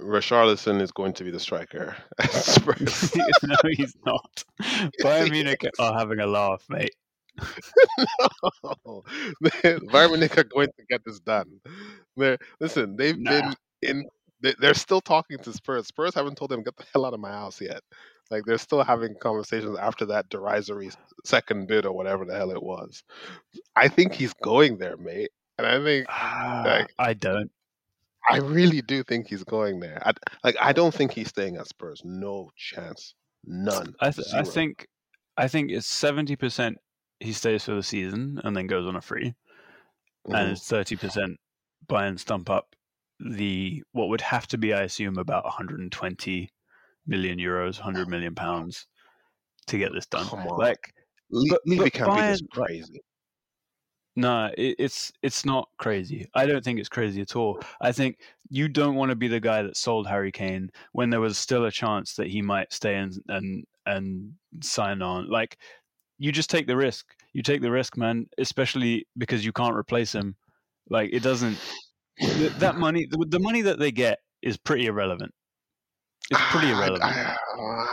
Richarlison 0.00 0.80
is 0.80 0.90
going 0.90 1.12
to 1.14 1.24
be 1.24 1.30
the 1.30 1.38
striker 1.38 1.96
no, 3.42 3.56
he's 3.76 3.94
not. 4.04 4.44
Bayern 5.02 5.30
Munich 5.30 5.64
are 5.78 5.98
having 5.98 6.20
a 6.20 6.26
laugh, 6.26 6.64
mate. 6.68 6.94
no. 8.84 9.02
Munich 9.40 10.36
are 10.38 10.44
going 10.44 10.68
to 10.68 10.84
get 10.88 11.04
this 11.04 11.20
done. 11.20 11.60
They're, 12.16 12.38
listen, 12.60 12.96
they've 12.96 13.18
Nah. 13.18 13.30
been 13.30 13.54
in. 13.82 14.04
they- 14.42 14.54
They're 14.58 14.74
still 14.74 15.00
talking 15.00 15.38
to 15.38 15.52
Spurs. 15.52 15.86
Spurs 15.86 16.14
haven't 16.14 16.36
told 16.36 16.50
them 16.50 16.62
get 16.62 16.76
the 16.76 16.84
hell 16.92 17.04
out 17.06 17.14
of 17.14 17.20
my 17.20 17.30
house 17.30 17.60
yet. 17.60 17.80
Like 18.30 18.44
they're 18.46 18.58
still 18.58 18.82
having 18.82 19.14
conversations 19.20 19.76
after 19.78 20.06
that 20.06 20.28
derisory 20.30 20.90
second 21.24 21.68
bid 21.68 21.84
or 21.86 21.92
whatever 21.92 22.24
the 22.24 22.34
hell 22.34 22.50
it 22.50 22.62
was. 22.62 23.02
I 23.76 23.88
think 23.88 24.14
he's 24.14 24.32
going 24.42 24.78
there, 24.78 24.96
mate. 24.96 25.30
And 25.58 25.66
I 25.66 25.82
think 25.82 26.06
Ah, 26.08 26.62
Like- 26.66 26.94
I 26.98 27.14
don't. 27.14 27.50
I 28.30 28.38
really 28.38 28.80
do 28.82 29.02
think 29.02 29.26
he's 29.28 29.42
going 29.44 29.80
there. 29.80 30.00
I, 30.06 30.12
like 30.44 30.56
I 30.60 30.72
don't 30.72 30.94
think 30.94 31.12
he's 31.12 31.28
staying 31.28 31.56
at 31.56 31.66
Spurs. 31.66 32.02
No 32.04 32.50
chance. 32.56 33.14
None. 33.44 33.94
I, 34.00 34.12
th- 34.12 34.28
I 34.32 34.44
think 34.44 34.86
I 35.36 35.48
think 35.48 35.72
it's 35.72 35.88
seventy 35.88 36.36
percent 36.36 36.78
he 37.22 37.32
stays 37.32 37.64
for 37.64 37.74
the 37.74 37.82
season 37.82 38.40
and 38.44 38.56
then 38.56 38.66
goes 38.66 38.86
on 38.86 38.96
a 38.96 39.00
free, 39.00 39.34
and 40.26 40.34
Mhm. 40.34 40.52
it's 40.52 40.66
thirty 40.68 40.96
percent 40.96 41.38
buy 41.88 42.06
and 42.06 42.20
stump 42.20 42.48
up 42.50 42.74
the 43.20 43.82
what 43.92 44.08
would 44.08 44.20
have 44.20 44.46
to 44.48 44.58
be, 44.58 44.72
I 44.74 44.82
assume, 44.82 45.16
about 45.18 45.44
one 45.44 45.52
hundred 45.52 45.80
and 45.80 45.92
twenty 45.92 46.50
million 47.06 47.38
euros, 47.38 47.78
hundred 47.78 48.08
million 48.08 48.34
pounds 48.34 48.86
to 49.66 49.78
get 49.78 49.92
this 49.92 50.06
done. 50.06 50.26
Like, 50.56 50.92
Le- 51.30 51.48
but- 51.50 51.60
Levy 51.66 51.82
but 51.84 51.92
can't 51.92 52.14
be 52.14 52.20
this 52.22 52.42
Bayern, 52.42 52.50
crazy. 52.50 53.00
no, 54.16 54.50
it, 54.58 54.76
it's 54.78 55.12
it's 55.22 55.44
not 55.44 55.68
crazy. 55.78 56.26
I 56.34 56.46
don't 56.46 56.62
think 56.64 56.78
it's 56.78 56.88
crazy 56.88 57.20
at 57.22 57.34
all. 57.36 57.60
I 57.80 57.92
think 57.92 58.18
you 58.50 58.68
don't 58.68 58.96
want 58.96 59.10
to 59.10 59.16
be 59.16 59.28
the 59.28 59.40
guy 59.40 59.62
that 59.62 59.76
sold 59.76 60.06
Harry 60.06 60.30
Kane 60.32 60.70
when 60.92 61.08
there 61.10 61.20
was 61.20 61.38
still 61.38 61.64
a 61.64 61.70
chance 61.70 62.14
that 62.16 62.26
he 62.26 62.42
might 62.42 62.72
stay 62.72 62.96
and 62.96 63.12
and 63.28 63.64
and 63.86 64.32
sign 64.62 65.00
on. 65.02 65.28
Like 65.30 65.58
you 66.22 66.30
just 66.30 66.50
take 66.50 66.68
the 66.68 66.76
risk. 66.76 67.06
You 67.32 67.42
take 67.42 67.62
the 67.62 67.70
risk, 67.70 67.96
man. 67.96 68.26
Especially 68.38 69.06
because 69.18 69.44
you 69.44 69.52
can't 69.52 69.74
replace 69.74 70.14
him. 70.14 70.36
Like 70.88 71.10
it 71.12 71.20
doesn't. 71.22 71.58
That 72.60 72.76
money, 72.76 73.08
the, 73.10 73.40
money 73.40 73.62
that 73.62 73.80
they 73.80 73.90
get, 73.90 74.20
is 74.40 74.56
pretty 74.56 74.86
irrelevant. 74.86 75.32
It's 76.30 76.40
pretty 76.50 76.70
irrelevant. 76.70 77.02
I, 77.02 77.36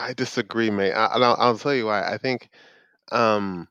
I 0.09 0.13
disagree, 0.15 0.69
mate. 0.69 0.91
I, 0.93 1.09
and 1.15 1.23
I'll, 1.23 1.35
I'll 1.39 1.57
tell 1.57 1.73
you 1.73 1.87
why. 1.87 2.03
I 2.03 2.17
think 2.17 2.49
um, 3.11 3.67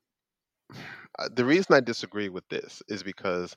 uh, 1.18 1.28
the 1.32 1.44
reason 1.44 1.74
I 1.74 1.80
disagree 1.80 2.28
with 2.28 2.48
this 2.48 2.82
is 2.88 3.04
because 3.04 3.56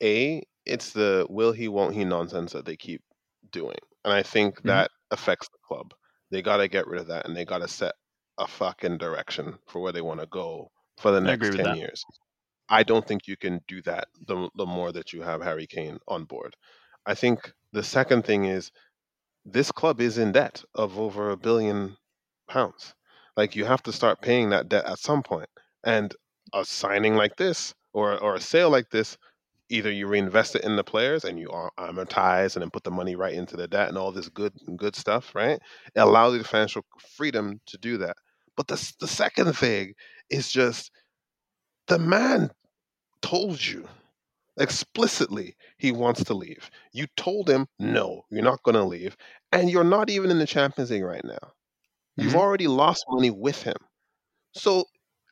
a 0.00 0.42
it's 0.64 0.92
the 0.92 1.26
will 1.28 1.52
he 1.52 1.66
won't 1.66 1.94
he 1.94 2.04
nonsense 2.04 2.52
that 2.52 2.64
they 2.64 2.76
keep 2.76 3.02
doing, 3.50 3.78
and 4.04 4.14
I 4.14 4.22
think 4.22 4.60
Mhm. 4.60 4.66
that 4.66 4.90
affects 5.10 5.48
the 5.48 5.58
club. 5.66 5.92
They 6.30 6.42
got 6.42 6.58
to 6.58 6.68
get 6.68 6.86
rid 6.86 7.00
of 7.00 7.08
that, 7.08 7.26
and 7.26 7.36
they 7.36 7.44
got 7.44 7.58
to 7.58 7.68
set 7.68 7.94
a 8.40 8.46
fucking 8.48 8.98
direction 8.98 9.58
for 9.68 9.80
where 9.80 9.92
they 9.92 10.00
want 10.00 10.20
to 10.20 10.26
go 10.26 10.70
for 10.98 11.12
the 11.12 11.20
next 11.20 11.52
10 11.52 11.66
that. 11.66 11.76
years. 11.76 12.04
I 12.68 12.82
don't 12.82 13.06
think 13.06 13.28
you 13.28 13.36
can 13.36 13.60
do 13.68 13.82
that 13.82 14.08
the, 14.26 14.48
the 14.56 14.66
more 14.66 14.92
that 14.92 15.12
you 15.12 15.22
have 15.22 15.42
Harry 15.42 15.66
Kane 15.66 15.98
on 16.08 16.24
board. 16.24 16.56
I 17.06 17.14
think 17.14 17.52
the 17.72 17.82
second 17.82 18.24
thing 18.24 18.44
is 18.44 18.70
this 19.44 19.72
club 19.72 20.00
is 20.00 20.18
in 20.18 20.32
debt 20.32 20.64
of 20.74 20.98
over 20.98 21.30
a 21.30 21.36
billion 21.36 21.96
pounds. 22.48 22.94
Like 23.36 23.56
you 23.56 23.64
have 23.64 23.82
to 23.84 23.92
start 23.92 24.22
paying 24.22 24.50
that 24.50 24.68
debt 24.68 24.86
at 24.86 24.98
some 24.98 25.22
point. 25.22 25.48
And 25.84 26.14
a 26.52 26.64
signing 26.64 27.14
like 27.16 27.36
this 27.36 27.74
or 27.92 28.18
or 28.18 28.34
a 28.34 28.40
sale 28.40 28.70
like 28.70 28.90
this, 28.90 29.16
either 29.68 29.90
you 29.90 30.06
reinvest 30.06 30.56
it 30.56 30.64
in 30.64 30.76
the 30.76 30.84
players 30.84 31.24
and 31.24 31.38
you 31.38 31.48
amortize 31.78 32.54
and 32.54 32.62
then 32.62 32.70
put 32.70 32.84
the 32.84 32.90
money 32.90 33.16
right 33.16 33.34
into 33.34 33.56
the 33.56 33.68
debt 33.68 33.88
and 33.88 33.96
all 33.98 34.12
this 34.12 34.28
good 34.28 34.52
good 34.76 34.96
stuff, 34.96 35.34
right? 35.34 35.58
It 35.94 36.00
allows 36.00 36.34
you 36.34 36.38
the 36.38 36.44
financial 36.48 36.84
freedom 37.16 37.60
to 37.66 37.78
do 37.78 37.98
that. 37.98 38.16
But 38.60 38.68
the 38.68 38.92
the 39.00 39.08
second 39.08 39.54
thing 39.54 39.94
is 40.28 40.52
just 40.52 40.90
the 41.86 41.98
man 41.98 42.50
told 43.22 43.64
you 43.64 43.88
explicitly 44.58 45.56
he 45.78 45.92
wants 45.92 46.24
to 46.24 46.34
leave. 46.34 46.70
You 46.92 47.06
told 47.16 47.48
him 47.48 47.68
no, 47.78 48.26
you're 48.30 48.44
not 48.44 48.62
going 48.62 48.74
to 48.74 48.84
leave, 48.84 49.16
and 49.50 49.70
you're 49.70 49.82
not 49.82 50.10
even 50.10 50.30
in 50.30 50.38
the 50.38 50.46
Champions 50.46 50.90
League 50.90 51.04
right 51.04 51.24
now. 51.24 51.54
You've 52.18 52.34
Mhm. 52.34 52.40
already 52.40 52.68
lost 52.68 53.06
money 53.08 53.30
with 53.30 53.62
him. 53.62 53.78
So 54.54 54.84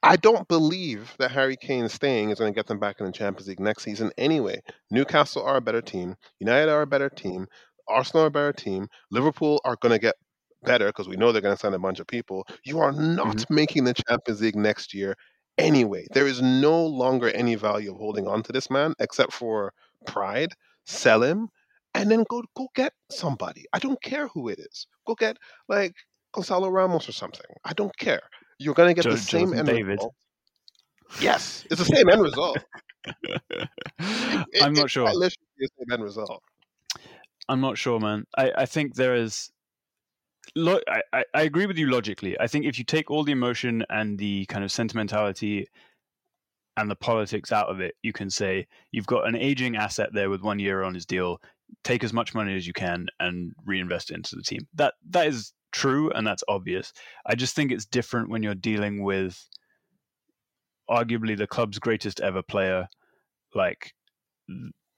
I 0.02 0.16
don't 0.16 0.48
believe 0.48 1.14
that 1.18 1.32
Harry 1.32 1.56
Kane 1.56 1.90
staying 1.90 2.30
is 2.30 2.38
going 2.38 2.52
to 2.52 2.56
get 2.58 2.66
them 2.66 2.78
back 2.80 3.00
in 3.00 3.06
the 3.06 3.12
Champions 3.12 3.48
League 3.48 3.60
next 3.60 3.82
season 3.82 4.10
anyway. 4.18 4.62
Newcastle 4.90 5.42
are 5.44 5.56
a 5.56 5.60
better 5.60 5.82
team. 5.82 6.16
United 6.40 6.70
are 6.70 6.82
a 6.82 6.86
better 6.86 7.10
team. 7.10 7.46
Arsenal 7.88 8.24
are 8.24 8.28
a 8.28 8.30
better 8.30 8.54
team. 8.54 8.88
Liverpool 9.10 9.60
are 9.64 9.76
going 9.76 9.92
to 9.92 9.98
get 9.98 10.16
better 10.64 10.86
because 10.86 11.08
we 11.08 11.16
know 11.16 11.32
they're 11.32 11.42
going 11.42 11.54
to 11.54 11.60
sign 11.60 11.74
a 11.74 11.78
bunch 11.78 12.00
of 12.00 12.06
people. 12.06 12.46
You 12.64 12.80
are 12.80 12.92
not 12.92 13.36
mm-hmm. 13.36 13.54
making 13.54 13.84
the 13.84 13.94
Champions 13.94 14.40
League 14.40 14.56
next 14.56 14.94
year 14.94 15.14
anyway. 15.56 16.06
There 16.12 16.26
is 16.26 16.42
no 16.42 16.84
longer 16.84 17.30
any 17.30 17.54
value 17.54 17.92
of 17.92 17.98
holding 17.98 18.26
on 18.26 18.42
to 18.44 18.52
this 18.52 18.70
man 18.70 18.94
except 18.98 19.32
for 19.32 19.72
pride. 20.06 20.54
Sell 20.86 21.22
him 21.22 21.48
and 21.94 22.10
then 22.10 22.24
go 22.30 22.42
go 22.56 22.68
get 22.74 22.92
somebody. 23.10 23.64
I 23.72 23.78
don't 23.78 24.00
care 24.02 24.28
who 24.28 24.48
it 24.48 24.58
is. 24.58 24.86
Go 25.06 25.14
get 25.14 25.36
like 25.68 25.94
Gonçalo 26.34 26.72
Ramos 26.72 27.08
or 27.08 27.12
something. 27.12 27.46
I 27.64 27.72
don't 27.72 27.96
care. 27.98 28.22
You're 28.58 28.74
going 28.74 28.88
to 28.88 28.94
get 28.94 29.04
Jo- 29.04 29.12
the 29.12 29.18
same 29.18 29.48
Jonathan 29.48 29.58
end 29.58 29.68
David. 29.68 29.92
result. 29.92 30.14
Yes, 31.20 31.64
it's 31.70 31.80
the 31.80 31.96
same 31.96 32.08
end 32.08 32.22
result. 32.22 32.58
It- 34.00 34.62
I'm 34.62 34.74
not 34.74 34.90
sure. 34.90 35.04
literally 35.04 35.36
the 35.58 35.68
same 35.78 35.92
end 35.92 36.02
result. 36.02 36.42
I'm 37.48 37.60
not 37.60 37.78
sure, 37.78 37.98
man. 37.98 38.24
I, 38.36 38.52
I 38.58 38.66
think 38.66 38.94
there 38.94 39.14
is. 39.14 39.50
Lo- 40.54 40.80
I, 40.88 41.24
I, 41.34 41.42
agree 41.42 41.66
with 41.66 41.78
you 41.78 41.90
logically. 41.90 42.38
I 42.38 42.46
think 42.46 42.64
if 42.64 42.78
you 42.78 42.84
take 42.84 43.10
all 43.10 43.24
the 43.24 43.32
emotion 43.32 43.84
and 43.90 44.18
the 44.18 44.46
kind 44.46 44.64
of 44.64 44.72
sentimentality 44.72 45.66
and 46.76 46.90
the 46.90 46.96
politics 46.96 47.52
out 47.52 47.68
of 47.68 47.80
it, 47.80 47.94
you 48.02 48.12
can 48.12 48.30
say 48.30 48.66
you've 48.92 49.06
got 49.06 49.26
an 49.26 49.36
aging 49.36 49.76
asset 49.76 50.10
there 50.12 50.30
with 50.30 50.42
one 50.42 50.58
year 50.58 50.82
on 50.82 50.94
his 50.94 51.06
deal. 51.06 51.40
Take 51.84 52.04
as 52.04 52.12
much 52.12 52.34
money 52.34 52.56
as 52.56 52.66
you 52.66 52.72
can 52.72 53.06
and 53.20 53.52
reinvest 53.66 54.10
it 54.10 54.14
into 54.14 54.36
the 54.36 54.42
team. 54.42 54.66
That 54.74 54.94
that 55.10 55.26
is 55.26 55.52
true 55.72 56.10
and 56.12 56.26
that's 56.26 56.44
obvious. 56.48 56.92
I 57.26 57.34
just 57.34 57.54
think 57.54 57.72
it's 57.72 57.86
different 57.86 58.30
when 58.30 58.42
you're 58.42 58.54
dealing 58.54 59.02
with 59.02 59.46
arguably 60.88 61.36
the 61.36 61.46
club's 61.46 61.78
greatest 61.78 62.20
ever 62.20 62.42
player, 62.42 62.88
like 63.54 63.92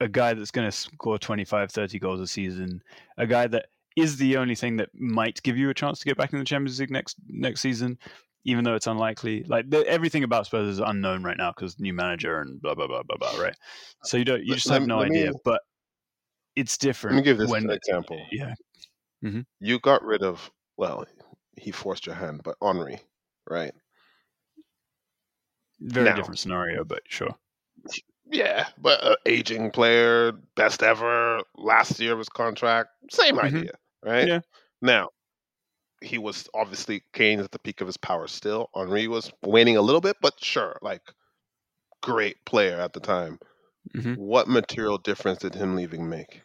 a 0.01 0.09
guy 0.09 0.34
that's 0.34 0.51
going 0.51 0.68
to 0.68 0.72
score 0.72 1.18
25, 1.18 1.70
30 1.70 1.98
goals 1.98 2.20
a 2.20 2.26
season, 2.26 2.82
a 3.18 3.26
guy 3.26 3.46
that 3.48 3.66
is 3.97 4.16
the 4.16 4.36
only 4.36 4.55
thing 4.55 4.76
that 4.76 4.91
might 4.95 5.43
give 5.43 5.57
you 5.57 5.70
a 5.70 5.74
chance 5.74 5.99
to 5.99 6.05
get 6.05 6.16
back 6.16 6.32
in 6.32 6.38
the 6.38 6.45
Champions 6.45 6.78
League 6.80 6.91
next 6.91 7.16
next 7.28 7.61
season, 7.61 7.99
even 8.45 8.64
though 8.64 8.74
it's 8.74 8.86
unlikely. 8.86 9.45
Like 9.45 9.68
the, 9.70 9.86
everything 9.86 10.24
about 10.24 10.47
Spurs 10.47 10.68
is 10.68 10.78
unknown 10.78 11.22
right 11.22 11.36
now 11.36 11.53
because 11.53 11.78
new 11.78 11.93
manager 11.93 12.41
and 12.41 12.61
blah 12.61 12.74
blah 12.74 12.86
blah 12.86 13.03
blah 13.03 13.16
blah. 13.16 13.41
Right? 13.41 13.57
So 14.05 14.16
you 14.16 14.24
don't 14.24 14.45
you 14.45 14.55
just 14.55 14.66
let 14.66 14.80
have 14.80 14.88
no 14.88 15.01
idea. 15.01 15.32
me- 15.32 15.38
But 15.45 15.62
it's 16.57 16.78
different. 16.78 17.16
Let 17.16 17.20
me 17.22 17.24
give 17.24 17.38
this 17.38 17.51
when 17.51 17.64
an 17.64 17.70
example. 17.70 18.20
yeah 18.32 18.55
mm-hmm. 19.24 19.41
You 19.61 19.78
got 19.80 20.03
rid 20.03 20.22
of 20.22 20.51
well, 20.76 21.05
he 21.57 21.70
forced 21.70 22.07
your 22.07 22.14
hand, 22.14 22.41
but 22.45 22.57
Henry, 22.62 23.01
right? 23.49 23.72
very 25.80 26.11
Now. 26.11 26.16
different 26.16 26.38
scenario, 26.38 26.84
but 26.84 27.03
sure. 27.09 27.34
Yeah, 28.31 28.68
but 28.78 29.03
uh, 29.03 29.16
aging 29.26 29.72
player, 29.72 30.33
best 30.55 30.83
ever, 30.83 31.41
last 31.57 31.99
year 31.99 32.12
of 32.12 32.18
his 32.18 32.28
contract, 32.28 32.91
same 33.11 33.37
Mhm. 33.37 33.45
idea, 33.45 33.72
right? 34.05 34.28
Yeah. 34.28 34.41
Now, 34.81 35.11
he 36.03 36.18
was 36.18 36.49
obviously 36.55 37.03
Kane 37.12 37.41
at 37.41 37.51
the 37.51 37.59
peak 37.59 37.81
of 37.81 37.87
his 37.89 37.97
power 37.97 38.28
still. 38.28 38.70
Henry 38.74 39.09
was 39.09 39.33
waning 39.43 39.76
a 39.76 39.83
little 39.83 40.01
bit, 40.01 40.16
but 40.22 40.43
sure, 40.43 40.78
like 40.83 41.03
great 42.03 42.45
player 42.45 42.81
at 42.81 42.93
the 42.93 43.01
time. 43.01 43.39
Mhm. 43.95 44.16
What 44.16 44.49
material 44.49 44.99
difference 44.99 45.39
did 45.41 45.55
him 45.55 45.76
leaving 45.76 46.09
make? 46.09 46.43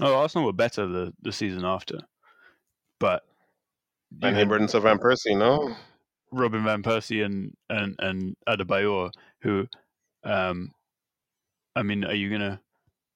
Oh, 0.00 0.14
Arsenal 0.14 0.46
were 0.46 0.52
better 0.52 0.86
the, 0.86 1.12
the 1.22 1.32
season 1.32 1.64
after, 1.64 2.00
but 2.98 3.24
And 4.22 4.36
Hibbert 4.36 4.60
and 4.60 4.70
Van 4.70 4.98
Persie, 4.98 5.36
no? 5.36 5.74
Robin 6.32 6.64
van 6.64 6.82
Persie 6.82 7.24
and 7.24 7.56
and 7.70 7.94
and 7.98 8.36
Adebayor, 8.48 9.10
who, 9.42 9.66
um, 10.26 10.72
I 11.74 11.82
mean, 11.82 12.04
are 12.04 12.14
you 12.14 12.30
gonna 12.30 12.60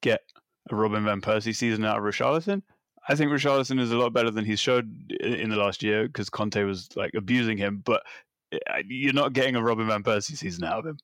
get 0.01 0.21
a 0.69 0.75
Robin 0.75 1.03
van 1.05 1.21
Persie 1.21 1.55
season 1.55 1.85
out 1.85 1.97
of 1.97 2.03
Richarlison? 2.03 2.63
I 3.07 3.15
think 3.15 3.31
Richarlison 3.31 3.79
is 3.79 3.91
a 3.91 3.97
lot 3.97 4.13
better 4.13 4.31
than 4.31 4.45
he's 4.45 4.59
showed 4.59 5.11
in 5.19 5.49
the 5.49 5.55
last 5.55 5.81
year 5.81 6.07
because 6.07 6.29
Conte 6.29 6.63
was 6.63 6.89
like 6.95 7.11
abusing 7.15 7.57
him, 7.57 7.81
but 7.83 8.03
uh, 8.53 8.81
you're 8.87 9.13
not 9.13 9.33
getting 9.33 9.55
a 9.55 9.61
Robin 9.61 9.87
van 9.87 10.03
Persie 10.03 10.37
season 10.37 10.63
out 10.63 10.79
of 10.79 10.85
him. 10.85 10.97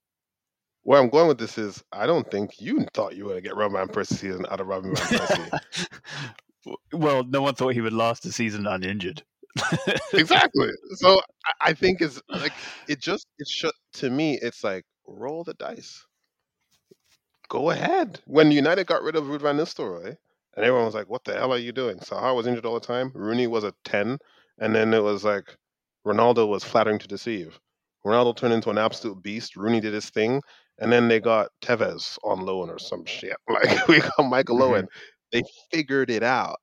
Where 0.84 1.02
I'm 1.02 1.10
going 1.10 1.28
with 1.28 1.40
this 1.40 1.58
is, 1.58 1.84
I 1.92 2.06
don't 2.06 2.30
think 2.32 2.62
you 2.62 2.86
thought 2.94 3.16
you 3.16 3.26
were 3.26 3.32
going 3.32 3.44
to 3.44 3.50
get 3.50 3.58
Robin 3.58 3.76
Van 3.76 3.90
Persie 3.90 4.14
season 4.14 4.46
out 4.50 4.62
of 4.62 4.68
Robin 4.68 4.96
Van 4.96 5.20
Persie. 5.20 5.60
well, 6.94 7.26
no 7.26 7.42
one 7.42 7.56
thought 7.56 7.74
he 7.74 7.82
would 7.82 7.92
last 7.92 8.26
a 8.26 8.32
season 8.32 8.66
uninjured. 8.66 9.22
exactly. 10.14 10.70
So 10.96 11.20
I, 11.46 11.70
I 11.72 11.74
think 11.74 12.00
it's 12.00 12.22
like 12.30 12.54
it 12.88 13.02
just 13.02 13.28
it 13.38 13.50
should 13.50 13.74
to 13.96 14.10
me. 14.10 14.40
It's 14.42 14.64
like 14.64 14.86
roll 15.08 15.44
the 15.44 15.54
dice. 15.56 16.06
Go 17.50 17.70
ahead. 17.70 18.20
When 18.26 18.52
United 18.52 18.88
got 18.88 19.04
rid 19.04 19.16
of 19.16 19.26
Ruud 19.26 19.42
van 19.42 19.58
Nistelrooy, 19.58 20.18
and 20.56 20.66
everyone 20.66 20.86
was 20.86 20.96
like, 20.96 21.10
"What 21.10 21.24
the 21.24 21.34
hell 21.34 21.54
are 21.54 21.58
you 21.58 21.72
doing?" 21.72 21.98
Saha 22.00 22.36
was 22.36 22.48
injured 22.48 22.66
all 22.66 22.74
the 22.80 22.86
time. 22.86 23.12
Rooney 23.16 23.48
was 23.48 23.64
a 23.64 23.74
ten, 23.86 24.18
and 24.60 24.76
then 24.76 24.94
it 24.94 25.04
was 25.04 25.24
like 25.24 25.56
Ronaldo 26.06 26.48
was 26.48 26.64
flattering 26.64 27.00
to 27.00 27.08
deceive. 27.08 27.60
Ronaldo 28.06 28.36
turned 28.36 28.54
into 28.54 28.70
an 28.70 28.78
absolute 28.78 29.22
beast. 29.24 29.56
Rooney 29.56 29.80
did 29.80 29.94
his 29.94 30.10
thing, 30.10 30.42
and 30.80 30.92
then 30.92 31.08
they 31.08 31.20
got 31.20 31.50
Tevez 31.62 32.18
on 32.24 32.42
loan 32.46 32.70
or 32.70 32.80
some 32.80 33.06
shit. 33.06 33.38
Like 33.50 33.88
we 33.88 34.00
got 34.02 34.28
Michael 34.30 34.60
Mhm. 34.60 34.64
Owen. 34.64 34.88
They 35.32 35.44
figured 35.72 36.10
it 36.10 36.24
out. 36.24 36.58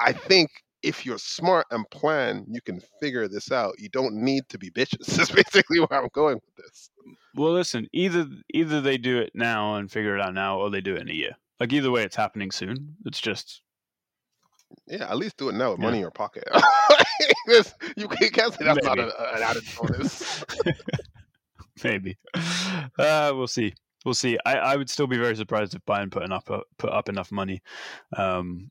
I 0.00 0.12
think 0.12 0.50
if 0.82 1.06
you're 1.06 1.18
smart 1.18 1.66
and 1.70 1.88
plan, 1.90 2.44
you 2.48 2.60
can 2.60 2.80
figure 3.00 3.28
this 3.28 3.52
out. 3.52 3.74
You 3.78 3.88
don't 3.88 4.14
need 4.14 4.48
to 4.48 4.58
be 4.58 4.70
bitches. 4.70 5.06
That's 5.16 5.30
basically 5.30 5.80
where 5.80 6.02
I'm 6.02 6.08
going 6.12 6.34
with 6.36 6.56
this. 6.56 6.90
Well, 7.34 7.52
listen, 7.52 7.88
either 7.92 8.26
either 8.52 8.80
they 8.80 8.98
do 8.98 9.18
it 9.18 9.30
now 9.34 9.76
and 9.76 9.90
figure 9.90 10.16
it 10.16 10.20
out 10.22 10.34
now, 10.34 10.58
or 10.58 10.70
they 10.70 10.80
do 10.80 10.94
it 10.94 11.02
in 11.02 11.08
a 11.10 11.14
year. 11.14 11.32
Like 11.60 11.72
either 11.72 11.90
way, 11.90 12.02
it's 12.02 12.16
happening 12.16 12.50
soon. 12.50 12.96
It's 13.06 13.20
just 13.20 13.62
Yeah, 14.86 15.08
at 15.10 15.16
least 15.16 15.36
do 15.36 15.48
it 15.48 15.54
now 15.54 15.70
with 15.70 15.80
Yeah. 15.80 15.84
money 15.86 15.98
in 15.98 16.02
your 16.02 16.10
pocket. 16.10 16.44
You 17.96 18.08
can't 18.08 18.52
say 18.54 18.64
that's 18.64 18.84
not 18.84 18.96
Maybe. 18.98 19.10
a, 19.18 19.34
an 19.34 19.42
added 19.42 19.62
bonus. 19.78 20.44
maybe. 21.84 22.16
Uh, 22.34 23.32
we'll 23.34 23.46
see. 23.46 23.74
We'll 24.04 24.14
see. 24.14 24.38
I, 24.44 24.54
I 24.56 24.76
would 24.76 24.90
still 24.90 25.06
be 25.06 25.18
very 25.18 25.36
surprised 25.36 25.74
if 25.74 25.84
Bayern 25.84 26.10
put 26.10 26.22
enough 26.24 26.44
put 26.46 26.90
up 26.90 27.08
enough 27.08 27.30
money. 27.30 27.62
Um, 28.16 28.70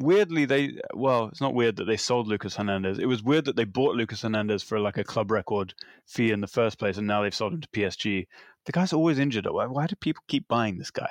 weirdly, 0.00 0.44
they 0.44 0.78
well, 0.94 1.26
it's 1.28 1.40
not 1.40 1.54
weird 1.54 1.76
that 1.76 1.84
they 1.84 1.96
sold 1.96 2.26
Lucas 2.26 2.56
Hernandez. 2.56 2.98
It 2.98 3.06
was 3.06 3.22
weird 3.22 3.44
that 3.46 3.56
they 3.56 3.64
bought 3.64 3.96
Lucas 3.96 4.22
Hernandez 4.22 4.62
for 4.62 4.78
like 4.80 4.98
a 4.98 5.04
club 5.04 5.30
record 5.30 5.74
fee 6.06 6.30
in 6.30 6.40
the 6.40 6.46
first 6.46 6.78
place, 6.78 6.96
and 6.98 7.06
now 7.06 7.22
they've 7.22 7.34
sold 7.34 7.52
him 7.52 7.60
to 7.60 7.68
PSG. 7.68 8.26
The 8.66 8.72
guy's 8.72 8.92
always 8.92 9.18
injured. 9.18 9.46
Why, 9.46 9.66
why 9.66 9.86
do 9.86 9.96
people 9.96 10.22
keep 10.28 10.48
buying 10.48 10.78
this 10.78 10.90
guy? 10.90 11.10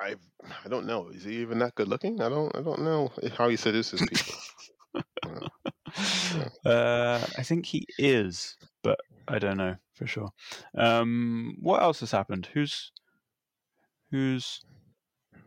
I 0.00 0.14
I 0.64 0.68
don't 0.68 0.86
know. 0.86 1.08
Is 1.08 1.24
he 1.24 1.36
even 1.36 1.58
that 1.58 1.74
good 1.74 1.88
looking? 1.88 2.20
I 2.20 2.28
don't 2.28 2.54
I 2.56 2.62
don't 2.62 2.82
know 2.82 3.12
how 3.36 3.48
he 3.48 3.56
seduces 3.56 4.00
people. 4.00 4.34
Uh, 6.64 7.20
I 7.36 7.42
think 7.42 7.66
he 7.66 7.84
is, 7.98 8.56
but 8.84 9.00
I 9.26 9.40
don't 9.40 9.56
know 9.56 9.74
for 9.94 10.06
sure. 10.06 10.30
Um, 10.76 11.56
what 11.60 11.82
else 11.82 12.00
has 12.00 12.12
happened? 12.12 12.48
Who's 12.52 12.92
who's 14.10 14.60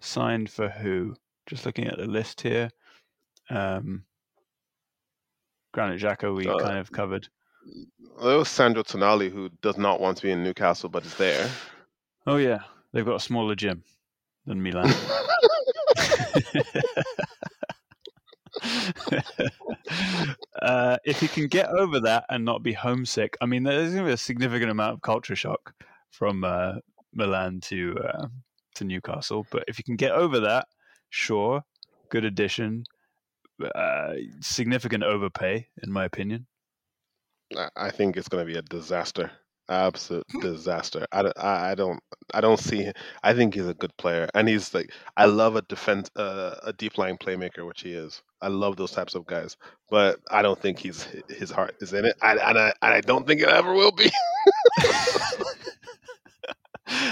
signed 0.03 0.49
for 0.49 0.69
who? 0.69 1.15
Just 1.47 1.65
looking 1.65 1.87
at 1.87 1.97
the 1.97 2.05
list 2.05 2.41
here. 2.41 2.69
Um, 3.49 4.05
Granit 5.73 6.01
Xhaka, 6.01 6.33
we 6.35 6.47
Uh, 6.47 6.57
kind 6.57 6.77
of 6.77 6.91
covered. 6.91 7.27
There 8.21 8.37
was 8.37 8.49
Sandro 8.49 8.83
Tonali 8.83 9.31
who 9.31 9.49
does 9.61 9.77
not 9.77 9.99
want 9.99 10.17
to 10.17 10.23
be 10.23 10.31
in 10.31 10.43
Newcastle 10.43 10.89
but 10.89 11.05
is 11.05 11.15
there. 11.17 11.49
Oh 12.27 12.37
yeah, 12.37 12.59
they've 12.91 13.05
got 13.05 13.15
a 13.15 13.19
smaller 13.19 13.55
gym 13.55 13.83
than 14.45 14.61
Milan. 14.61 14.93
uh, 20.61 20.97
if 21.05 21.19
he 21.19 21.27
can 21.27 21.47
get 21.47 21.69
over 21.69 21.99
that 22.01 22.25
and 22.29 22.45
not 22.45 22.63
be 22.63 22.73
homesick, 22.73 23.37
I 23.41 23.45
mean, 23.45 23.63
there's 23.63 23.93
going 23.93 24.05
to 24.05 24.09
be 24.09 24.13
a 24.13 24.17
significant 24.17 24.71
amount 24.71 24.93
of 24.93 25.01
culture 25.01 25.35
shock 25.35 25.73
from 26.11 26.43
uh, 26.43 26.75
Milan 27.13 27.59
to 27.61 27.97
uh, 27.97 28.27
to 28.75 28.83
Newcastle. 28.83 29.45
But 29.51 29.63
if 29.67 29.77
you 29.77 29.83
can 29.83 29.95
get 29.95 30.11
over 30.11 30.39
that, 30.41 30.67
sure, 31.09 31.63
good 32.09 32.25
addition. 32.25 32.85
Uh, 33.75 34.13
significant 34.41 35.03
overpay, 35.03 35.67
in 35.83 35.91
my 35.91 36.05
opinion. 36.05 36.47
I 37.75 37.91
think 37.91 38.17
it's 38.17 38.27
going 38.27 38.45
to 38.45 38.51
be 38.51 38.57
a 38.57 38.63
disaster. 38.63 39.31
Absolute 39.69 40.25
disaster. 40.41 41.05
I 41.13 41.21
don't, 41.23 41.39
I 41.39 41.73
don't 41.75 41.99
I 42.33 42.41
don't 42.41 42.59
see. 42.59 42.91
I 43.23 43.33
think 43.33 43.53
he's 43.53 43.67
a 43.67 43.73
good 43.73 43.95
player, 43.95 44.27
and 44.33 44.49
he's 44.49 44.73
like 44.73 44.91
I 45.15 45.25
love 45.25 45.55
a 45.55 45.61
defense 45.61 46.09
uh, 46.17 46.55
a 46.63 46.73
deep 46.73 46.97
line 46.97 47.17
playmaker, 47.17 47.65
which 47.65 47.81
he 47.81 47.93
is. 47.93 48.21
I 48.41 48.49
love 48.49 48.75
those 48.75 48.91
types 48.91 49.15
of 49.15 49.25
guys, 49.25 49.55
but 49.89 50.19
I 50.29 50.41
don't 50.41 50.59
think 50.59 50.79
he's 50.79 51.07
his 51.29 51.49
heart 51.49 51.75
is 51.79 51.93
in 51.93 52.03
it, 52.03 52.17
I, 52.21 52.33
and 52.33 52.59
I 52.59 52.73
and 52.81 52.93
I 52.93 52.99
don't 52.99 53.25
think 53.25 53.39
it 53.39 53.47
ever 53.47 53.73
will 53.73 53.93
be. 53.93 54.11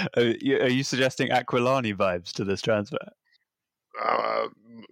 are, 0.16 0.22
you, 0.40 0.58
are 0.58 0.68
you 0.68 0.82
suggesting 0.84 1.28
Aquilani 1.28 1.94
vibes 1.94 2.32
to 2.32 2.44
this 2.44 2.62
transfer? 2.62 2.98
Uh, 4.00 4.48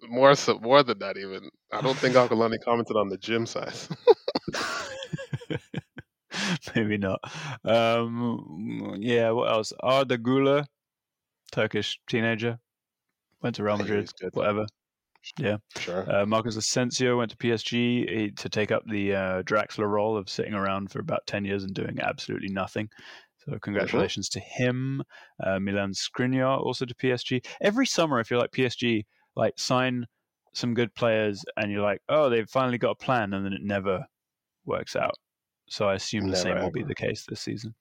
more 0.08 0.34
so, 0.34 0.58
more 0.58 0.82
than 0.82 0.98
that, 0.98 1.16
even. 1.16 1.48
I 1.72 1.80
don't 1.80 1.96
think 1.96 2.14
Aquilani 2.16 2.58
commented 2.64 2.96
on 2.96 3.08
the 3.08 3.16
gym 3.16 3.46
size. 3.46 3.88
Maybe 6.74 6.98
not. 6.98 7.20
Um, 7.64 8.96
yeah, 9.00 9.30
what 9.30 9.50
else? 9.50 9.72
Arda 9.80 10.18
Güler, 10.18 10.66
Turkish 11.52 11.98
teenager, 12.08 12.58
went 13.42 13.56
to 13.56 13.64
Real 13.64 13.78
Madrid, 13.78 14.10
whatever. 14.32 14.66
Yeah. 15.38 15.58
Sure. 15.78 16.10
Uh, 16.10 16.26
Marcos 16.26 16.56
Asensio 16.56 17.18
went 17.18 17.30
to 17.30 17.36
PSG 17.36 18.36
to 18.36 18.48
take 18.48 18.70
up 18.70 18.82
the 18.86 19.14
uh, 19.14 19.42
Draxler 19.42 19.88
role 19.88 20.16
of 20.16 20.30
sitting 20.30 20.54
around 20.54 20.90
for 20.90 21.00
about 21.00 21.26
10 21.26 21.44
years 21.44 21.64
and 21.64 21.74
doing 21.74 21.98
absolutely 22.00 22.48
nothing. 22.48 22.88
So 23.44 23.58
congratulations 23.58 24.28
to 24.30 24.40
him. 24.40 25.02
Uh, 25.42 25.58
Milan 25.58 25.92
Skriniar 25.92 26.60
also 26.60 26.84
to 26.84 26.94
PSG. 26.94 27.44
Every 27.60 27.86
summer, 27.86 28.18
I 28.18 28.22
feel 28.22 28.38
like 28.38 28.50
PSG 28.50 29.04
like 29.36 29.58
sign 29.58 30.06
some 30.52 30.74
good 30.74 30.94
players, 30.94 31.44
and 31.56 31.70
you're 31.70 31.82
like, 31.82 32.02
oh, 32.08 32.28
they've 32.28 32.48
finally 32.48 32.78
got 32.78 32.90
a 32.90 32.94
plan, 32.96 33.32
and 33.32 33.44
then 33.44 33.52
it 33.52 33.62
never 33.62 34.04
works 34.64 34.96
out. 34.96 35.14
So 35.68 35.88
I 35.88 35.94
assume 35.94 36.28
the 36.28 36.36
same 36.36 36.56
ever. 36.56 36.64
will 36.64 36.72
be 36.72 36.82
the 36.82 36.94
case 36.94 37.24
this 37.28 37.40
season. 37.40 37.74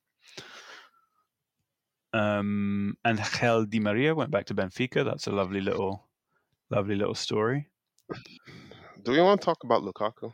Um, 2.14 2.96
and 3.04 3.20
Angel 3.20 3.66
Di 3.66 3.80
Maria 3.80 4.16
went 4.16 4.32
back 4.32 4.46
to 4.46 4.56
Benfica. 4.56 5.04
That's 5.04 5.28
a 5.28 5.32
lovely 5.32 5.62
little, 5.62 6.08
lovely 6.70 6.96
little 6.96 7.16
story. 7.16 7.68
Do 9.04 9.12
we 9.12 9.22
want 9.22 9.42
to 9.42 9.46
talk 9.46 9.64
about 9.64 9.84
Lukaku? 9.84 10.32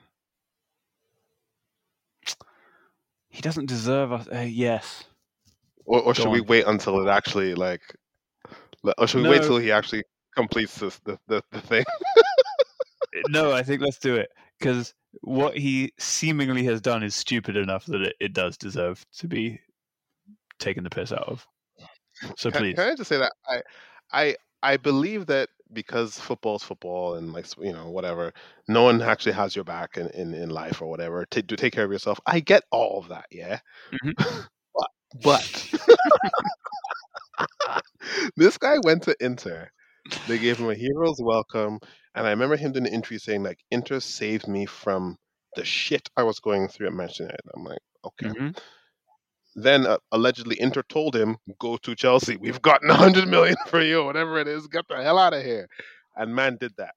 He 3.30 3.42
doesn't 3.42 3.68
deserve 3.68 4.12
us. 4.12 4.28
Uh, 4.28 4.40
yes. 4.48 5.06
Or, 5.86 6.02
or 6.02 6.16
should 6.16 6.28
on. 6.28 6.34
we 6.34 6.42
wait 6.42 6.66
until 6.68 7.06
it 7.06 7.10
actually 7.10 7.56
like? 7.56 7.82
Or 8.98 9.08
should 9.08 9.18
we 9.18 9.24
no. 9.24 9.30
wait 9.32 9.44
till 9.44 9.58
he 9.58 9.72
actually 9.72 10.04
completes 10.36 10.78
this, 10.78 11.00
the 11.06 11.18
the, 11.28 11.42
the 11.52 11.62
thing? 11.62 11.86
no, 13.30 13.52
I 13.52 13.64
think 13.64 13.82
let's 13.82 14.00
do 14.00 14.16
it 14.16 14.30
because 14.60 14.94
what 15.22 15.58
he 15.58 15.94
seemingly 15.98 16.64
has 16.66 16.82
done 16.82 17.04
is 17.04 17.16
stupid 17.16 17.56
enough 17.56 17.86
that 17.86 18.02
it, 18.02 18.16
it 18.20 18.34
does 18.34 18.58
deserve 18.58 19.06
to 19.18 19.28
be 19.28 19.60
taken 20.60 20.84
the 20.84 20.90
piss 20.90 21.12
out 21.12 21.28
of. 21.28 21.48
So 22.38 22.50
can, 22.50 22.62
please, 22.62 22.76
can 22.76 22.92
I 22.92 22.96
just 22.96 23.10
say 23.10 23.18
that 23.18 23.34
I, 23.48 23.62
I, 24.12 24.36
I 24.64 24.78
believe 24.78 25.28
that 25.28 25.50
because 25.74 26.20
football's 26.20 26.64
football 26.64 27.16
and 27.16 27.34
like 27.34 27.46
you 27.58 27.74
know 27.74 27.90
whatever, 27.90 28.34
no 28.68 28.84
one 28.84 29.02
actually 29.02 29.34
has 29.34 29.56
your 29.56 29.66
back 29.66 29.98
in 29.98 30.08
in, 30.10 30.34
in 30.34 30.50
life 30.50 30.82
or 30.82 30.88
whatever 30.88 31.26
to, 31.32 31.44
to 31.44 31.56
take 31.56 31.74
care 31.74 31.86
of 31.86 31.92
yourself. 31.92 32.20
I 32.26 32.40
get 32.40 32.64
all 32.72 33.00
of 33.00 33.10
that, 33.10 33.26
yeah. 33.32 33.60
Mm-hmm. 33.94 34.40
but, 35.22 35.74
this 38.36 38.58
guy 38.58 38.78
went 38.84 39.04
to 39.04 39.16
Inter. 39.20 39.70
They 40.28 40.38
gave 40.38 40.58
him 40.58 40.70
a 40.70 40.76
hero's 40.76 41.20
welcome. 41.22 41.80
And 42.14 42.26
I 42.28 42.30
remember 42.30 42.56
him 42.56 42.72
doing 42.72 42.88
an 42.88 42.94
interview 42.94 43.20
saying, 43.20 43.44
like, 43.44 43.60
Inter 43.72 44.00
saved 44.00 44.48
me 44.48 44.66
from 44.66 45.18
the 45.56 45.66
shit 45.66 46.10
I 46.16 46.24
was 46.24 46.40
going 46.40 46.68
through 46.68 46.88
at 46.88 46.94
Manchester 46.94 47.24
United. 47.24 47.42
I'm 47.56 47.64
like, 47.64 47.80
okay. 48.06 48.28
Mm-hmm. 48.28 48.50
Then 49.56 49.88
uh, 49.88 49.98
allegedly 50.12 50.60
Inter 50.60 50.84
told 50.84 51.16
him, 51.16 51.38
go 51.60 51.78
to 51.78 51.96
Chelsea. 51.96 52.36
We've 52.38 52.62
gotten 52.62 52.88
100 52.90 53.28
million 53.28 53.56
for 53.68 53.82
you, 53.82 54.04
whatever 54.04 54.40
it 54.40 54.48
is. 54.48 54.68
Get 54.68 54.86
the 54.90 55.02
hell 55.02 55.18
out 55.18 55.34
of 55.34 55.44
here. 55.44 55.68
And 56.16 56.36
man 56.36 56.58
did 56.60 56.74
that. 56.78 56.94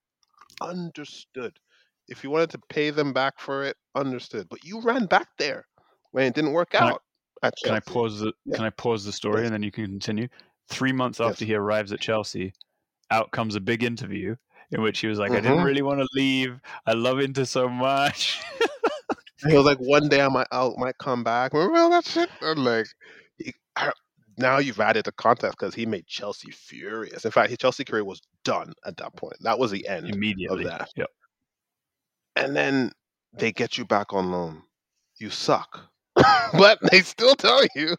Understood. 0.61 1.57
If 2.07 2.23
you 2.23 2.29
wanted 2.29 2.49
to 2.51 2.59
pay 2.69 2.89
them 2.89 3.13
back 3.13 3.39
for 3.39 3.63
it, 3.63 3.77
understood. 3.95 4.47
But 4.49 4.63
you 4.63 4.81
ran 4.81 5.05
back 5.05 5.27
there 5.37 5.65
when 6.11 6.25
it 6.25 6.33
didn't 6.33 6.53
work 6.53 6.75
out. 6.75 7.01
I, 7.41 7.51
can 7.63 7.73
I 7.73 7.79
pause 7.79 8.19
the 8.19 8.33
yeah. 8.45 8.55
Can 8.55 8.65
I 8.65 8.69
pause 8.69 9.05
the 9.05 9.11
story 9.11 9.41
yes. 9.41 9.45
and 9.45 9.53
then 9.53 9.63
you 9.63 9.71
can 9.71 9.85
continue? 9.85 10.27
Three 10.67 10.91
months 10.91 11.19
after 11.19 11.45
yes. 11.45 11.49
he 11.49 11.55
arrives 11.55 11.91
at 11.91 11.99
Chelsea, 11.99 12.53
out 13.11 13.31
comes 13.31 13.55
a 13.55 13.59
big 13.61 13.83
interview 13.83 14.35
in 14.71 14.81
which 14.81 14.99
he 14.99 15.07
was 15.07 15.19
like, 15.19 15.29
mm-hmm. 15.29 15.37
I 15.37 15.41
didn't 15.41 15.57
mm-hmm. 15.57 15.65
really 15.65 15.81
want 15.81 15.99
to 15.99 16.07
leave. 16.13 16.59
I 16.85 16.93
love 16.93 17.19
Inter 17.19 17.45
so 17.45 17.67
much. 17.67 18.39
he 19.47 19.55
was 19.55 19.65
like, 19.65 19.79
one 19.79 20.09
day 20.09 20.21
I 20.21 20.29
might 20.29 20.47
I 20.51 20.69
might 20.77 20.97
come 20.97 21.23
back. 21.23 21.53
Remember 21.53 21.77
all 21.77 21.89
that 21.89 22.05
shit? 22.05 22.29
I'm 22.41 22.63
like, 22.63 22.87
he, 23.37 23.53
I, 23.75 23.91
now 24.37 24.57
you've 24.57 24.79
added 24.79 25.05
the 25.05 25.11
context 25.11 25.57
because 25.57 25.75
he 25.75 25.85
made 25.85 26.07
Chelsea 26.07 26.51
furious. 26.51 27.25
In 27.25 27.31
fact, 27.31 27.49
his 27.49 27.57
Chelsea 27.57 27.83
career 27.83 28.05
was 28.05 28.21
done 28.43 28.73
at 28.85 28.97
that 28.97 29.15
point. 29.15 29.35
That 29.41 29.59
was 29.59 29.71
the 29.71 29.87
end 29.87 30.07
immediately 30.07 30.63
of 30.63 30.71
that. 30.71 30.89
Yep. 30.95 31.07
And 32.35 32.55
then 32.55 32.91
they 33.33 33.51
get 33.51 33.77
you 33.77 33.85
back 33.85 34.13
on 34.13 34.31
loan. 34.31 34.63
You 35.17 35.29
suck, 35.29 35.89
but 36.53 36.79
they 36.91 37.01
still 37.01 37.35
tell 37.35 37.63
you, 37.75 37.95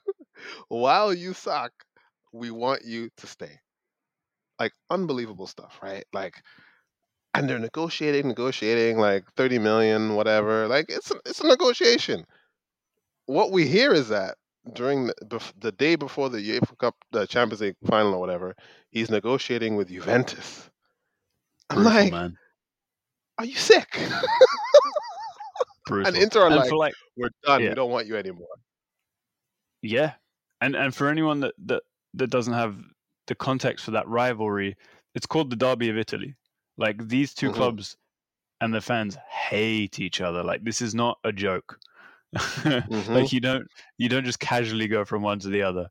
while 0.68 1.12
you 1.14 1.34
suck, 1.34 1.72
we 2.32 2.50
want 2.50 2.84
you 2.84 3.10
to 3.18 3.26
stay 3.26 3.58
like 4.60 4.72
unbelievable 4.90 5.46
stuff, 5.46 5.78
right? 5.82 6.04
Like, 6.12 6.34
and 7.34 7.48
they're 7.48 7.58
negotiating, 7.58 8.28
negotiating, 8.28 8.98
like 8.98 9.24
thirty 9.36 9.58
million, 9.58 10.14
whatever. 10.14 10.68
Like 10.68 10.86
it's 10.88 11.10
a, 11.10 11.16
it's 11.26 11.40
a 11.40 11.48
negotiation. 11.48 12.24
What 13.26 13.52
we 13.52 13.66
hear 13.66 13.92
is 13.92 14.08
that 14.08 14.36
during 14.74 15.06
the, 15.06 15.52
the 15.58 15.72
day 15.72 15.96
before 15.96 16.28
the 16.28 16.38
UEFA 16.38 16.76
Cup, 16.78 16.96
the 17.12 17.26
Champions 17.26 17.62
League 17.62 17.76
final 17.86 18.14
or 18.14 18.20
whatever, 18.20 18.54
he's 18.90 19.10
negotiating 19.10 19.76
with 19.76 19.88
Juventus. 19.88 20.68
I'm 21.70 21.82
Brutal, 21.82 21.92
like, 21.92 22.12
man. 22.12 22.38
are 23.38 23.44
you 23.46 23.56
sick? 23.56 23.98
and 25.91 26.16
Inter 26.16 26.43
are 26.43 26.47
and 26.47 26.57
like, 26.57 26.72
like, 26.72 26.95
we're 27.16 27.30
done. 27.45 27.62
Yeah. 27.62 27.70
We 27.70 27.74
don't 27.74 27.91
want 27.91 28.07
you 28.07 28.16
anymore. 28.16 28.47
Yeah, 29.82 30.12
and 30.61 30.74
and 30.74 30.95
for 30.95 31.09
anyone 31.09 31.41
that 31.41 31.55
that 31.66 31.82
that 32.14 32.28
doesn't 32.28 32.55
have 32.55 32.76
the 33.26 33.34
context 33.34 33.84
for 33.84 33.93
that 33.93 34.09
rivalry, 34.09 34.76
it's 35.14 35.26
called 35.26 35.51
the 35.51 35.57
Derby 35.57 35.88
of 35.88 35.97
Italy. 35.97 36.34
Like 36.76 37.09
these 37.09 37.34
2 37.34 37.47
mm-hmm. 37.47 37.57
clubs 37.57 37.97
and 38.61 38.74
the 38.74 38.80
fans 38.80 39.16
hate 39.28 39.99
each 39.99 40.20
other. 40.20 40.43
Like 40.43 40.64
this 40.64 40.82
is 40.82 40.95
not 40.95 41.18
a 41.24 41.32
joke. 41.32 41.78
mm-hmm. 42.36 43.12
Like 43.12 43.32
you 43.32 43.41
don't 43.41 43.66
you 43.99 44.09
don't 44.09 44.24
just 44.24 44.41
casually 44.41 44.88
go 44.88 45.05
from 45.05 45.22
one 45.22 45.38
to 45.41 45.49
the 45.49 45.62
other 45.62 45.88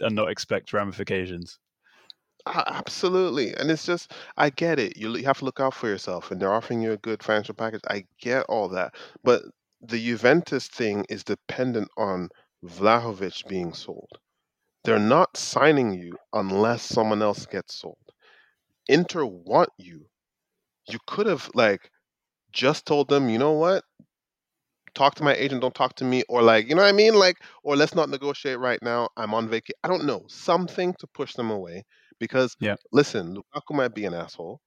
and 0.00 0.14
not 0.14 0.30
expect 0.30 0.72
ramifications. 0.72 1.58
Absolutely, 2.46 3.52
and 3.54 3.70
it's 3.70 3.84
just 3.84 4.12
I 4.36 4.50
get 4.50 4.78
it. 4.78 4.96
You, 4.96 5.16
you 5.16 5.24
have 5.24 5.38
to 5.38 5.44
look 5.44 5.58
out 5.60 5.74
for 5.74 5.88
yourself, 5.88 6.30
and 6.30 6.40
they're 6.40 6.52
offering 6.52 6.80
you 6.80 6.92
a 6.92 6.96
good 6.96 7.22
financial 7.22 7.54
package. 7.54 7.80
I 7.88 8.04
get 8.20 8.44
all 8.48 8.68
that, 8.70 8.94
but 9.24 9.42
the 9.80 9.98
Juventus 9.98 10.68
thing 10.68 11.04
is 11.08 11.24
dependent 11.24 11.88
on 11.96 12.28
Vlahovic 12.64 13.46
being 13.48 13.72
sold. 13.74 14.18
They're 14.84 14.98
not 15.00 15.36
signing 15.36 15.94
you 15.94 16.16
unless 16.32 16.82
someone 16.84 17.22
else 17.22 17.46
gets 17.46 17.74
sold. 17.76 17.98
Inter 18.88 19.24
want 19.26 19.70
you. 19.78 20.06
You 20.88 20.98
could 21.06 21.26
have 21.26 21.50
like 21.54 21.90
just 22.52 22.86
told 22.86 23.08
them, 23.08 23.28
you 23.30 23.38
know 23.38 23.52
what? 23.52 23.84
Talk 24.94 25.14
to 25.16 25.22
my 25.24 25.34
agent, 25.34 25.60
don't 25.62 25.74
talk 25.74 25.96
to 25.96 26.04
me, 26.04 26.22
or 26.28 26.42
like, 26.42 26.68
you 26.68 26.74
know 26.74 26.82
what 26.82 26.88
I 26.88 26.92
mean? 26.92 27.14
Like, 27.14 27.36
or 27.62 27.76
let's 27.76 27.94
not 27.94 28.08
negotiate 28.10 28.58
right 28.58 28.82
now. 28.82 29.08
I'm 29.16 29.32
on 29.34 29.48
vacation. 29.48 29.76
I 29.84 29.88
don't 29.88 30.04
know. 30.04 30.24
Something 30.28 30.94
to 30.98 31.06
push 31.06 31.32
them 31.34 31.50
away. 31.50 31.84
Because 32.22 32.56
yeah. 32.60 32.76
listen, 32.92 33.36
Lukaku 33.36 33.74
might 33.74 33.96
be 33.96 34.04
an 34.04 34.14
asshole. 34.14 34.60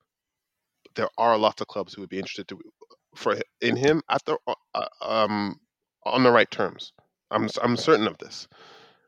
There 0.96 1.08
are 1.18 1.38
lots 1.38 1.62
of 1.62 1.68
clubs 1.68 1.94
who 1.94 2.02
would 2.02 2.10
be 2.10 2.18
interested 2.20 2.50
to 2.50 2.60
for 3.16 3.38
in 3.62 3.78
him 3.78 4.02
at 4.10 4.22
the 4.26 4.38
uh, 4.46 4.86
um 5.02 5.56
on 6.06 6.24
the 6.24 6.32
right 6.32 6.52
terms. 6.52 6.92
I'm 7.32 7.48
I'm 7.64 7.78
certain 7.78 8.08
of 8.08 8.18
this. 8.18 8.50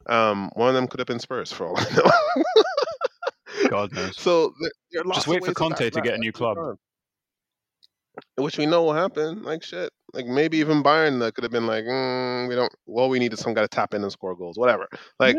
Um, 0.05 0.49
one 0.53 0.69
of 0.69 0.75
them 0.75 0.87
could 0.87 1.01
have 1.01 1.07
been 1.07 1.19
Spurs 1.19 1.51
for 1.51 1.67
all 1.67 1.77
I 1.77 1.83
know. 1.93 3.67
God 3.69 3.91
knows. 3.91 4.15
So 4.17 4.53
there, 4.61 5.03
just 5.13 5.27
wait 5.27 5.43
for 5.43 5.53
Conte 5.53 5.89
to 5.89 6.01
get 6.01 6.13
a 6.13 6.17
new 6.17 6.31
club, 6.31 6.57
which 8.37 8.57
we 8.57 8.65
know 8.65 8.83
will 8.83 8.93
happen. 8.93 9.43
Like 9.43 9.61
shit. 9.61 9.91
Like 10.13 10.25
maybe 10.25 10.59
even 10.59 10.83
Bayern 10.83 11.19
that 11.19 11.35
could 11.35 11.43
have 11.43 11.51
been 11.51 11.67
like, 11.67 11.83
mm, 11.83 12.47
we 12.47 12.55
don't. 12.55 12.73
Well, 12.85 13.09
we 13.09 13.19
needed 13.19 13.39
some 13.39 13.53
guy 13.53 13.63
to 13.63 13.67
tap 13.67 13.93
in 13.93 14.03
and 14.03 14.11
score 14.11 14.37
goals, 14.37 14.57
whatever. 14.57 14.87
Like. 15.19 15.35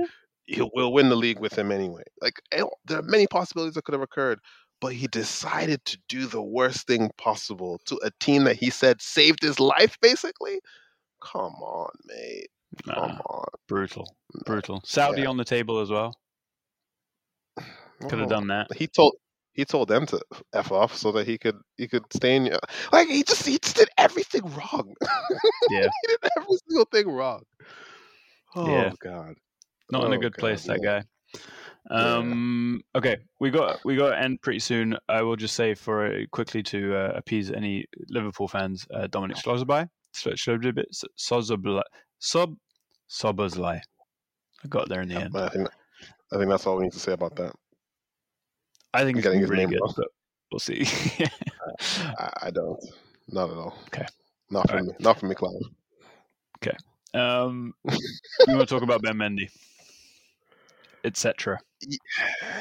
He'll, 0.49 0.71
we'll 0.75 0.93
win 0.93 1.11
the 1.11 1.17
league 1.17 1.41
with 1.41 1.57
him 1.59 1.71
anyway. 1.73 2.05
Like 2.23 2.41
eh, 2.53 2.65
there 2.87 2.99
are 3.01 3.03
many 3.03 3.27
possibilities 3.27 3.75
that 3.75 3.85
could 3.85 3.93
have 3.95 4.03
occurred, 4.03 4.41
but 4.81 4.95
he 4.95 5.07
decided 5.09 5.85
to 5.87 5.99
do 6.09 6.27
the 6.27 6.43
worst 6.43 6.87
thing 6.87 7.11
possible 7.19 7.81
to 7.87 8.01
a 8.03 8.11
team 8.21 8.45
that 8.45 8.57
he 8.57 8.71
said 8.71 9.03
saved 9.03 9.43
his 9.43 9.61
life, 9.61 9.99
basically. 10.01 10.61
Come 11.23 11.55
on, 11.63 11.91
mate. 12.07 12.49
Come 12.95 13.11
Nah, 13.11 13.23
on. 13.31 13.49
brutal, 13.69 14.17
brutal. 14.45 14.83
Saudi 14.85 15.25
Yeah. 15.25 15.27
on 15.27 15.37
the 15.37 15.45
table 15.45 15.79
as 15.79 15.91
well. 15.91 16.13
Could 18.09 18.19
have 18.21 18.29
Oh, 18.29 18.29
done 18.29 18.47
that. 18.49 18.71
He 18.77 18.87
told 18.87 19.17
he 19.53 19.65
told 19.65 19.89
them 19.89 20.07
to 20.07 20.21
f 20.53 20.71
off 20.73 20.95
so 20.97 21.11
that 21.13 21.27
he 21.27 21.37
could 21.39 21.57
he 21.77 21.89
could 21.89 22.05
stay 22.13 22.37
in. 22.37 22.51
Like 22.93 23.09
he 23.09 23.23
just 23.23 23.47
he 23.47 23.59
just 23.59 23.77
did 23.77 23.89
everything 23.99 24.43
wrong. 24.55 24.95
Yeah. 25.67 25.91
he 26.03 26.09
did 26.09 26.19
every 26.37 26.57
single 26.69 26.85
thing 26.87 27.09
wrong. 27.11 27.43
Oh 28.55 28.91
Yeah. 28.91 28.93
God. 29.01 29.39
Not 29.91 30.05
in 30.05 30.13
a 30.13 30.17
Oh, 30.17 30.21
good 30.21 30.35
place, 30.35 30.67
God, 30.67 30.77
that 30.77 30.83
guy. 30.85 31.03
Yeah. 31.91 32.17
Um, 32.17 32.83
okay, 32.95 33.17
we 33.41 33.51
got 33.51 33.83
we 33.85 33.97
got 33.97 34.11
to 34.11 34.19
end 34.21 34.43
pretty 34.43 34.59
soon. 34.59 34.97
I 35.09 35.23
will 35.23 35.37
just 35.37 35.55
say 35.55 35.75
for 35.75 36.07
uh, 36.07 36.25
quickly 36.33 36.63
to 36.65 36.95
uh, 36.95 37.13
appease 37.15 37.51
any 37.51 37.87
Liverpool 38.09 38.47
fans, 38.49 38.87
uh, 38.93 39.07
Dominic 39.07 39.39
Slozerby, 39.39 39.89
Slozerby, 40.15 40.85
Sozobly, 41.19 41.83
Sob, 42.19 42.57
Szoboszlai. 43.09 43.81
I 44.65 44.69
got 44.69 44.89
there 44.91 45.01
in 45.01 45.09
the 45.09 45.15
end. 45.17 45.35
I 45.37 45.49
think 45.49 45.69
I 46.33 46.37
think 46.37 46.51
that's 46.51 46.67
all 46.67 46.77
we 46.77 46.85
need 46.85 46.93
to 46.93 46.99
say 47.01 47.13
about 47.13 47.37
that. 47.37 47.55
I 48.93 49.05
think 49.05 49.17
You're 49.17 49.23
getting 49.23 49.41
his 49.41 49.49
really 49.51 49.63
name 49.65 49.71
good, 49.71 49.81
wrong. 49.81 49.95
but 49.97 50.09
we'll 50.53 50.59
see. 50.59 50.85
I, 52.19 52.31
I 52.43 52.51
don't. 52.51 52.79
Not 53.29 53.51
at 53.51 53.57
all. 53.57 53.79
Okay. 53.87 54.07
Not 54.51 54.69
for 54.69 54.79
All 54.79 54.85
me. 54.85 54.93
Not 54.99 55.19
for 55.21 55.27
me, 55.27 55.35
Clive. 55.35 55.55
um, 57.15 57.73
we 57.85 58.55
want 58.55 58.69
to 58.69 58.75
talk 58.75 58.83
about 58.83 59.03
Ben 59.03 59.15
Mendy, 59.15 59.49
etc. 61.09 61.61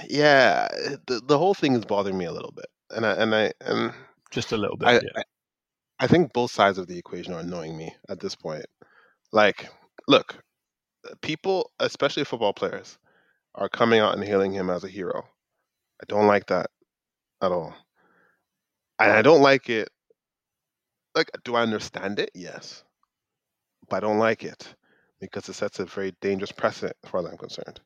Yeah, 0.10 0.68
the 1.08 1.22
the 1.26 1.38
whole 1.38 1.54
thing 1.54 1.74
is 1.76 1.86
bothering 1.86 2.18
me 2.18 2.26
a 2.26 2.32
little 2.32 2.52
bit, 2.52 2.66
and 2.92 3.06
I 3.06 3.14
and 3.14 3.36
I 3.36 3.54
and 3.62 3.94
Just 4.32 4.52
a 4.52 4.58
little 4.58 4.78
bit. 4.78 4.88
I, 4.88 4.94
yeah. 4.94 5.00
I 5.16 5.24
I 6.02 6.08
think 6.08 6.34
both 6.34 6.52
sides 6.52 6.78
of 6.80 6.88
the 6.88 6.98
equation 7.00 7.34
are 7.34 7.42
annoying 7.42 7.78
me 7.78 7.96
at 8.10 8.20
this 8.22 8.36
point. 8.36 8.66
Like, 9.34 9.70
look, 10.08 10.36
uh, 11.10 11.16
people, 11.22 11.72
especially 11.80 12.26
football 12.26 12.54
players, 12.54 12.98
are 13.56 13.70
coming 13.70 14.00
out 14.02 14.16
and 14.16 14.24
hailing 14.26 14.54
him 14.54 14.70
as 14.70 14.84
a 14.86 14.90
hero. 14.90 15.24
I 16.02 16.06
don't 16.08 16.28
like 16.28 16.48
that 16.48 16.70
at 17.42 17.52
all, 17.54 17.76
and 19.00 19.12
I 19.12 19.22
don't 19.22 19.42
like 19.42 19.70
it. 19.70 19.90
Like, 21.16 21.30
do 21.44 21.56
I 21.56 21.64
understand 21.64 22.18
it? 22.18 22.32
Yes, 22.34 22.86
but 23.90 23.98
I 23.98 24.00
don't 24.00 24.20
like 24.20 24.44
it 24.44 24.76
because 25.20 25.50
it 25.50 25.54
sets 25.54 25.80
a 25.80 25.86
very 25.86 26.12
dangerous 26.22 26.52
precedent, 26.52 26.96
as 27.04 27.10
far 27.10 27.22
as 27.22 27.26
I'm 27.28 27.38
concerned. 27.38 27.82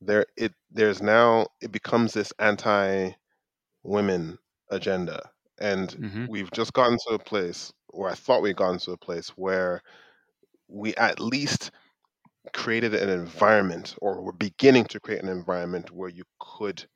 There, 0.00 0.26
it 0.36 0.54
there's 0.70 1.02
now 1.02 1.48
it 1.60 1.72
becomes 1.72 2.12
this 2.12 2.32
anti-women 2.38 3.16
agenda, 4.70 5.30
and 5.58 5.96
hmm 5.98 6.26
we've 6.26 6.50
just 6.52 6.72
gotten 6.72 6.98
to 7.08 7.14
a 7.14 7.18
place 7.18 7.72
where 7.88 8.10
I 8.10 8.14
thought 8.14 8.42
we'd 8.42 8.56
gotten 8.56 8.78
to 8.80 8.92
a 8.92 8.96
place 8.98 9.30
where 9.30 9.82
we 10.68 10.94
at 10.96 11.20
least 11.20 11.70
created 12.54 12.94
an 12.94 13.08
environment, 13.10 13.96
or 14.02 14.22
we're 14.22 14.32
beginning 14.32 14.86
to 14.86 15.00
create 15.00 15.22
an 15.22 15.28
environment 15.30 15.90
where 15.92 16.10
you 16.10 16.24
could 16.40 16.88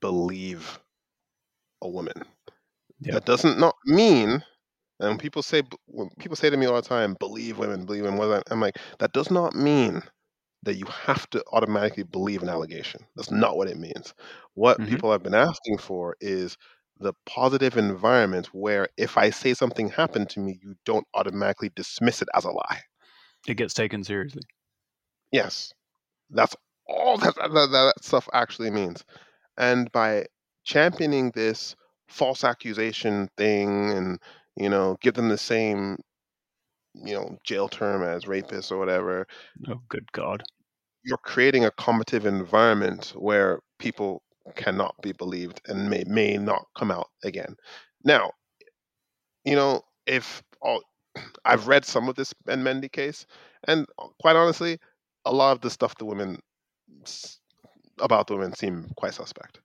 believe 0.00 0.80
a 1.82 1.88
woman. 1.88 2.14
Yep. 3.00 3.18
That 3.18 3.26
doesn't 3.26 3.58
not 3.58 3.76
mean, 3.86 4.44
and 5.00 5.18
people 5.20 5.42
say 5.42 5.62
when 5.86 6.10
people 6.20 6.36
say 6.36 6.50
to 6.50 6.56
me 6.58 6.66
all 6.66 6.76
the 6.76 6.82
time, 6.82 7.16
"Believe 7.20 7.58
women, 7.58 7.86
believe 7.86 8.04
women," 8.04 8.18
what 8.18 8.26
is 8.28 8.30
that? 8.36 8.44
I'm 8.52 8.60
like, 8.60 8.78
that 9.00 9.12
does 9.12 9.30
not 9.30 9.54
mean 9.54 10.02
that 10.62 10.76
you 10.76 10.86
have 10.86 11.28
to 11.30 11.44
automatically 11.52 12.02
believe 12.02 12.42
an 12.42 12.48
allegation. 12.48 13.06
That's 13.16 13.30
not 13.30 13.56
what 13.56 13.68
it 13.68 13.78
means. 13.78 14.14
What 14.54 14.78
Mhm. 14.78 14.86
people 14.86 15.12
have 15.12 15.22
been 15.22 15.34
asking 15.34 15.78
for 15.78 16.16
is 16.20 16.56
the 16.98 17.12
positive 17.26 17.76
environment 17.76 18.48
where 18.54 18.88
if 18.96 19.16
I 19.18 19.30
say 19.30 19.54
something 19.54 19.88
happened 19.88 20.30
to 20.30 20.40
me, 20.40 20.58
you 20.62 20.74
don't 20.84 21.06
automatically 21.14 21.70
dismiss 21.74 22.22
it 22.22 22.28
as 22.34 22.44
a 22.44 22.50
lie. 22.50 22.82
It 23.48 23.54
gets 23.56 23.74
taken 23.74 24.04
seriously. 24.04 24.42
Yes, 25.32 25.72
that's 26.30 26.56
all 26.88 27.18
that 27.18 27.36
that, 27.36 27.48
that, 27.52 27.70
that 27.70 28.04
stuff 28.04 28.28
actually 28.34 28.70
means. 28.70 29.04
And 29.58 29.92
by 29.92 30.26
championing 30.64 31.32
this 31.32 31.76
false 32.08 32.44
accusation 32.44 33.28
thing 33.38 33.90
and, 33.92 34.20
you 34.56 34.70
know, 34.70 34.98
give 35.02 35.14
them 35.14 35.28
the 35.30 35.38
same, 35.38 35.98
you 37.04 37.14
know, 37.14 37.38
jail 37.44 37.68
term 37.68 38.02
as 38.02 38.24
rapists 38.24 38.70
or 38.72 38.78
whatever, 38.78 39.26
Oh, 39.68 39.80
good 39.88 40.10
God. 40.12 40.42
you're 41.04 41.18
creating 41.18 41.64
a 41.64 41.70
combative 41.72 42.26
environment 42.26 43.12
where 43.16 43.60
people 43.78 44.22
cannot 44.56 44.94
be 45.02 45.12
believed 45.12 45.60
and 45.66 45.88
may, 45.90 46.04
may 46.06 46.36
not 46.36 46.66
come 46.76 46.90
out 46.90 47.08
again. 47.24 47.56
Now, 48.04 48.32
you 49.44 49.54
know, 49.56 49.82
if 50.06 50.42
all, 50.60 50.82
I've 51.44 51.68
read 51.68 51.84
some 51.84 52.08
of 52.08 52.14
this 52.16 52.32
Ben 52.44 52.62
Mendy 52.62 52.90
case, 52.90 53.26
and 53.66 53.86
uh, 53.98 54.08
quite 54.20 54.36
honestly, 54.36 54.78
a 55.24 55.32
lot 55.32 55.52
of 55.52 55.60
the 55.60 55.70
stuff 55.70 55.96
the 55.98 56.04
women 56.04 56.38
about 58.00 58.26
the 58.26 58.34
women 58.36 58.52
seem 58.54 58.90
quite 58.96 59.14
suspect. 59.14 59.60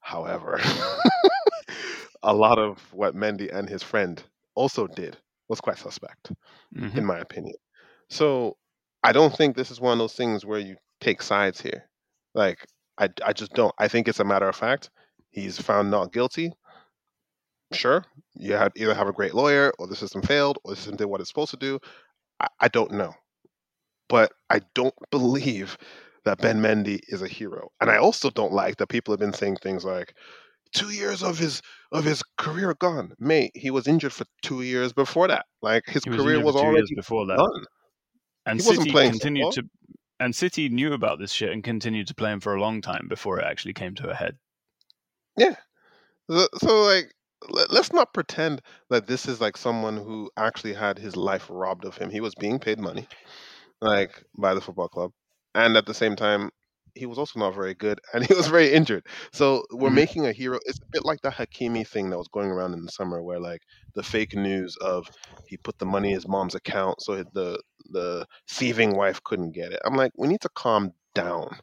However, 0.00 0.60
a 2.22 2.34
lot 2.34 2.58
of 2.58 2.78
what 2.92 3.14
Mendy 3.14 3.52
and 3.52 3.68
his 3.68 3.82
friend 3.82 4.22
also 4.54 4.86
did 4.86 5.16
was 5.52 5.60
quite 5.60 5.78
suspect 5.78 6.32
hmm 6.74 7.02
in 7.02 7.04
my 7.06 7.18
opinion. 7.18 7.56
So 8.10 8.56
I 9.04 9.12
don't 9.12 9.36
think 9.36 9.56
this 9.56 9.70
is 9.70 9.80
one 9.80 9.94
of 9.94 9.98
those 9.98 10.14
things 10.14 10.46
where 10.46 10.60
you 10.60 10.76
take 11.00 11.22
sides 11.22 11.60
here. 11.60 11.88
Like 12.34 12.66
I, 12.98 13.10
I 13.24 13.32
just 13.34 13.52
don't. 13.54 13.74
I 13.78 13.88
think 13.88 14.08
it's 14.08 14.20
a 14.20 14.24
matter 14.24 14.48
of 14.48 14.56
fact. 14.56 14.90
He's 15.30 15.60
found 15.60 15.90
not 15.90 16.12
guilty. 16.12 16.52
Sure, 17.72 18.04
you 18.34 18.52
had 18.54 18.72
either 18.76 18.94
have 18.94 19.08
a 19.08 19.12
great 19.12 19.34
lawyer, 19.34 19.72
or 19.78 19.86
the 19.86 19.96
system 19.96 20.22
failed, 20.22 20.58
or 20.64 20.72
the 20.72 20.76
system 20.76 20.96
did 20.96 21.06
what 21.06 21.20
it's 21.20 21.30
supposed 21.30 21.50
to 21.52 21.56
do. 21.56 21.80
I, 22.40 22.48
I 22.60 22.68
don't 22.68 22.92
know, 22.92 23.14
but 24.08 24.32
I 24.50 24.60
don't 24.74 24.94
believe 25.10 25.78
that 26.24 26.40
Ben 26.40 26.60
Mendy 26.60 27.00
is 27.08 27.22
a 27.22 27.28
hero, 27.28 27.70
and 27.80 27.90
I 27.90 27.96
also 27.98 28.30
don't 28.30 28.52
like 28.52 28.76
that 28.78 28.88
people 28.88 29.12
have 29.12 29.20
been 29.20 29.32
saying 29.34 29.56
things 29.56 29.84
like 29.84 30.14
two 30.74 30.90
years 30.90 31.22
of 31.22 31.38
his 31.38 31.62
of 31.92 32.04
his 32.04 32.22
career 32.38 32.74
gone. 32.74 33.14
Mate, 33.18 33.52
he 33.54 33.70
was 33.70 33.86
injured 33.86 34.12
for 34.12 34.24
two 34.42 34.62
years 34.62 34.92
before 34.92 35.28
that. 35.28 35.46
Like 35.60 35.84
his 35.86 36.06
was 36.06 36.16
career 36.16 36.40
was 36.42 36.56
already 36.56 36.94
before 36.94 37.26
that. 37.26 37.36
done. 37.36 37.64
And 38.46 38.60
He 38.60 38.64
City 38.66 38.90
continued 38.90 39.46
football. 39.46 39.52
to, 39.52 39.94
and 40.18 40.34
City 40.34 40.68
knew 40.68 40.92
about 40.92 41.18
this 41.18 41.32
shit 41.32 41.52
and 41.52 41.62
continued 41.62 42.08
to 42.08 42.14
play 42.14 42.32
him 42.32 42.40
for 42.40 42.54
a 42.54 42.60
long 42.60 42.80
time 42.80 43.06
before 43.08 43.38
it 43.38 43.44
actually 43.44 43.74
came 43.74 43.94
to 43.96 44.10
a 44.10 44.14
head. 44.14 44.36
Yeah. 45.36 45.54
So, 46.28 46.48
so 46.58 46.82
like, 46.82 47.14
let's 47.48 47.92
not 47.92 48.14
pretend 48.14 48.62
that 48.90 49.06
this 49.06 49.26
is 49.26 49.40
like 49.40 49.56
someone 49.56 49.96
who 49.96 50.30
actually 50.36 50.74
had 50.74 50.98
his 50.98 51.16
life 51.16 51.46
robbed 51.50 51.84
of 51.84 51.96
him. 51.96 52.10
He 52.10 52.20
was 52.20 52.34
being 52.34 52.58
paid 52.58 52.80
money, 52.80 53.06
like 53.80 54.22
by 54.36 54.54
the 54.54 54.60
football 54.60 54.88
club, 54.88 55.12
and 55.54 55.76
at 55.76 55.86
the 55.86 55.94
same 55.94 56.16
time, 56.16 56.50
he 56.94 57.06
was 57.06 57.18
also 57.18 57.38
not 57.40 57.54
very 57.54 57.74
good, 57.74 58.00
and 58.12 58.26
he 58.26 58.34
was 58.34 58.48
very 58.48 58.72
injured. 58.72 59.06
So 59.32 59.64
we're 59.72 59.90
Mhm. 59.90 60.04
making 60.04 60.26
a 60.26 60.32
hero. 60.32 60.58
It's 60.66 60.78
a 60.80 60.86
bit 60.92 61.04
like 61.04 61.20
the 61.22 61.30
Hakimi 61.30 61.86
thing 61.86 62.10
that 62.10 62.18
was 62.18 62.28
going 62.28 62.50
around 62.50 62.74
in 62.74 62.84
the 62.84 62.90
summer, 62.92 63.22
where 63.22 63.40
like 63.40 63.62
the 63.94 64.02
fake 64.02 64.34
news 64.34 64.76
of 64.78 65.06
he 65.44 65.56
put 65.58 65.78
the 65.78 65.86
money 65.86 66.08
in 66.10 66.14
his 66.14 66.28
mom's 66.28 66.54
account, 66.54 67.00
so 67.02 67.22
the 67.32 67.60
the 67.90 68.26
thieving 68.50 68.96
wife 68.96 69.22
couldn't 69.24 69.52
get 69.52 69.72
it. 69.72 69.80
I'm 69.84 69.96
like, 69.96 70.12
we 70.16 70.28
need 70.28 70.40
to 70.42 70.48
calm 70.50 70.92
down. 71.14 71.58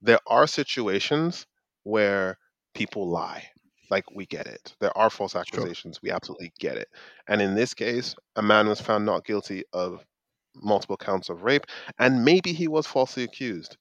There 0.00 0.20
are 0.26 0.46
situations 0.46 1.46
where 1.84 2.38
people 2.74 3.08
lie. 3.10 3.50
Like 3.90 4.10
we 4.12 4.26
get 4.26 4.46
it. 4.46 4.74
There 4.80 4.96
are 4.98 5.10
false 5.10 5.36
accusations. 5.36 6.00
We 6.02 6.10
absolutely 6.10 6.52
get 6.58 6.76
it. 6.78 6.88
And 7.28 7.40
in 7.42 7.54
this 7.54 7.74
case, 7.74 8.14
a 8.36 8.42
man 8.42 8.68
was 8.68 8.80
found 8.80 9.06
not 9.06 9.24
guilty 9.24 9.64
of 9.72 10.04
multiple 10.56 10.96
counts 10.96 11.28
of 11.28 11.42
rape, 11.44 11.66
and 11.98 12.24
maybe 12.24 12.52
he 12.52 12.68
was 12.68 12.86
falsely 12.86 13.22
accused. 13.24 13.76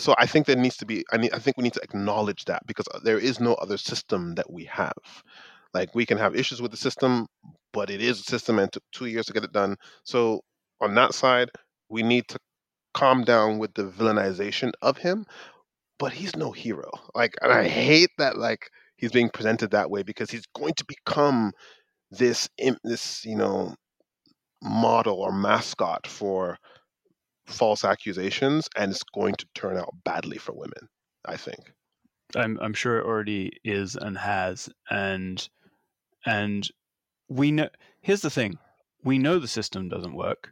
So 0.00 0.14
I 0.18 0.26
think 0.26 0.46
there 0.46 0.56
needs 0.56 0.76
to 0.78 0.86
be. 0.86 1.04
I, 1.12 1.16
need, 1.16 1.32
I 1.32 1.38
think 1.38 1.56
we 1.56 1.62
need 1.62 1.74
to 1.74 1.82
acknowledge 1.82 2.44
that 2.46 2.66
because 2.66 2.86
uh, 2.94 2.98
there 3.02 3.18
is 3.18 3.40
no 3.40 3.54
other 3.54 3.76
system 3.76 4.34
that 4.34 4.50
we 4.50 4.64
have. 4.64 4.92
Like 5.72 5.94
we 5.94 6.06
can 6.06 6.18
have 6.18 6.34
issues 6.34 6.60
with 6.60 6.70
the 6.70 6.76
system, 6.76 7.26
but 7.72 7.90
it 7.90 8.00
is 8.00 8.20
a 8.20 8.24
system, 8.24 8.58
and 8.58 8.68
it 8.68 8.72
took 8.72 8.82
two 8.92 9.06
years 9.06 9.26
to 9.26 9.32
get 9.32 9.44
it 9.44 9.52
done. 9.52 9.76
So 10.04 10.40
on 10.80 10.94
that 10.94 11.14
side, 11.14 11.50
we 11.88 12.02
need 12.02 12.24
to 12.28 12.38
calm 12.92 13.24
down 13.24 13.58
with 13.58 13.74
the 13.74 13.84
villainization 13.84 14.72
of 14.82 14.98
him. 14.98 15.26
But 15.98 16.12
he's 16.12 16.36
no 16.36 16.50
hero. 16.50 16.90
Like, 17.14 17.34
and 17.40 17.52
I 17.52 17.64
mm. 17.64 17.68
hate 17.68 18.10
that. 18.18 18.36
Like 18.36 18.70
he's 18.96 19.12
being 19.12 19.30
presented 19.30 19.70
that 19.70 19.90
way 19.90 20.02
because 20.02 20.30
he's 20.30 20.46
going 20.56 20.74
to 20.74 20.84
become 20.86 21.52
this 22.10 22.48
this 22.82 23.24
you 23.24 23.36
know 23.36 23.74
model 24.62 25.20
or 25.20 25.32
mascot 25.32 26.06
for 26.06 26.56
false 27.46 27.84
accusations 27.84 28.68
and 28.76 28.90
it's 28.90 29.02
going 29.14 29.34
to 29.34 29.46
turn 29.54 29.76
out 29.76 29.94
badly 30.04 30.38
for 30.38 30.52
women 30.52 30.88
i 31.26 31.36
think 31.36 31.60
I'm 32.36 32.58
I'm 32.60 32.74
sure 32.74 32.98
it 32.98 33.06
already 33.06 33.52
is 33.62 33.94
and 33.94 34.18
has 34.18 34.68
and 34.90 35.46
and 36.26 36.68
we 37.28 37.52
know 37.52 37.68
here's 38.00 38.22
the 38.22 38.30
thing 38.30 38.58
we 39.04 39.18
know 39.18 39.38
the 39.38 39.46
system 39.46 39.88
doesn't 39.88 40.16
work 40.16 40.50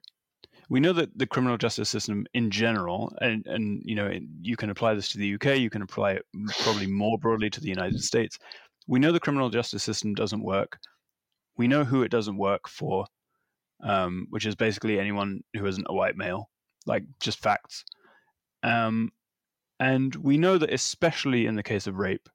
we 0.72 0.80
know 0.80 0.94
that 0.94 1.18
the 1.18 1.26
criminal 1.26 1.58
justice 1.58 1.90
system 1.90 2.24
in 2.32 2.50
general, 2.50 3.12
and 3.20 3.46
and 3.46 3.82
you 3.84 3.94
know, 3.94 4.10
you 4.40 4.56
can 4.56 4.70
apply 4.70 4.94
this 4.94 5.10
to 5.10 5.18
the 5.18 5.34
UK, 5.34 5.58
you 5.58 5.68
can 5.68 5.82
apply 5.82 6.12
it 6.12 6.24
probably 6.62 6.86
more 6.86 7.18
broadly 7.18 7.50
to 7.50 7.60
the 7.60 7.68
United 7.68 8.02
States. 8.02 8.38
We 8.88 8.98
know 8.98 9.12
the 9.12 9.20
criminal 9.20 9.50
justice 9.50 9.82
system 9.82 10.14
doesn't 10.14 10.42
work. 10.42 10.78
We 11.58 11.68
know 11.68 11.84
who 11.84 12.02
it 12.02 12.10
doesn't 12.10 12.38
work 12.38 12.68
for, 12.68 13.04
um, 13.82 14.26
which 14.30 14.46
is 14.46 14.54
basically 14.54 14.98
anyone 14.98 15.42
who 15.54 15.66
isn't 15.66 15.86
a 15.90 15.94
white 15.94 16.16
male, 16.16 16.48
like 16.86 17.04
just 17.20 17.40
facts. 17.40 17.84
Um, 18.62 19.12
and 19.80 20.14
we 20.16 20.38
know 20.38 20.58
that 20.58 20.72
especially 20.72 21.46
in 21.46 21.56
the 21.56 21.62
case 21.62 21.86
of 21.86 21.98
rape, 21.98 22.28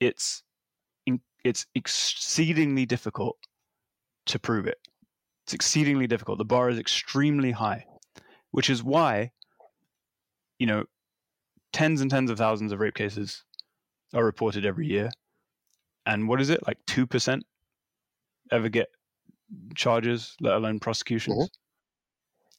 it's 0.00 0.42
it's 1.44 1.66
exceedingly 1.74 2.84
difficult 2.84 3.36
to 4.26 4.38
prove 4.38 4.66
it. 4.66 4.78
It's 5.44 5.54
exceedingly 5.54 6.06
difficult. 6.06 6.38
The 6.38 6.44
bar 6.44 6.68
is 6.68 6.78
extremely 6.78 7.50
high, 7.50 7.86
which 8.50 8.70
is 8.70 8.82
why, 8.82 9.32
you 10.58 10.66
know, 10.66 10.84
tens 11.72 12.00
and 12.00 12.10
tens 12.10 12.30
of 12.30 12.38
thousands 12.38 12.72
of 12.72 12.80
rape 12.80 12.94
cases 12.94 13.44
are 14.14 14.24
reported 14.24 14.66
every 14.66 14.86
year. 14.86 15.10
And 16.06 16.28
what 16.28 16.40
is 16.40 16.50
it? 16.50 16.66
Like 16.66 16.78
2% 16.86 17.40
ever 18.52 18.68
get 18.68 18.88
charges, 19.74 20.36
let 20.40 20.54
alone 20.54 20.80
prosecutions. 20.80 21.50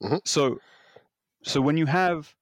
Mm-hmm. 0.01 0.07
Mm-hmm. 0.07 0.17
So, 0.25 0.59
so 1.43 1.61
when 1.61 1.77
you 1.77 1.85
have 1.85 2.33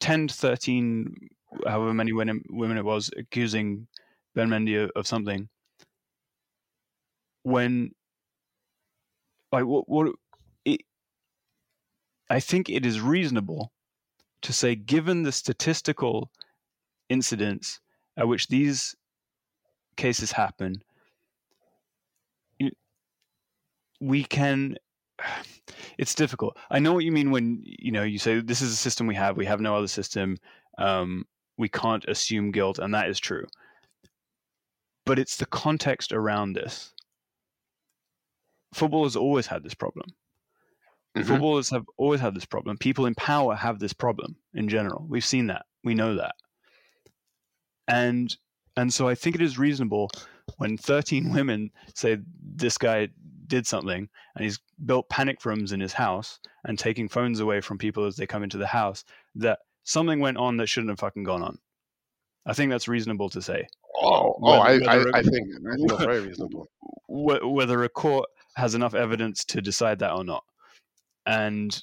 10 0.00 0.28
to 0.28 0.34
13, 0.34 1.28
however 1.66 1.94
many 1.94 2.12
women, 2.12 2.42
women 2.50 2.78
it 2.78 2.84
was, 2.84 3.10
accusing 3.16 3.86
Ben 4.34 4.48
Mendy 4.48 4.88
of 4.94 5.06
something, 5.06 5.48
when 7.42 7.92
like 9.52 9.64
what 9.64 9.88
what 9.88 10.12
it, 10.64 10.82
I 12.28 12.40
think 12.40 12.68
it 12.68 12.84
is 12.84 13.00
reasonable 13.00 13.72
to 14.42 14.52
say 14.52 14.74
given 14.74 15.22
the 15.22 15.32
statistical 15.32 16.30
incidence 17.08 17.80
at 18.16 18.28
which 18.28 18.48
these 18.48 18.94
cases 19.96 20.32
happen 20.32 20.82
we 24.00 24.24
can 24.24 24.76
it's 25.98 26.14
difficult 26.14 26.56
i 26.70 26.78
know 26.78 26.92
what 26.92 27.04
you 27.04 27.12
mean 27.12 27.30
when 27.30 27.62
you 27.64 27.90
know 27.90 28.02
you 28.02 28.18
say 28.18 28.40
this 28.40 28.62
is 28.62 28.72
a 28.72 28.76
system 28.76 29.06
we 29.06 29.14
have 29.14 29.36
we 29.36 29.46
have 29.46 29.60
no 29.60 29.76
other 29.76 29.88
system 29.88 30.36
um, 30.78 31.24
we 31.56 31.68
can't 31.68 32.04
assume 32.04 32.52
guilt 32.52 32.78
and 32.78 32.94
that 32.94 33.08
is 33.08 33.18
true 33.18 33.44
but 35.04 35.18
it's 35.18 35.36
the 35.36 35.46
context 35.46 36.12
around 36.12 36.52
this 36.52 36.92
football 38.72 39.04
has 39.04 39.16
always 39.16 39.46
had 39.46 39.62
this 39.62 39.74
problem. 39.74 40.06
Mm-hmm. 41.16 41.26
Footballers 41.26 41.70
have 41.70 41.86
always 41.96 42.20
had 42.20 42.34
this 42.34 42.44
problem. 42.44 42.76
People 42.76 43.06
in 43.06 43.14
power 43.14 43.54
have 43.54 43.78
this 43.78 43.92
problem 43.92 44.36
in 44.54 44.68
general. 44.68 45.06
We've 45.08 45.24
seen 45.24 45.46
that. 45.48 45.66
We 45.84 45.94
know 45.94 46.16
that. 46.16 46.34
And 47.86 48.36
and 48.76 48.92
so 48.92 49.08
I 49.08 49.14
think 49.14 49.34
it 49.34 49.42
is 49.42 49.58
reasonable 49.58 50.10
when 50.58 50.76
13 50.76 51.32
women 51.32 51.70
say 51.94 52.18
this 52.54 52.78
guy 52.78 53.08
did 53.48 53.66
something 53.66 54.08
and 54.34 54.44
he's 54.44 54.60
built 54.84 55.08
panic 55.08 55.44
rooms 55.44 55.72
in 55.72 55.80
his 55.80 55.92
house 55.92 56.38
and 56.64 56.78
taking 56.78 57.08
phones 57.08 57.40
away 57.40 57.60
from 57.60 57.78
people 57.78 58.04
as 58.04 58.16
they 58.16 58.26
come 58.26 58.42
into 58.42 58.58
the 58.58 58.66
house 58.66 59.04
that 59.34 59.60
something 59.84 60.20
went 60.20 60.36
on 60.36 60.56
that 60.58 60.68
shouldn't 60.68 60.90
have 60.90 61.00
fucking 61.00 61.24
gone 61.24 61.42
on. 61.42 61.58
I 62.46 62.52
think 62.52 62.70
that's 62.70 62.88
reasonable 62.88 63.28
to 63.30 63.42
say. 63.42 63.66
Oh, 64.00 64.38
oh 64.42 64.52
I, 64.52 64.78
whether 64.78 64.88
I, 64.88 65.18
I, 65.18 65.22
think, 65.22 65.48
I 65.70 65.76
think 65.76 65.88
that's 65.88 66.04
very 66.04 66.20
reasonable. 66.20 66.66
Whether 67.10 67.84
a 67.84 67.88
court 67.88 68.28
has 68.54 68.74
enough 68.74 68.94
evidence 68.94 69.44
to 69.46 69.62
decide 69.62 69.98
that 70.00 70.12
or 70.12 70.24
not. 70.24 70.44
And 71.24 71.82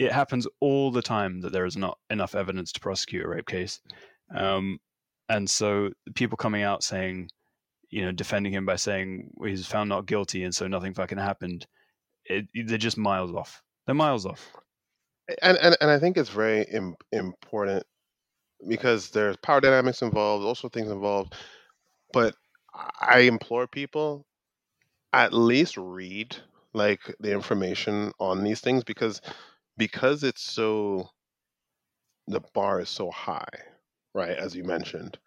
it 0.00 0.12
happens 0.12 0.46
all 0.60 0.90
the 0.90 1.02
time 1.02 1.40
that 1.42 1.52
there 1.52 1.66
is 1.66 1.76
not 1.76 1.98
enough 2.08 2.34
evidence 2.34 2.72
to 2.72 2.80
prosecute 2.80 3.24
a 3.24 3.28
rape 3.28 3.46
case. 3.46 3.80
Um, 4.34 4.80
and 5.28 5.48
so 5.48 5.90
people 6.14 6.36
coming 6.36 6.62
out 6.62 6.82
saying, 6.82 7.30
you 7.90 8.04
know, 8.04 8.12
defending 8.12 8.52
him 8.52 8.66
by 8.66 8.76
saying 8.76 9.30
he's 9.44 9.66
found 9.66 9.88
not 9.88 10.06
guilty 10.06 10.44
and 10.44 10.54
so 10.54 10.66
nothing 10.66 10.94
fucking 10.94 11.18
happened, 11.18 11.66
it, 12.24 12.46
they're 12.54 12.78
just 12.78 12.98
miles 12.98 13.32
off. 13.34 13.62
They're 13.86 13.94
miles 13.94 14.26
off. 14.26 14.50
And 15.42 15.58
and, 15.58 15.76
and 15.80 15.90
I 15.90 15.98
think 15.98 16.16
it's 16.16 16.30
very 16.30 16.62
Im- 16.62 16.96
important 17.12 17.84
because 18.66 19.10
there's 19.10 19.36
power 19.36 19.60
dynamics 19.60 20.02
involved, 20.02 20.44
also 20.44 20.68
things 20.68 20.90
involved. 20.90 21.34
But 22.12 22.34
I 23.00 23.20
implore 23.20 23.66
people 23.66 24.26
at 25.12 25.32
least 25.32 25.76
read 25.76 26.36
like 26.72 27.00
the 27.18 27.32
information 27.32 28.12
on 28.20 28.44
these 28.44 28.60
things 28.60 28.84
because 28.84 29.20
because 29.76 30.22
it's 30.22 30.42
so 30.42 31.08
the 32.26 32.40
bar 32.54 32.80
is 32.80 32.88
so 32.88 33.10
high, 33.10 33.48
right? 34.14 34.36
As 34.36 34.54
you 34.54 34.62
mentioned, 34.64 35.18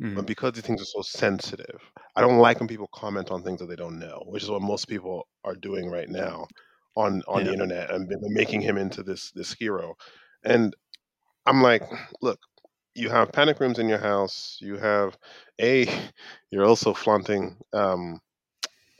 mm. 0.00 0.14
but 0.14 0.26
because 0.26 0.52
these 0.52 0.64
things 0.64 0.82
are 0.82 0.84
so 0.84 1.02
sensitive, 1.02 1.80
I 2.14 2.20
don't 2.20 2.38
like 2.38 2.60
when 2.60 2.68
people 2.68 2.88
comment 2.94 3.30
on 3.30 3.42
things 3.42 3.60
that 3.60 3.66
they 3.66 3.76
don't 3.76 3.98
know, 3.98 4.22
which 4.26 4.42
is 4.42 4.50
what 4.50 4.62
most 4.62 4.86
people 4.86 5.26
are 5.44 5.54
doing 5.54 5.90
right 5.90 6.08
now 6.08 6.46
on 6.96 7.22
on 7.28 7.40
yeah. 7.40 7.46
the 7.46 7.52
internet 7.52 7.90
and 7.90 8.10
making 8.22 8.60
him 8.60 8.76
into 8.76 9.02
this 9.02 9.30
this 9.32 9.52
hero. 9.52 9.94
And 10.44 10.74
I'm 11.46 11.62
like, 11.62 11.82
look, 12.22 12.38
you 12.96 13.10
have 13.10 13.32
panic 13.32 13.60
rooms 13.60 13.78
in 13.78 13.88
your 13.88 13.98
house. 13.98 14.58
You 14.60 14.76
have 14.78 15.16
a, 15.60 15.88
you're 16.50 16.64
also 16.64 16.94
flaunting 16.94 17.56
um, 17.72 18.20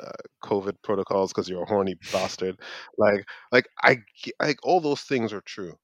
uh, 0.02 0.12
COVID 0.44 0.74
protocols 0.82 1.32
because 1.32 1.48
you're 1.48 1.62
a 1.62 1.66
horny 1.66 1.96
bastard. 2.12 2.60
Like, 2.98 3.24
like 3.50 3.68
I, 3.82 3.98
like 4.40 4.58
all 4.62 4.80
those 4.80 5.02
things 5.02 5.32
are 5.32 5.40
true. 5.42 5.74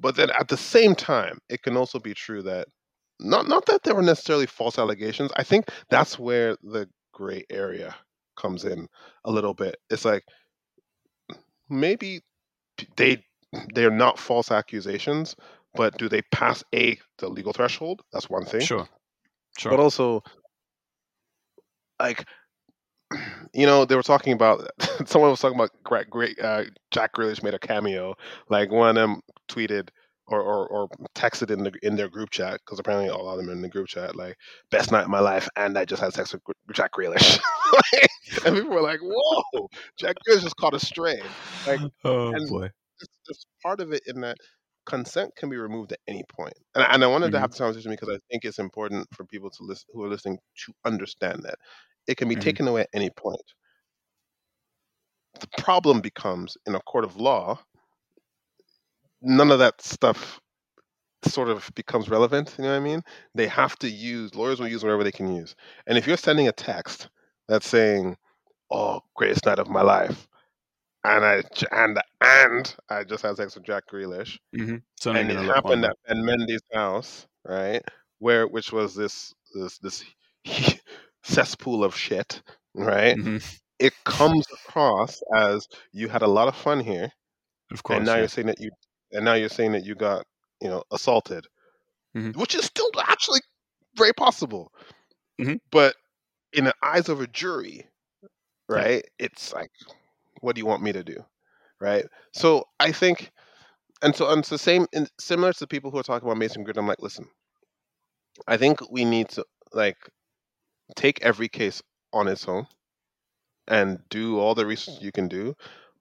But 0.00 0.16
then 0.16 0.30
at 0.38 0.48
the 0.48 0.56
same 0.56 0.94
time, 0.94 1.38
it 1.48 1.62
can 1.62 1.76
also 1.76 1.98
be 1.98 2.14
true 2.14 2.42
that 2.42 2.68
not 3.20 3.48
not 3.48 3.66
that 3.66 3.82
there 3.82 3.94
were 3.94 4.02
necessarily 4.02 4.46
false 4.46 4.78
allegations. 4.78 5.30
I 5.36 5.42
think 5.42 5.70
that's 5.90 6.18
where 6.18 6.56
the 6.62 6.88
gray 7.12 7.44
area 7.50 7.94
comes 8.36 8.64
in 8.64 8.88
a 9.24 9.30
little 9.30 9.54
bit. 9.54 9.76
It's 9.90 10.04
like 10.04 10.24
maybe 11.68 12.20
they 12.96 13.24
they're 13.74 13.90
not 13.90 14.18
false 14.18 14.50
accusations, 14.50 15.34
but 15.74 15.98
do 15.98 16.08
they 16.08 16.22
pass 16.32 16.62
a 16.74 16.98
the 17.18 17.28
legal 17.28 17.52
threshold? 17.52 18.02
That's 18.12 18.30
one 18.30 18.44
thing. 18.44 18.60
Sure. 18.60 18.88
Sure. 19.58 19.72
But 19.72 19.80
also 19.80 20.22
like 21.98 22.24
you 23.54 23.66
know, 23.66 23.84
they 23.84 23.96
were 23.96 24.02
talking 24.02 24.32
about 24.32 24.68
someone 25.06 25.30
was 25.30 25.40
talking 25.40 25.58
about 25.58 25.70
great, 25.82 26.10
great 26.10 26.38
uh, 26.40 26.64
Jack 26.90 27.14
Grealish 27.14 27.42
made 27.42 27.54
a 27.54 27.58
cameo. 27.58 28.14
Like 28.48 28.70
one 28.70 28.90
of 28.90 28.94
them 28.94 29.22
tweeted 29.48 29.88
or, 30.28 30.40
or, 30.40 30.68
or 30.68 30.88
texted 31.14 31.50
in 31.50 31.64
the 31.64 31.72
in 31.82 31.96
their 31.96 32.08
group 32.08 32.30
chat 32.30 32.60
because 32.64 32.78
apparently 32.78 33.08
a 33.08 33.16
lot 33.16 33.32
of 33.32 33.38
them 33.38 33.48
are 33.48 33.52
in 33.52 33.62
the 33.62 33.68
group 33.68 33.88
chat 33.88 34.14
like 34.14 34.36
best 34.70 34.92
night 34.92 35.04
of 35.04 35.08
my 35.08 35.20
life 35.20 35.48
and 35.56 35.76
I 35.76 35.84
just 35.84 36.02
had 36.02 36.12
sex 36.12 36.32
with 36.32 36.42
Jack 36.72 36.92
Grealish. 36.92 37.40
and 38.44 38.56
people 38.56 38.70
were 38.70 38.82
like, 38.82 39.00
"Whoa, 39.02 39.68
Jack 39.98 40.16
Grealish 40.26 40.42
just 40.42 40.56
caught 40.56 40.74
a 40.74 40.80
stray." 40.80 41.20
Like, 41.66 41.80
oh 42.04 42.32
boy, 42.48 42.68
there's 43.26 43.46
part 43.62 43.80
of 43.80 43.92
it 43.92 44.02
in 44.06 44.20
that 44.20 44.36
consent 44.86 45.30
can 45.36 45.50
be 45.50 45.56
removed 45.56 45.92
at 45.92 45.98
any 46.08 46.24
point. 46.28 46.54
And, 46.74 46.84
and 46.88 47.04
I 47.04 47.06
wanted 47.06 47.26
mm-hmm. 47.26 47.34
to 47.34 47.40
have 47.40 47.50
this 47.50 47.58
conversation 47.58 47.90
because 47.90 48.08
I 48.08 48.18
think 48.30 48.44
it's 48.44 48.58
important 48.58 49.06
for 49.14 49.24
people 49.24 49.50
to 49.50 49.62
listen 49.62 49.86
who 49.92 50.04
are 50.04 50.08
listening 50.08 50.38
to 50.66 50.72
understand 50.84 51.42
that 51.44 51.56
it 52.06 52.16
can 52.16 52.28
be 52.28 52.34
mm-hmm. 52.34 52.42
taken 52.42 52.68
away 52.68 52.82
at 52.82 52.88
any 52.94 53.10
point. 53.10 53.42
The 55.40 55.48
problem 55.58 56.00
becomes 56.00 56.56
in 56.66 56.74
a 56.74 56.80
court 56.80 57.04
of 57.04 57.16
law, 57.16 57.60
none 59.22 59.50
of 59.50 59.58
that 59.58 59.80
stuff 59.80 60.40
sort 61.24 61.48
of 61.48 61.70
becomes 61.74 62.08
relevant. 62.08 62.54
You 62.58 62.64
know 62.64 62.70
what 62.70 62.76
I 62.76 62.80
mean? 62.80 63.02
They 63.34 63.48
have 63.48 63.76
to 63.80 63.88
use, 63.88 64.34
lawyers 64.34 64.60
will 64.60 64.68
use 64.68 64.82
whatever 64.82 65.04
they 65.04 65.12
can 65.12 65.34
use. 65.34 65.54
And 65.86 65.98
if 65.98 66.06
you're 66.06 66.16
sending 66.16 66.48
a 66.48 66.52
text 66.52 67.08
that's 67.48 67.66
saying, 67.66 68.16
oh, 68.70 69.00
greatest 69.14 69.46
night 69.46 69.58
of 69.58 69.68
my 69.68 69.82
life, 69.82 70.28
and 71.04 71.24
I 71.24 71.42
and 71.70 71.98
and 72.20 72.76
I 72.90 73.04
just 73.04 73.22
had 73.22 73.36
sex 73.36 73.54
with 73.54 73.64
Jack 73.64 73.84
Grealish, 73.90 74.38
mm-hmm. 74.56 75.08
and 75.08 75.30
it 75.30 75.38
happened 75.38 75.84
at 75.84 75.96
Ben 76.06 76.18
Mendy's 76.18 76.62
house, 76.72 77.26
right? 77.44 77.82
Where 78.18 78.46
which 78.46 78.72
was 78.72 78.94
this 78.94 79.32
this 79.54 79.78
this 79.78 80.04
cesspool 81.22 81.84
of 81.84 81.96
shit, 81.96 82.42
right? 82.74 83.16
Mm-hmm. 83.16 83.38
It 83.78 83.92
comes 84.04 84.44
across 84.52 85.22
as 85.34 85.68
you 85.92 86.08
had 86.08 86.22
a 86.22 86.26
lot 86.26 86.48
of 86.48 86.56
fun 86.56 86.80
here, 86.80 87.12
of 87.72 87.82
course, 87.84 87.98
and 87.98 88.06
now 88.06 88.14
yeah. 88.14 88.18
you're 88.20 88.28
saying 88.28 88.48
that 88.48 88.60
you, 88.60 88.70
and 89.12 89.24
now 89.24 89.34
you're 89.34 89.48
saying 89.48 89.72
that 89.72 89.84
you 89.84 89.94
got, 89.94 90.26
you 90.60 90.68
know, 90.68 90.82
assaulted, 90.92 91.46
mm-hmm. 92.16 92.38
which 92.38 92.54
is 92.54 92.64
still 92.64 92.90
actually 93.00 93.40
very 93.96 94.12
possible, 94.12 94.72
mm-hmm. 95.40 95.54
but 95.70 95.94
in 96.52 96.64
the 96.64 96.74
eyes 96.82 97.08
of 97.08 97.20
a 97.20 97.26
jury, 97.26 97.86
right? 98.68 99.04
Yeah. 99.18 99.26
It's 99.26 99.52
like, 99.52 99.70
what 100.40 100.54
do 100.54 100.60
you 100.60 100.66
want 100.66 100.82
me 100.82 100.92
to 100.92 101.04
do, 101.04 101.24
right? 101.80 102.04
So 102.32 102.64
I 102.80 102.92
think, 102.92 103.30
and 104.02 104.14
so 104.14 104.30
and 104.30 104.40
it's 104.40 104.48
the 104.48 104.58
same, 104.58 104.86
and 104.92 105.10
similar 105.18 105.52
to 105.52 105.60
the 105.60 105.66
people 105.66 105.90
who 105.90 105.98
are 105.98 106.02
talking 106.02 106.26
about 106.26 106.38
Mason 106.38 106.62
Greenwood. 106.62 106.78
I'm 106.78 106.86
like, 106.86 107.02
listen, 107.02 107.26
I 108.46 108.56
think 108.56 108.80
we 108.90 109.04
need 109.04 109.28
to 109.30 109.44
like 109.72 109.96
take 110.96 111.22
every 111.22 111.48
case 111.48 111.82
on 112.12 112.28
its 112.28 112.48
own 112.48 112.66
and 113.66 114.00
do 114.08 114.38
all 114.38 114.54
the 114.54 114.66
research 114.66 114.96
you 115.00 115.12
can 115.12 115.28
do. 115.28 115.54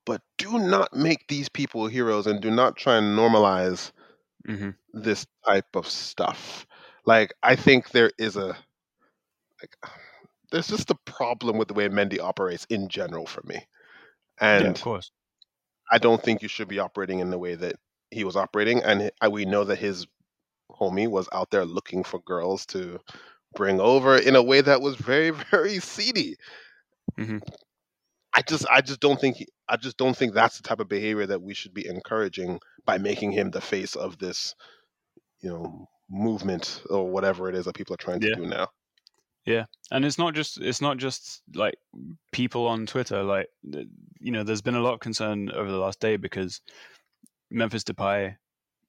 But 0.07 0.23
do 0.39 0.59
not 0.59 0.95
make 0.95 1.27
these 1.27 1.49
people 1.49 1.87
heroes 1.87 2.27
and 2.27 2.41
do 2.41 2.51
not 2.51 2.77
try 2.77 2.97
and 2.97 3.19
normalize 3.19 3.93
hmm 4.47 4.71
this 4.93 5.25
type 5.45 5.75
of 5.75 5.87
stuff. 5.87 6.65
Like 7.05 7.33
I 7.43 7.55
think 7.55 7.91
there 7.91 8.11
is 8.17 8.35
a 8.37 8.57
like 9.61 9.75
there's 10.51 10.67
just 10.67 10.91
a 10.91 10.95
problem 11.05 11.57
with 11.57 11.67
the 11.67 11.73
way 11.73 11.89
Mendy 11.89 12.19
operates 12.19 12.65
in 12.69 12.87
general 12.89 13.25
for 13.25 13.41
me. 13.45 13.67
Yeah, 14.53 14.69
And 14.69 14.71
of 14.71 14.81
course. 14.81 15.11
I 15.91 15.97
don't 15.97 16.23
think 16.23 16.41
you 16.41 16.47
should 16.49 16.67
be 16.69 16.79
operating 16.79 17.19
in 17.19 17.29
the 17.29 17.37
way 17.39 17.55
that 17.55 17.75
he 18.11 18.23
was 18.23 18.35
operating. 18.37 18.83
And 18.83 19.11
we 19.29 19.45
know 19.45 19.63
that 19.65 19.77
his 19.79 20.07
homie 20.71 21.09
was 21.09 21.29
out 21.33 21.51
there 21.51 21.65
looking 21.65 22.03
for 22.03 22.19
girls 22.21 22.65
to 22.67 22.99
bring 23.55 23.79
over 23.81 24.17
in 24.17 24.35
a 24.35 24.43
way 24.43 24.61
that 24.61 24.81
was 24.81 24.95
very, 24.97 25.31
very 25.51 25.79
seedy. 25.79 26.37
hmm 27.17 27.39
I 28.37 28.41
just, 28.47 28.65
I 28.69 28.81
just 28.81 28.99
don't 28.99 29.19
think, 29.19 29.37
he, 29.37 29.47
I 29.67 29.77
just 29.77 29.97
don't 29.97 30.15
think 30.15 30.33
that's 30.33 30.57
the 30.57 30.63
type 30.63 30.79
of 30.79 30.87
behavior 30.87 31.25
that 31.25 31.41
we 31.41 31.53
should 31.53 31.73
be 31.73 31.87
encouraging 31.87 32.59
by 32.85 32.97
making 32.99 33.31
him 33.31 33.49
the 33.51 33.61
face 33.61 33.95
of 33.95 34.17
this, 34.19 34.53
you 35.41 35.49
know, 35.49 35.87
movement 36.09 36.81
or 36.89 37.09
whatever 37.09 37.49
it 37.49 37.55
is 37.55 37.65
that 37.65 37.75
people 37.75 37.93
are 37.93 37.97
trying 37.97 38.19
to 38.21 38.29
Yeah. 38.29 38.35
do 38.35 38.45
now. 38.45 38.67
Yeah, 39.45 39.65
and 39.91 40.03
it's 40.03 40.17
not 40.17 40.33
just 40.35 40.59
it's 40.59 40.81
not 40.81 40.97
just 40.97 41.41
like 41.55 41.75
people 42.33 42.67
on 42.67 42.85
Twitter. 42.85 43.23
Like 43.23 43.47
you 43.63 44.31
know, 44.33 44.43
there's 44.43 44.61
been 44.61 44.75
a 44.75 44.81
lot 44.81 44.93
of 44.93 44.99
concern 44.99 45.49
over 45.51 45.71
the 45.71 45.77
last 45.77 46.01
day 46.01 46.17
because 46.17 46.59
Memphis 47.49 47.85
Depay 47.85 48.35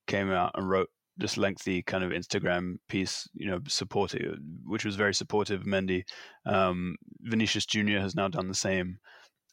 came 0.08 0.32
out 0.32 0.50
and 0.56 0.68
wrote 0.68 0.88
this 1.16 1.36
lengthy 1.36 1.82
kind 1.82 2.02
of 2.02 2.10
Instagram 2.10 2.78
piece, 2.88 3.28
you 3.34 3.46
know, 3.48 3.60
supportive, 3.68 4.36
which 4.64 4.84
was 4.84 4.96
very 4.96 5.14
supportive 5.14 5.60
of 5.60 5.66
Mendy. 5.66 6.02
Um, 6.44 6.96
Vinicius 7.20 7.64
Junior 7.66 8.00
has 8.00 8.16
now 8.16 8.26
done 8.26 8.48
the 8.48 8.54
same, 8.54 8.98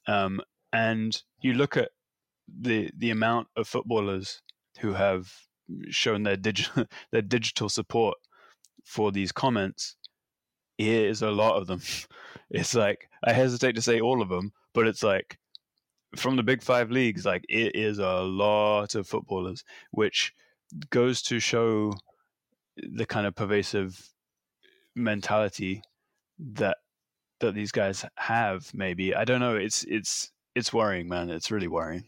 um, 0.08 0.42
and 0.74 1.22
you 1.42 1.54
look 1.54 1.78
at 1.78 1.90
the 2.48 2.92
the 2.98 3.12
amount 3.12 3.48
of 3.56 3.68
footballers 3.68 4.42
who 4.80 4.94
have 4.94 5.32
shown 5.90 6.24
their 6.24 6.38
digital 6.38 6.86
their 7.12 7.22
digital 7.22 7.70
support 7.70 8.18
for 8.84 9.12
these 9.12 9.32
comments 9.32 9.96
it 10.78 10.88
is 10.88 11.22
a 11.22 11.32
lot 11.32 11.58
of 11.58 11.68
them. 11.68 11.82
It's 12.52 12.76
like 12.76 13.10
I 13.24 13.34
hesitate 13.34 13.74
to 13.74 13.82
say 13.82 14.00
all 14.00 14.22
of 14.22 14.30
them, 14.30 14.52
but 14.74 14.86
it's 14.88 15.02
like 15.02 15.40
from 16.16 16.36
the 16.36 16.44
big 16.44 16.62
five 16.62 16.92
leagues, 16.92 17.26
like 17.26 17.44
it 17.50 17.76
is 17.76 17.98
a 17.98 18.22
lot 18.22 18.94
of 18.94 19.08
footballers, 19.08 19.64
which 19.90 20.32
goes 20.92 21.24
to 21.24 21.40
show 21.40 21.94
the 22.78 23.06
kind 23.06 23.26
of 23.26 23.36
pervasive 23.36 24.10
mentality 24.96 25.82
that 26.38 26.78
that 27.40 27.54
these 27.56 27.72
guys 27.72 28.06
have. 28.18 28.72
Maybe 28.74 29.16
I 29.16 29.26
don't 29.26 29.40
know. 29.40 29.56
It's 29.56 29.84
it's 29.86 30.32
it's 30.56 30.74
worrying, 30.74 31.08
man. 31.10 31.30
It's 31.30 31.52
really 31.52 31.68
worrying. 31.68 32.06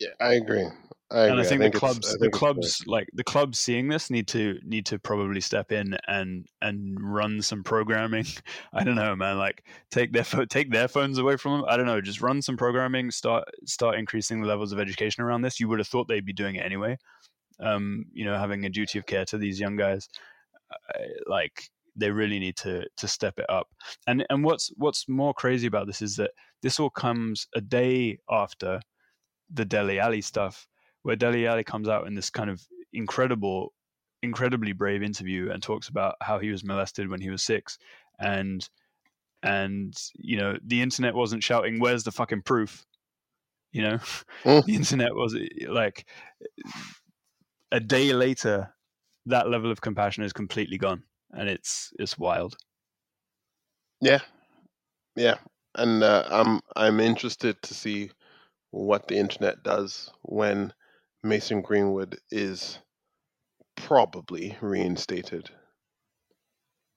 Yeah, 0.00 0.08
I 0.20 0.34
agree. 0.34 0.66
I 1.10 1.26
agree. 1.26 1.30
and 1.30 1.40
I 1.40 1.44
think, 1.44 1.62
the 1.62 1.70
clubs, 1.70 2.08
I 2.08 2.12
the 2.12 2.18
think 2.18 2.34
it's 2.34 2.38
fair. 2.40 2.52
clubs, 2.54 2.84
like 2.86 3.08
the 3.12 3.22
clubs, 3.24 3.58
seeing 3.58 3.88
this 3.88 4.10
need 4.10 4.26
to 4.28 4.58
need 4.64 4.86
to 4.86 4.98
probably 4.98 5.40
step 5.40 5.70
in 5.70 5.96
and 6.08 6.46
and 6.62 6.96
run 7.00 7.40
some 7.42 7.62
programming. 7.62 8.26
I 8.72 8.84
don't 8.84 8.96
know, 8.96 9.14
man. 9.14 9.38
Like 9.38 9.64
take 9.90 10.12
their 10.12 10.24
pho- 10.24 10.46
take 10.46 10.70
their 10.72 10.88
phones 10.88 11.18
away 11.18 11.36
from 11.36 11.52
them. 11.60 11.64
I 11.68 11.76
don't 11.76 11.86
know. 11.86 12.00
Just 12.00 12.20
run 12.20 12.42
some 12.42 12.56
programming. 12.56 13.10
Start 13.10 13.44
start 13.64 13.96
increasing 13.96 14.40
the 14.40 14.48
levels 14.48 14.72
of 14.72 14.80
education 14.80 15.22
around 15.22 15.42
this. 15.42 15.60
You 15.60 15.68
would 15.68 15.78
have 15.78 15.88
thought 15.88 16.08
they'd 16.08 16.26
be 16.26 16.32
doing 16.32 16.56
it 16.56 16.64
anyway. 16.64 16.98
Um, 17.60 18.06
you 18.12 18.24
know, 18.24 18.36
having 18.36 18.64
a 18.64 18.70
duty 18.70 18.98
of 18.98 19.06
care 19.06 19.24
to 19.26 19.38
these 19.38 19.60
young 19.60 19.76
guys. 19.76 20.08
Uh, 20.72 21.04
like 21.28 21.70
they 21.96 22.10
really 22.10 22.38
need 22.38 22.56
to 22.56 22.84
to 22.96 23.08
step 23.08 23.38
it 23.38 23.46
up. 23.48 23.68
And 24.06 24.24
and 24.30 24.44
what's 24.44 24.70
what's 24.76 25.08
more 25.08 25.34
crazy 25.34 25.66
about 25.66 25.86
this 25.86 26.02
is 26.02 26.16
that 26.16 26.32
this 26.62 26.80
all 26.80 26.90
comes 26.90 27.46
a 27.54 27.60
day 27.60 28.18
after 28.30 28.80
the 29.52 29.64
Dele 29.64 29.98
Alli 29.98 30.20
stuff, 30.20 30.66
where 31.02 31.16
Dele 31.16 31.46
Alli 31.46 31.64
comes 31.64 31.88
out 31.88 32.06
in 32.06 32.14
this 32.14 32.30
kind 32.30 32.50
of 32.50 32.62
incredible, 32.92 33.72
incredibly 34.22 34.72
brave 34.72 35.02
interview 35.02 35.50
and 35.50 35.62
talks 35.62 35.88
about 35.88 36.14
how 36.22 36.38
he 36.38 36.50
was 36.50 36.64
molested 36.64 37.08
when 37.08 37.20
he 37.20 37.30
was 37.30 37.42
six, 37.42 37.78
and 38.18 38.68
and 39.42 39.94
you 40.16 40.36
know 40.36 40.56
the 40.64 40.82
internet 40.82 41.14
wasn't 41.14 41.42
shouting, 41.42 41.78
"Where's 41.78 42.04
the 42.04 42.12
fucking 42.12 42.42
proof?" 42.42 42.84
You 43.72 43.82
know, 43.82 43.98
Mm. 44.44 44.64
the 44.66 44.74
internet 44.74 45.14
was 45.14 45.36
like 45.68 46.06
a 47.72 47.80
day 47.80 48.12
later, 48.12 48.72
that 49.26 49.48
level 49.48 49.70
of 49.70 49.80
compassion 49.80 50.24
is 50.24 50.32
completely 50.32 50.78
gone, 50.78 51.02
and 51.36 51.48
it's 51.48 51.92
it's 51.98 52.18
wild. 52.18 52.56
Yeah, 54.00 54.20
yeah, 55.16 55.38
and 55.76 56.02
uh, 56.02 56.24
I'm 56.30 56.60
I'm 56.76 57.00
interested 57.00 57.60
to 57.62 57.74
see 57.74 58.10
what 58.70 59.08
the 59.08 59.16
internet 59.18 59.62
does 59.64 60.12
when 60.22 60.74
Mason 61.22 61.62
Greenwood 61.62 62.18
is 62.30 62.78
probably 63.76 64.56
reinstated. 64.60 65.50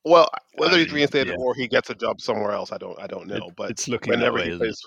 Well, 0.06 0.30
whether 0.56 0.78
he's 0.78 0.92
reinstated 0.92 1.30
yeah. 1.30 1.36
or 1.38 1.54
he 1.56 1.68
gets 1.68 1.90
a 1.90 1.96
job 1.96 2.22
somewhere 2.22 2.52
else, 2.52 2.72
I 2.72 2.78
don't 2.78 3.00
I 3.00 3.08
don't 3.08 3.28
know. 3.28 3.48
It- 3.48 3.56
but 3.56 3.72
it's 3.72 3.88
looking 3.88 4.12
whenever 4.12 4.38
way, 4.38 4.46
he 4.46 4.58
plays 4.58 4.80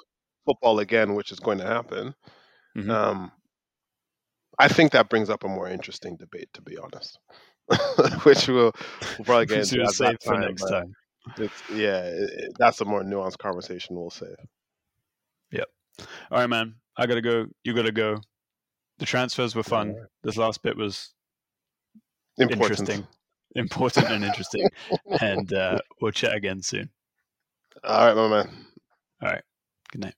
football 0.47 0.79
again, 0.81 1.15
which 1.15 1.31
is 1.33 1.41
going 1.41 1.59
to 1.59 1.67
happen, 1.67 2.15
Mhm. 2.77 2.91
um, 2.91 3.33
I 4.59 4.69
think 4.69 4.93
that 4.93 5.09
brings 5.09 5.29
up 5.31 5.43
a 5.45 5.49
more 5.49 5.69
interesting 5.69 6.17
debate, 6.17 6.53
to 6.55 6.63
be 6.63 6.77
honest. 6.77 7.19
which 8.25 8.49
we'll, 8.49 8.73
we'll 9.19 9.25
probably 9.25 9.47
get 9.47 9.59
into 9.59 9.83
at 9.83 9.91
save 9.91 10.13
that 10.13 10.23
for 10.23 10.33
time. 10.35 10.41
next 10.43 10.69
time. 10.69 10.95
It's, 11.39 11.63
yeah, 11.73 11.99
it, 12.03 12.31
it- 12.31 12.53
that's 12.59 12.81
a 12.81 12.85
more 12.85 13.03
nuanced 13.03 13.39
conversation. 13.39 13.97
We'll 13.97 14.11
say. 14.11 14.35
Yep. 15.53 15.69
All 16.31 16.39
right, 16.39 16.47
man. 16.49 16.75
I 16.97 17.07
gotta 17.07 17.21
go. 17.23 17.47
You 17.65 17.75
gotta 17.75 17.93
go. 17.93 18.19
The 18.99 19.07
transfers 19.07 19.55
were 19.55 19.63
fun. 19.63 19.91
Alright. 19.91 20.09
This 20.23 20.37
last 20.37 20.63
bit 20.63 20.77
was 20.77 21.15
Important. 22.39 22.63
interesting, 22.81 23.07
important, 23.55 24.07
and 24.09 24.25
interesting. 24.25 24.69
and 25.21 25.53
uh, 25.53 25.79
we'll 26.01 26.13
chat 26.13 26.35
again 26.35 26.63
soon. 26.63 26.91
All 27.85 28.07
right, 28.07 28.17
my 28.17 28.29
man. 28.29 28.51
All 29.23 29.29
right. 29.31 29.43
Good 29.93 30.01
night. 30.03 30.15